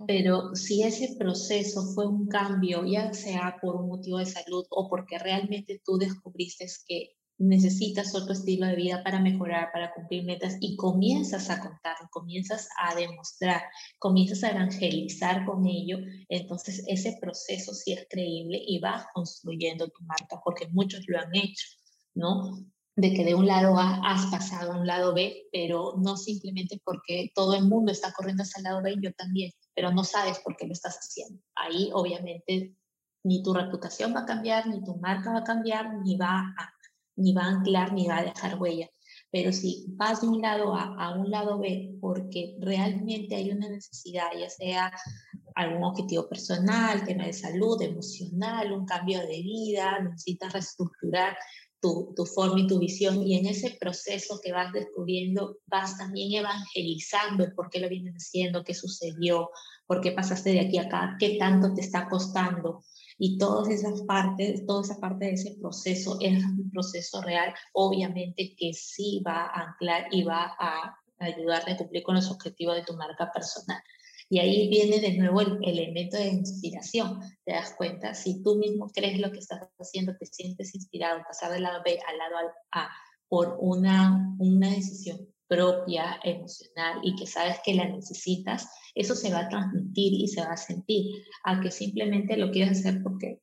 Pero 0.06 0.54
si 0.54 0.82
ese 0.82 1.16
proceso 1.18 1.82
fue 1.94 2.06
un 2.06 2.28
cambio, 2.28 2.84
ya 2.84 3.12
sea 3.14 3.56
por 3.62 3.76
un 3.76 3.88
motivo 3.88 4.18
de 4.18 4.26
salud 4.26 4.66
o 4.70 4.88
porque 4.90 5.18
realmente 5.18 5.80
tú 5.84 5.96
descubriste 5.96 6.66
que 6.86 7.16
necesitas 7.38 8.14
otro 8.14 8.32
estilo 8.32 8.66
de 8.66 8.76
vida 8.76 9.02
para 9.02 9.20
mejorar, 9.20 9.70
para 9.72 9.92
cumplir 9.94 10.24
metas 10.24 10.56
y 10.60 10.76
comienzas 10.76 11.50
a 11.50 11.60
contar, 11.60 11.96
comienzas 12.10 12.68
a 12.78 12.94
demostrar, 12.94 13.62
comienzas 13.98 14.44
a 14.44 14.50
evangelizar 14.50 15.44
con 15.44 15.66
ello, 15.66 15.98
entonces 16.28 16.82
ese 16.86 17.16
proceso 17.20 17.74
sí 17.74 17.92
es 17.92 18.06
creíble 18.08 18.62
y 18.66 18.78
vas 18.80 19.06
construyendo 19.14 19.88
tu 19.88 20.02
marca 20.04 20.40
porque 20.44 20.68
muchos 20.68 21.04
lo 21.08 21.18
han 21.18 21.34
hecho. 21.34 21.66
¿No? 22.16 22.66
De 22.96 23.12
que 23.12 23.24
de 23.24 23.34
un 23.34 23.46
lado 23.46 23.78
A 23.78 24.00
has 24.10 24.26
pasado 24.26 24.72
a 24.72 24.78
un 24.78 24.86
lado 24.86 25.14
B, 25.14 25.48
pero 25.52 25.94
no 25.98 26.16
simplemente 26.16 26.80
porque 26.82 27.30
todo 27.34 27.54
el 27.54 27.64
mundo 27.64 27.92
está 27.92 28.12
corriendo 28.12 28.42
hacia 28.42 28.58
el 28.58 28.64
lado 28.64 28.82
B, 28.82 28.96
yo 29.00 29.12
también, 29.12 29.52
pero 29.74 29.92
no 29.92 30.02
sabes 30.02 30.38
por 30.40 30.56
qué 30.56 30.66
lo 30.66 30.72
estás 30.72 30.96
haciendo. 30.96 31.40
Ahí 31.54 31.90
obviamente 31.92 32.74
ni 33.22 33.42
tu 33.42 33.52
reputación 33.52 34.14
va 34.14 34.20
a 34.20 34.26
cambiar, 34.26 34.66
ni 34.66 34.82
tu 34.82 34.96
marca 34.96 35.32
va 35.32 35.40
a 35.40 35.44
cambiar, 35.44 35.98
ni 36.02 36.16
va 36.16 36.54
a, 36.56 36.72
ni 37.16 37.34
va 37.34 37.42
a 37.42 37.48
anclar, 37.48 37.92
ni 37.92 38.06
va 38.06 38.18
a 38.18 38.24
dejar 38.24 38.60
huella. 38.60 38.88
Pero 39.30 39.52
si 39.52 39.86
vas 39.96 40.22
de 40.22 40.28
un 40.28 40.40
lado 40.40 40.74
A 40.74 40.94
a 40.98 41.14
un 41.14 41.30
lado 41.30 41.58
B 41.58 41.98
porque 42.00 42.56
realmente 42.60 43.34
hay 43.34 43.50
una 43.50 43.68
necesidad, 43.68 44.28
ya 44.38 44.48
sea 44.48 44.92
algún 45.54 45.84
objetivo 45.84 46.28
personal, 46.28 47.04
tema 47.04 47.26
de 47.26 47.32
salud, 47.32 47.80
emocional, 47.82 48.72
un 48.72 48.86
cambio 48.86 49.20
de 49.20 49.42
vida, 49.42 49.98
necesitas 50.00 50.52
reestructurar 50.52 51.36
tu, 52.14 52.26
forma 52.26 52.60
y 52.60 52.66
tu 52.66 52.78
visión 52.78 53.26
y 53.26 53.36
en 53.36 53.46
ese 53.46 53.76
proceso 53.78 54.40
que 54.42 54.52
vas 54.52 54.72
descubriendo 54.72 55.58
vas 55.66 55.96
también 55.98 56.32
evangelizando 56.32 57.46
por 57.54 57.70
qué 57.70 57.80
lo 57.80 57.88
vienes 57.88 58.14
haciendo, 58.14 58.64
qué 58.64 58.74
sucedió, 58.74 59.50
por 59.86 60.00
qué 60.00 60.12
pasaste 60.12 60.50
de 60.50 60.60
aquí 60.60 60.78
a 60.78 60.82
acá, 60.82 61.16
qué 61.18 61.36
tanto 61.38 61.74
te 61.74 61.80
está 61.80 62.08
costando 62.08 62.82
y 63.18 63.38
todas 63.38 63.68
esas 63.68 64.02
partes, 64.02 64.66
toda 64.66 64.82
esa 64.82 65.00
parte 65.00 65.26
de 65.26 65.32
ese 65.32 65.56
proceso 65.60 66.18
es 66.20 66.44
un 66.44 66.70
proceso 66.70 67.22
real, 67.22 67.54
obviamente 67.72 68.54
que 68.56 68.72
sí 68.74 69.22
va 69.26 69.46
a 69.46 69.68
anclar 69.68 70.08
y 70.10 70.22
va 70.22 70.54
a 70.58 70.96
ayudarte 71.18 71.72
a 71.72 71.76
cumplir 71.76 72.02
con 72.02 72.14
los 72.14 72.30
objetivos 72.30 72.76
de 72.76 72.84
tu 72.84 72.94
marca 72.94 73.30
personal. 73.32 73.80
Y 74.28 74.40
ahí 74.40 74.68
viene 74.68 74.98
de 74.98 75.16
nuevo 75.16 75.40
el 75.40 75.58
elemento 75.62 76.16
de 76.16 76.28
inspiración. 76.28 77.20
Te 77.44 77.52
das 77.52 77.74
cuenta, 77.76 78.14
si 78.14 78.42
tú 78.42 78.56
mismo 78.56 78.88
crees 78.92 79.20
lo 79.20 79.30
que 79.30 79.38
estás 79.38 79.60
haciendo, 79.78 80.16
te 80.18 80.26
sientes 80.26 80.74
inspirado, 80.74 81.22
pasar 81.22 81.52
del 81.52 81.62
lado 81.62 81.82
B 81.84 81.98
al 82.08 82.18
lado 82.18 82.36
A 82.72 82.88
por 83.28 83.56
una, 83.60 84.34
una 84.38 84.70
decisión 84.70 85.28
propia, 85.48 86.18
emocional 86.24 87.00
y 87.02 87.14
que 87.16 87.26
sabes 87.26 87.58
que 87.64 87.74
la 87.74 87.88
necesitas, 87.88 88.68
eso 88.94 89.14
se 89.14 89.32
va 89.32 89.40
a 89.40 89.48
transmitir 89.48 90.12
y 90.14 90.28
se 90.28 90.40
va 90.40 90.52
a 90.52 90.56
sentir, 90.56 91.22
a 91.44 91.60
que 91.60 91.70
simplemente 91.70 92.36
lo 92.36 92.50
quieres 92.50 92.80
hacer 92.80 93.02
porque, 93.02 93.40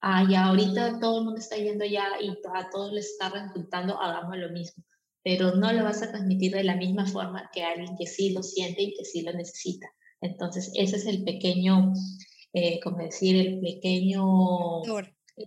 ah, 0.00 0.26
ya 0.30 0.46
ahorita 0.46 0.98
todo 0.98 1.18
el 1.18 1.24
mundo 1.24 1.40
está 1.40 1.56
yendo 1.56 1.84
ya 1.84 2.08
y 2.20 2.30
a 2.30 2.70
todos 2.70 2.92
les 2.92 3.10
está 3.10 3.28
resultando, 3.28 4.00
hagamos 4.00 4.36
lo 4.38 4.50
mismo, 4.50 4.82
pero 5.22 5.54
no 5.54 5.72
lo 5.72 5.84
vas 5.84 6.02
a 6.02 6.10
transmitir 6.10 6.52
de 6.52 6.64
la 6.64 6.76
misma 6.76 7.06
forma 7.06 7.50
que 7.52 7.62
alguien 7.62 7.96
que 7.96 8.06
sí 8.06 8.32
lo 8.32 8.42
siente 8.42 8.82
y 8.82 8.94
que 8.94 9.04
sí 9.04 9.22
lo 9.22 9.32
necesita. 9.32 9.88
Entonces, 10.22 10.70
ese 10.74 10.96
es 10.96 11.06
el 11.06 11.24
pequeño, 11.24 11.92
eh, 12.52 12.80
como 12.80 12.98
decir, 12.98 13.36
el 13.36 13.60
pequeño 13.60 14.82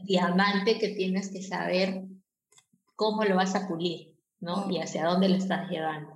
diamante 0.04 0.78
que 0.78 0.90
tienes 0.90 1.32
que 1.32 1.42
saber 1.42 2.04
cómo 2.96 3.24
lo 3.24 3.36
vas 3.36 3.56
a 3.56 3.68
pulir, 3.68 4.16
¿no? 4.40 4.70
Y 4.70 4.80
hacia 4.80 5.06
dónde 5.06 5.30
lo 5.30 5.36
estás 5.36 5.70
llevando. 5.70 6.15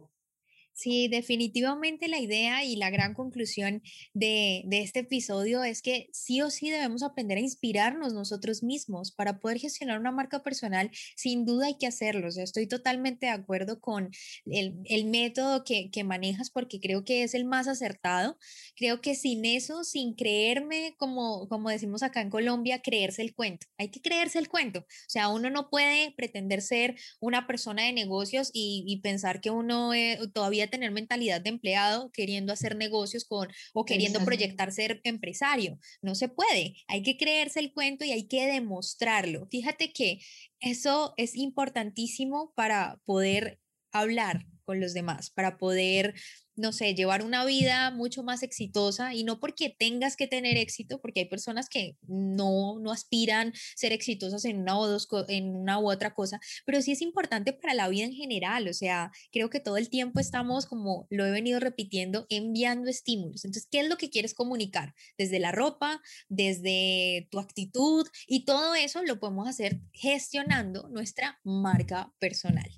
Sí, 0.80 1.09
definitivamente 1.09 2.07
la 2.07 2.19
idea 2.19 2.63
y 2.63 2.77
la 2.77 2.89
gran 2.89 3.13
conclusión 3.13 3.84
de, 4.13 4.63
este 4.71 4.99
episodio 4.99 5.61
es 5.61 5.82
que 5.82 6.07
sí 6.13 6.41
o 6.41 6.49
sí 6.49 6.69
debemos 6.69 7.03
aprender 7.03 7.38
a 7.38 7.41
inspirarnos 7.41 8.13
nosotros 8.13 8.63
mismos 8.63 9.11
para 9.11 9.39
poder 9.41 9.59
gestionar 9.59 9.99
una 9.99 10.13
marca 10.13 10.41
personal. 10.41 10.89
Sin 11.17 11.43
duda 11.43 11.65
hay 11.65 11.77
que 11.77 11.86
hacerlo. 11.86 12.30
estoy 12.30 12.65
totalmente 12.65 13.25
de 13.25 13.34
acuerdo 13.34 13.82
con 13.82 14.09
el, 14.45 15.05
método 15.05 15.65
que, 15.65 15.91
manejas 16.05 16.49
porque 16.49 16.80
creo 16.80 17.03
que 17.03 17.23
es 17.23 17.34
el 17.34 17.43
más 17.43 17.67
acertado. 17.67 18.38
Creo 18.77 19.01
que 19.01 19.15
sin 19.15 19.43
eso, 19.43 19.84
sin 19.84 20.13
creerme, 20.15 20.95
como, 20.97 21.49
como 21.49 21.69
decimos 21.69 22.03
acá 22.03 22.21
en 22.21 22.30
Colombia, 22.30 22.82
creerse 22.82 23.21
el 23.21 23.36
cuento. 23.36 23.67
Hay 23.77 23.91
que 23.91 24.01
creerse 24.01 24.39
el 24.39 24.47
cuento. 24.47 24.80
O 24.80 25.09
sea, 25.09 25.27
uno 25.27 25.49
no 25.49 25.69
puede 25.69 26.13
pretender 26.13 26.61
ser 26.61 26.95
una 27.19 27.47
persona 27.47 27.84
de 27.84 27.91
negocios 27.91 28.49
y, 28.53 29.01
pensar 29.03 29.41
que 29.41 29.49
uno 29.49 29.93
eh, 29.93 30.19
todavía 30.34 30.68
tener 30.70 30.91
mentalidad 30.91 31.41
de 31.41 31.49
empleado 31.49 32.11
queriendo 32.11 32.53
hacer 32.53 32.76
negocios 32.76 33.26
con 33.26 33.47
o 33.74 33.86
queriendo 33.86 34.24
proyectar 34.26 34.72
ser 34.72 35.01
empresario. 35.03 35.78
No 36.01 36.15
se 36.15 36.30
puede. 36.30 36.76
Hay 36.88 37.03
que 37.03 37.17
creerse 37.17 37.59
el 37.59 37.74
cuento 37.74 38.05
y 38.05 38.11
hay 38.11 38.28
que 38.28 38.45
demostrarlo. 38.47 39.47
Fíjate 39.49 39.91
que 39.91 40.20
eso 40.59 41.13
es 41.17 41.36
importantísimo 41.36 42.53
para 42.55 42.99
poder 43.05 43.59
hablar 43.91 44.45
con 44.70 44.80
los 44.80 44.93
demás, 44.93 45.32
para 45.32 45.57
poder 45.57 46.13
no 46.59 46.74
sé, 46.74 46.93
llevar 46.93 47.24
una 47.24 47.45
vida 47.45 47.89
mucho 47.89 48.22
más 48.22 48.43
exitosa 48.43 49.13
y 49.13 49.24
no 49.24 49.39
porque 49.39 49.76
tengas 49.78 50.15
que 50.15 50.28
tener 50.28 50.57
éxito, 50.57 51.01
porque 51.01 51.22
hay 51.22 51.26
personas 51.26 51.70
que 51.70 51.95
no, 52.05 52.80
no 52.80 52.91
aspiran 52.91 53.53
ser 53.76 53.93
exitosas 53.93 54.45
en 54.45 54.59
una, 54.59 54.78
o 54.78 54.88
dos, 54.88 55.07
en 55.30 55.55
una 55.55 55.80
u 55.80 55.89
otra 55.89 56.13
cosa, 56.13 56.39
pero 56.65 56.82
sí 56.82 56.91
es 56.91 57.01
importante 57.01 57.53
para 57.53 57.74
la 57.74 57.88
vida 57.88 58.05
en 58.05 58.13
general, 58.13 58.67
o 58.67 58.74
sea, 58.74 59.11
creo 59.32 59.49
que 59.49 59.59
todo 59.59 59.78
el 59.78 59.89
tiempo 59.89 60.20
estamos, 60.20 60.65
como 60.65 61.07
lo 61.09 61.26
he 61.26 61.32
venido 61.32 61.59
repitiendo, 61.59 62.28
enviando 62.30 62.89
estímulos. 62.89 63.45
Entonces, 63.45 63.67
¿qué 63.72 63.80
es 63.80 63.89
lo 63.89 63.97
que 63.97 64.09
quieres 64.09 64.34
comunicar? 64.34 64.93
Desde 65.17 65.39
la 65.39 65.51
ropa, 65.51 66.01
desde 66.28 67.28
tu 67.32 67.39
actitud 67.39 68.05
y 68.28 68.45
todo 68.45 68.76
eso 68.76 69.03
lo 69.03 69.20
podemos 69.20 69.47
hacer 69.47 69.80
gestionando 69.93 70.89
nuestra 70.89 71.39
marca 71.43 72.13
personal, 72.20 72.70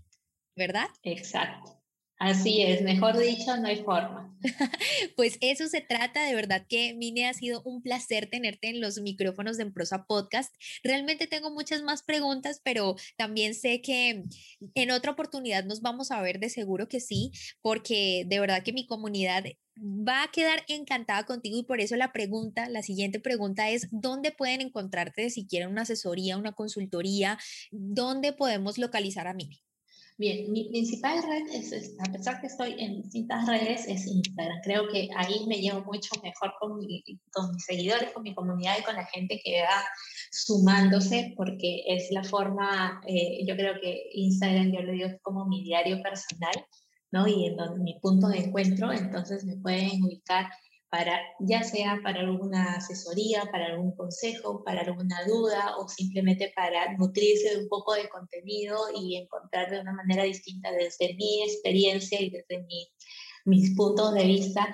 ¿verdad? 0.56 0.88
Exacto. 1.04 1.81
Así 2.22 2.62
es, 2.62 2.84
mejor 2.84 3.18
dicho, 3.18 3.58
no 3.58 3.68
hay 3.68 3.78
forma. 3.78 4.32
pues 5.16 5.40
eso 5.42 5.68
se 5.68 5.82
trata, 5.82 6.24
de 6.24 6.36
verdad 6.36 6.68
que 6.70 6.94
Mine 6.94 7.28
ha 7.28 7.34
sido 7.34 7.64
un 7.64 7.82
placer 7.82 8.30
tenerte 8.30 8.70
en 8.70 8.80
los 8.80 9.02
micrófonos 9.02 9.58
de 9.58 9.64
Emprosa 9.64 10.06
Podcast. 10.06 10.54
Realmente 10.84 11.26
tengo 11.26 11.50
muchas 11.50 11.82
más 11.82 12.04
preguntas, 12.04 12.62
pero 12.64 12.96
también 13.18 13.56
sé 13.56 13.82
que 13.82 14.24
en 14.76 14.92
otra 14.92 15.14
oportunidad 15.14 15.66
nos 15.66 15.82
vamos 15.82 16.12
a 16.12 16.22
ver 16.22 16.40
de 16.40 16.50
seguro 16.50 16.88
que 16.88 17.00
sí, 17.00 17.32
porque 17.64 18.24
de 18.28 18.40
verdad 18.40 18.62
que 18.62 18.72
mi 18.72 18.86
comunidad 18.86 19.44
va 19.80 20.22
a 20.22 20.32
quedar 20.32 20.64
encantada 20.68 21.26
contigo 21.26 21.58
y 21.58 21.64
por 21.64 21.82
eso 21.82 21.96
la 21.96 22.14
pregunta, 22.14 22.70
la 22.70 22.84
siguiente 22.84 23.20
pregunta 23.20 23.72
es, 23.72 23.88
¿dónde 23.90 24.32
pueden 24.32 24.62
encontrarte 24.62 25.32
si 25.32 25.48
quieren 25.48 25.70
una 25.70 25.82
asesoría, 25.82 26.38
una 26.38 26.52
consultoría? 26.52 27.40
¿Dónde 27.72 28.32
podemos 28.32 28.78
localizar 28.78 29.26
a 29.28 29.34
Mine? 29.34 29.64
Bien, 30.18 30.52
mi 30.52 30.70
principal 30.70 31.24
red 31.24 31.48
es, 31.52 31.96
a 32.00 32.12
pesar 32.12 32.40
que 32.42 32.48
estoy 32.48 32.76
en 32.78 33.02
distintas 33.02 33.48
redes, 33.48 33.88
es 33.88 34.06
Instagram. 34.06 34.60
Creo 34.64 34.88
que 34.90 35.10
ahí 35.16 35.46
me 35.48 35.60
llevo 35.60 35.84
mucho 35.84 36.12
mejor 36.22 36.54
con, 36.60 36.80
con 37.32 37.52
mis 37.52 37.66
seguidores, 37.66 38.12
con 38.12 38.24
mi 38.24 38.36
comunidad 38.36 38.78
y 38.80 38.84
con 38.84 38.96
la 38.96 39.06
gente 39.06 39.42
que 39.44 39.62
va 39.62 39.84
sumándose, 40.32 41.34
porque 41.36 41.84
es 41.88 42.12
la 42.12 42.24
forma, 42.24 43.02
eh, 43.08 43.44
yo 43.48 43.56
creo 43.56 43.74
que 43.82 44.10
Instagram, 44.14 44.72
yo 44.72 44.82
lo 44.82 44.92
digo, 44.92 45.10
como 45.24 45.46
mi 45.48 45.64
diario 45.64 46.02
personal, 46.04 46.54
¿no? 47.12 47.28
Y 47.28 47.48
en 47.48 47.58
donde, 47.58 47.84
mi 47.84 48.00
punto 48.00 48.28
de 48.28 48.40
encuentro, 48.40 48.92
entonces 48.92 49.44
me 49.46 49.58
pueden 49.58 50.04
ubicar 50.04 50.50
para, 50.92 51.22
ya 51.40 51.64
sea 51.64 52.02
para 52.04 52.20
alguna 52.20 52.76
asesoría, 52.76 53.50
para 53.50 53.68
algún 53.68 53.96
consejo, 53.96 54.62
para 54.66 54.82
alguna 54.82 55.24
duda 55.26 55.78
o 55.78 55.88
simplemente 55.88 56.52
para 56.54 56.98
nutrirse 56.98 57.56
de 57.56 57.64
un 57.64 57.70
poco 57.70 57.94
de 57.94 58.10
contenido 58.10 58.78
y 58.94 59.16
encontrar 59.16 59.72
de 59.72 59.80
una 59.80 59.94
manera 59.94 60.24
distinta 60.24 60.70
desde 60.74 61.16
mi 61.16 61.44
experiencia 61.44 62.20
y 62.22 62.30
desde 62.30 62.62
mi, 62.64 62.92
mis 63.46 63.74
puntos 63.74 64.14
de 64.14 64.26
vista 64.26 64.68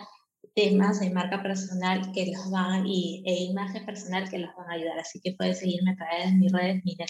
temas 0.56 1.00
de 1.00 1.12
marca 1.12 1.44
personal 1.44 2.12
que 2.14 2.32
los 2.32 2.50
van 2.50 2.88
y, 2.88 3.22
e 3.28 3.44
imagen 3.44 3.86
personal 3.86 4.28
que 4.28 4.40
los 4.40 4.50
van 4.56 4.72
a 4.72 4.74
ayudar. 4.74 4.98
Así 4.98 5.22
que 5.22 5.34
pueden 5.34 5.56
seguirme 5.56 5.92
a 5.92 5.98
través 5.98 6.32
de 6.32 6.38
mis 6.38 6.52
redes 6.52 6.84
Mine 6.84 7.06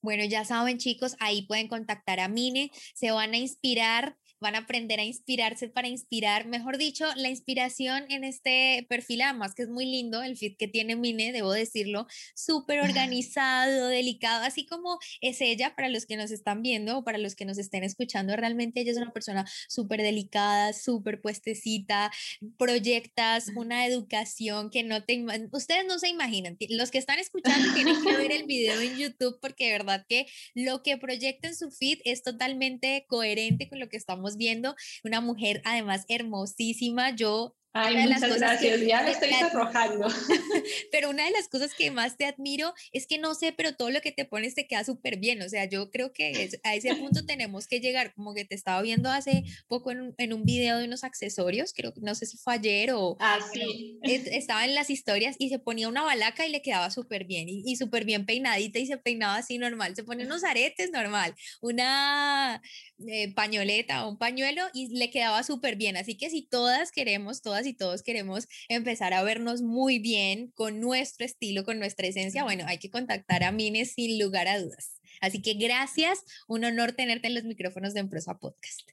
Bueno, 0.00 0.24
ya 0.24 0.46
saben 0.46 0.78
chicos, 0.78 1.14
ahí 1.20 1.42
pueden 1.42 1.68
contactar 1.68 2.20
a 2.20 2.28
Mine, 2.28 2.70
se 2.94 3.10
van 3.10 3.34
a 3.34 3.36
inspirar 3.36 4.16
van 4.42 4.56
a 4.56 4.58
aprender 4.58 5.00
a 5.00 5.04
inspirarse 5.04 5.68
para 5.68 5.88
inspirar, 5.88 6.46
mejor 6.46 6.76
dicho, 6.76 7.06
la 7.16 7.30
inspiración 7.30 8.04
en 8.10 8.24
este 8.24 8.84
perfil, 8.88 9.22
además 9.22 9.54
que 9.54 9.62
es 9.62 9.68
muy 9.68 9.86
lindo 9.86 10.22
el 10.22 10.36
fit 10.36 10.58
que 10.58 10.68
tiene 10.68 10.96
Mine, 10.96 11.32
debo 11.32 11.52
decirlo, 11.52 12.06
súper 12.34 12.80
organizado, 12.80 13.88
delicado, 13.88 14.44
así 14.44 14.66
como 14.66 14.98
es 15.20 15.40
ella 15.40 15.74
para 15.74 15.88
los 15.88 16.04
que 16.04 16.16
nos 16.16 16.30
están 16.30 16.62
viendo 16.62 16.98
o 16.98 17.04
para 17.04 17.18
los 17.18 17.34
que 17.34 17.44
nos 17.44 17.56
estén 17.56 17.84
escuchando, 17.84 18.36
realmente 18.36 18.80
ella 18.80 18.92
es 18.92 18.98
una 18.98 19.12
persona 19.12 19.46
súper 19.68 20.02
delicada, 20.02 20.72
súper 20.72 21.22
puestecita, 21.22 22.10
proyectas 22.58 23.50
una 23.56 23.86
educación 23.86 24.70
que 24.70 24.82
no 24.82 25.04
te, 25.04 25.24
ustedes 25.52 25.86
no 25.86 25.98
se 25.98 26.08
imaginan, 26.08 26.58
los 26.68 26.90
que 26.90 26.98
están 26.98 27.18
escuchando 27.18 27.72
tienen 27.74 28.02
que 28.02 28.16
ver 28.16 28.32
el 28.32 28.44
video 28.46 28.80
en 28.80 28.98
YouTube 28.98 29.38
porque 29.40 29.66
de 29.66 29.72
verdad 29.72 30.04
que 30.08 30.26
lo 30.54 30.82
que 30.82 30.96
proyecta 30.96 31.48
en 31.48 31.56
su 31.56 31.70
feed 31.70 32.00
es 32.04 32.22
totalmente 32.22 33.06
coherente 33.08 33.68
con 33.68 33.78
lo 33.78 33.88
que 33.88 33.96
estamos 33.96 34.31
viendo, 34.36 34.74
una 35.04 35.20
mujer 35.20 35.62
además 35.64 36.04
hermosísima. 36.08 37.14
Yo 37.14 37.56
Ay, 37.74 37.96
muchas 38.06 38.38
gracias, 38.38 38.80
ya 38.82 39.02
me 39.02 39.12
estoy 39.12 39.30
arrojando. 39.32 40.06
pero 40.92 41.08
una 41.08 41.24
de 41.24 41.30
las 41.30 41.48
cosas 41.48 41.72
que 41.74 41.90
más 41.90 42.18
te 42.18 42.26
admiro 42.26 42.74
es 42.92 43.06
que 43.06 43.16
no 43.16 43.34
sé, 43.34 43.52
pero 43.52 43.74
todo 43.74 43.90
lo 43.90 44.02
que 44.02 44.12
te 44.12 44.26
pones 44.26 44.54
te 44.54 44.66
queda 44.66 44.84
súper 44.84 45.18
bien. 45.18 45.40
O 45.40 45.48
sea, 45.48 45.64
yo 45.64 45.90
creo 45.90 46.12
que 46.12 46.50
a 46.64 46.74
ese 46.74 46.94
punto 46.96 47.24
tenemos 47.24 47.66
que 47.66 47.80
llegar, 47.80 48.12
como 48.14 48.34
que 48.34 48.44
te 48.44 48.54
estaba 48.54 48.82
viendo 48.82 49.10
hace 49.10 49.44
poco 49.68 49.90
en 49.90 50.00
un, 50.02 50.14
en 50.18 50.34
un 50.34 50.44
video 50.44 50.78
de 50.78 50.84
unos 50.84 51.02
accesorios, 51.02 51.72
creo 51.72 51.94
que 51.94 52.02
no 52.02 52.14
sé 52.14 52.26
si 52.26 52.36
fue 52.36 52.54
ayer 52.54 52.92
o... 52.92 53.16
Ah, 53.20 53.38
sí. 53.52 53.98
Estaba 54.02 54.66
en 54.66 54.74
las 54.74 54.90
historias 54.90 55.36
y 55.38 55.48
se 55.48 55.58
ponía 55.58 55.88
una 55.88 56.02
balaca 56.02 56.46
y 56.46 56.50
le 56.50 56.60
quedaba 56.60 56.90
súper 56.90 57.24
bien 57.24 57.48
y, 57.48 57.62
y 57.64 57.76
súper 57.76 58.04
bien 58.04 58.26
peinadita 58.26 58.78
y 58.80 58.86
se 58.86 58.98
peinaba 58.98 59.36
así 59.36 59.56
normal. 59.56 59.96
Se 59.96 60.04
ponía 60.04 60.26
unos 60.26 60.44
aretes 60.44 60.90
normal, 60.90 61.34
una 61.62 62.60
eh, 63.06 63.32
pañoleta 63.34 64.04
o 64.04 64.10
un 64.10 64.18
pañuelo 64.18 64.62
y 64.74 64.94
le 64.96 65.10
quedaba 65.10 65.42
súper 65.42 65.76
bien. 65.76 65.96
Así 65.96 66.16
que 66.16 66.28
si 66.28 66.42
todas 66.42 66.92
queremos, 66.92 67.40
todas 67.40 67.61
y 67.66 67.74
todos 67.74 68.02
queremos 68.02 68.48
empezar 68.68 69.14
a 69.14 69.22
vernos 69.22 69.62
muy 69.62 69.98
bien 69.98 70.52
con 70.54 70.80
nuestro 70.80 71.24
estilo, 71.24 71.64
con 71.64 71.78
nuestra 71.78 72.06
esencia, 72.06 72.44
bueno, 72.44 72.64
hay 72.66 72.78
que 72.78 72.90
contactar 72.90 73.44
a 73.44 73.52
Mine 73.52 73.84
sin 73.84 74.18
lugar 74.18 74.48
a 74.48 74.60
dudas. 74.60 74.98
Así 75.20 75.40
que 75.40 75.54
gracias, 75.54 76.24
un 76.48 76.64
honor 76.64 76.92
tenerte 76.92 77.28
en 77.28 77.34
los 77.34 77.44
micrófonos 77.44 77.94
de 77.94 78.00
Empresa 78.00 78.38
Podcast. 78.38 78.90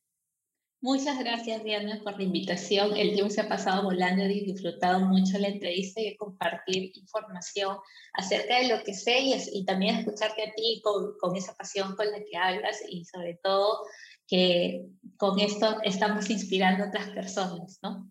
Muchas 0.82 1.20
gracias, 1.20 1.62
Diana, 1.66 2.00
por 2.04 2.16
la 2.16 2.24
invitación. 2.24 2.96
El 2.96 3.14
tiempo 3.14 3.30
se 3.30 3.42
ha 3.42 3.50
pasado 3.50 3.84
volando 3.84 4.24
y 4.26 4.40
he 4.40 4.46
disfrutado 4.46 5.02
mucho 5.02 5.38
la 5.38 5.50
entrevista 5.50 6.00
y 6.00 6.16
compartir 6.16 6.94
información 6.96 7.78
acerca 8.14 8.60
de 8.60 8.70
lo 8.70 8.82
que 8.86 8.94
sé 8.94 9.20
y, 9.20 9.36
y 9.52 9.66
también 9.66 9.98
escucharte 9.98 10.42
a 10.42 10.54
ti 10.54 10.80
con, 10.82 11.18
con, 11.20 11.36
esa 11.36 11.54
pasión 11.56 11.98
con 11.98 12.10
la 12.10 12.20
que 12.20 12.38
hablas 12.38 12.78
y 12.88 13.04
sobre 13.04 13.38
todo 13.44 13.82
que 14.26 14.86
con 15.18 15.40
esto 15.40 15.82
estamos 15.84 16.30
inspirando 16.30 16.86
a 16.86 16.88
otras 16.88 17.10
personas, 17.10 17.80
¿no? 17.82 18.10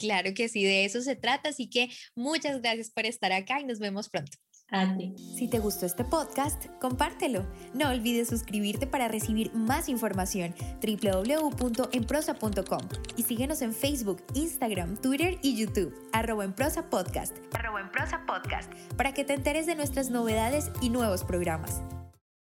Claro 0.00 0.30
que 0.34 0.48
sí, 0.48 0.64
de 0.64 0.86
eso 0.86 1.02
se 1.02 1.14
trata, 1.14 1.50
así 1.50 1.68
que 1.68 1.90
muchas 2.16 2.62
gracias 2.62 2.90
por 2.90 3.06
estar 3.06 3.32
acá 3.32 3.60
y 3.60 3.64
nos 3.64 3.78
vemos 3.78 4.08
pronto. 4.08 4.32
A 4.72 4.96
ti. 4.96 5.12
Si 5.36 5.48
te 5.48 5.58
gustó 5.58 5.84
este 5.84 6.04
podcast, 6.04 6.66
compártelo. 6.80 7.44
No 7.74 7.90
olvides 7.90 8.28
suscribirte 8.28 8.86
para 8.86 9.08
recibir 9.08 9.52
más 9.52 9.88
información 9.88 10.54
www.enprosa.com 10.80 12.88
y 13.16 13.24
síguenos 13.24 13.62
en 13.62 13.74
Facebook, 13.74 14.22
Instagram, 14.34 14.96
Twitter 14.96 15.38
y 15.42 15.56
YouTube, 15.56 15.92
arroba 16.12 16.44
en 16.44 16.52
prosa 16.52 16.88
podcast, 16.88 17.36
arroba 17.52 17.80
en 17.80 17.90
prosa 17.90 18.24
podcast, 18.26 18.72
para 18.96 19.12
que 19.12 19.24
te 19.24 19.34
enteres 19.34 19.66
de 19.66 19.74
nuestras 19.74 20.10
novedades 20.10 20.70
y 20.80 20.90
nuevos 20.90 21.24
programas. 21.24 21.82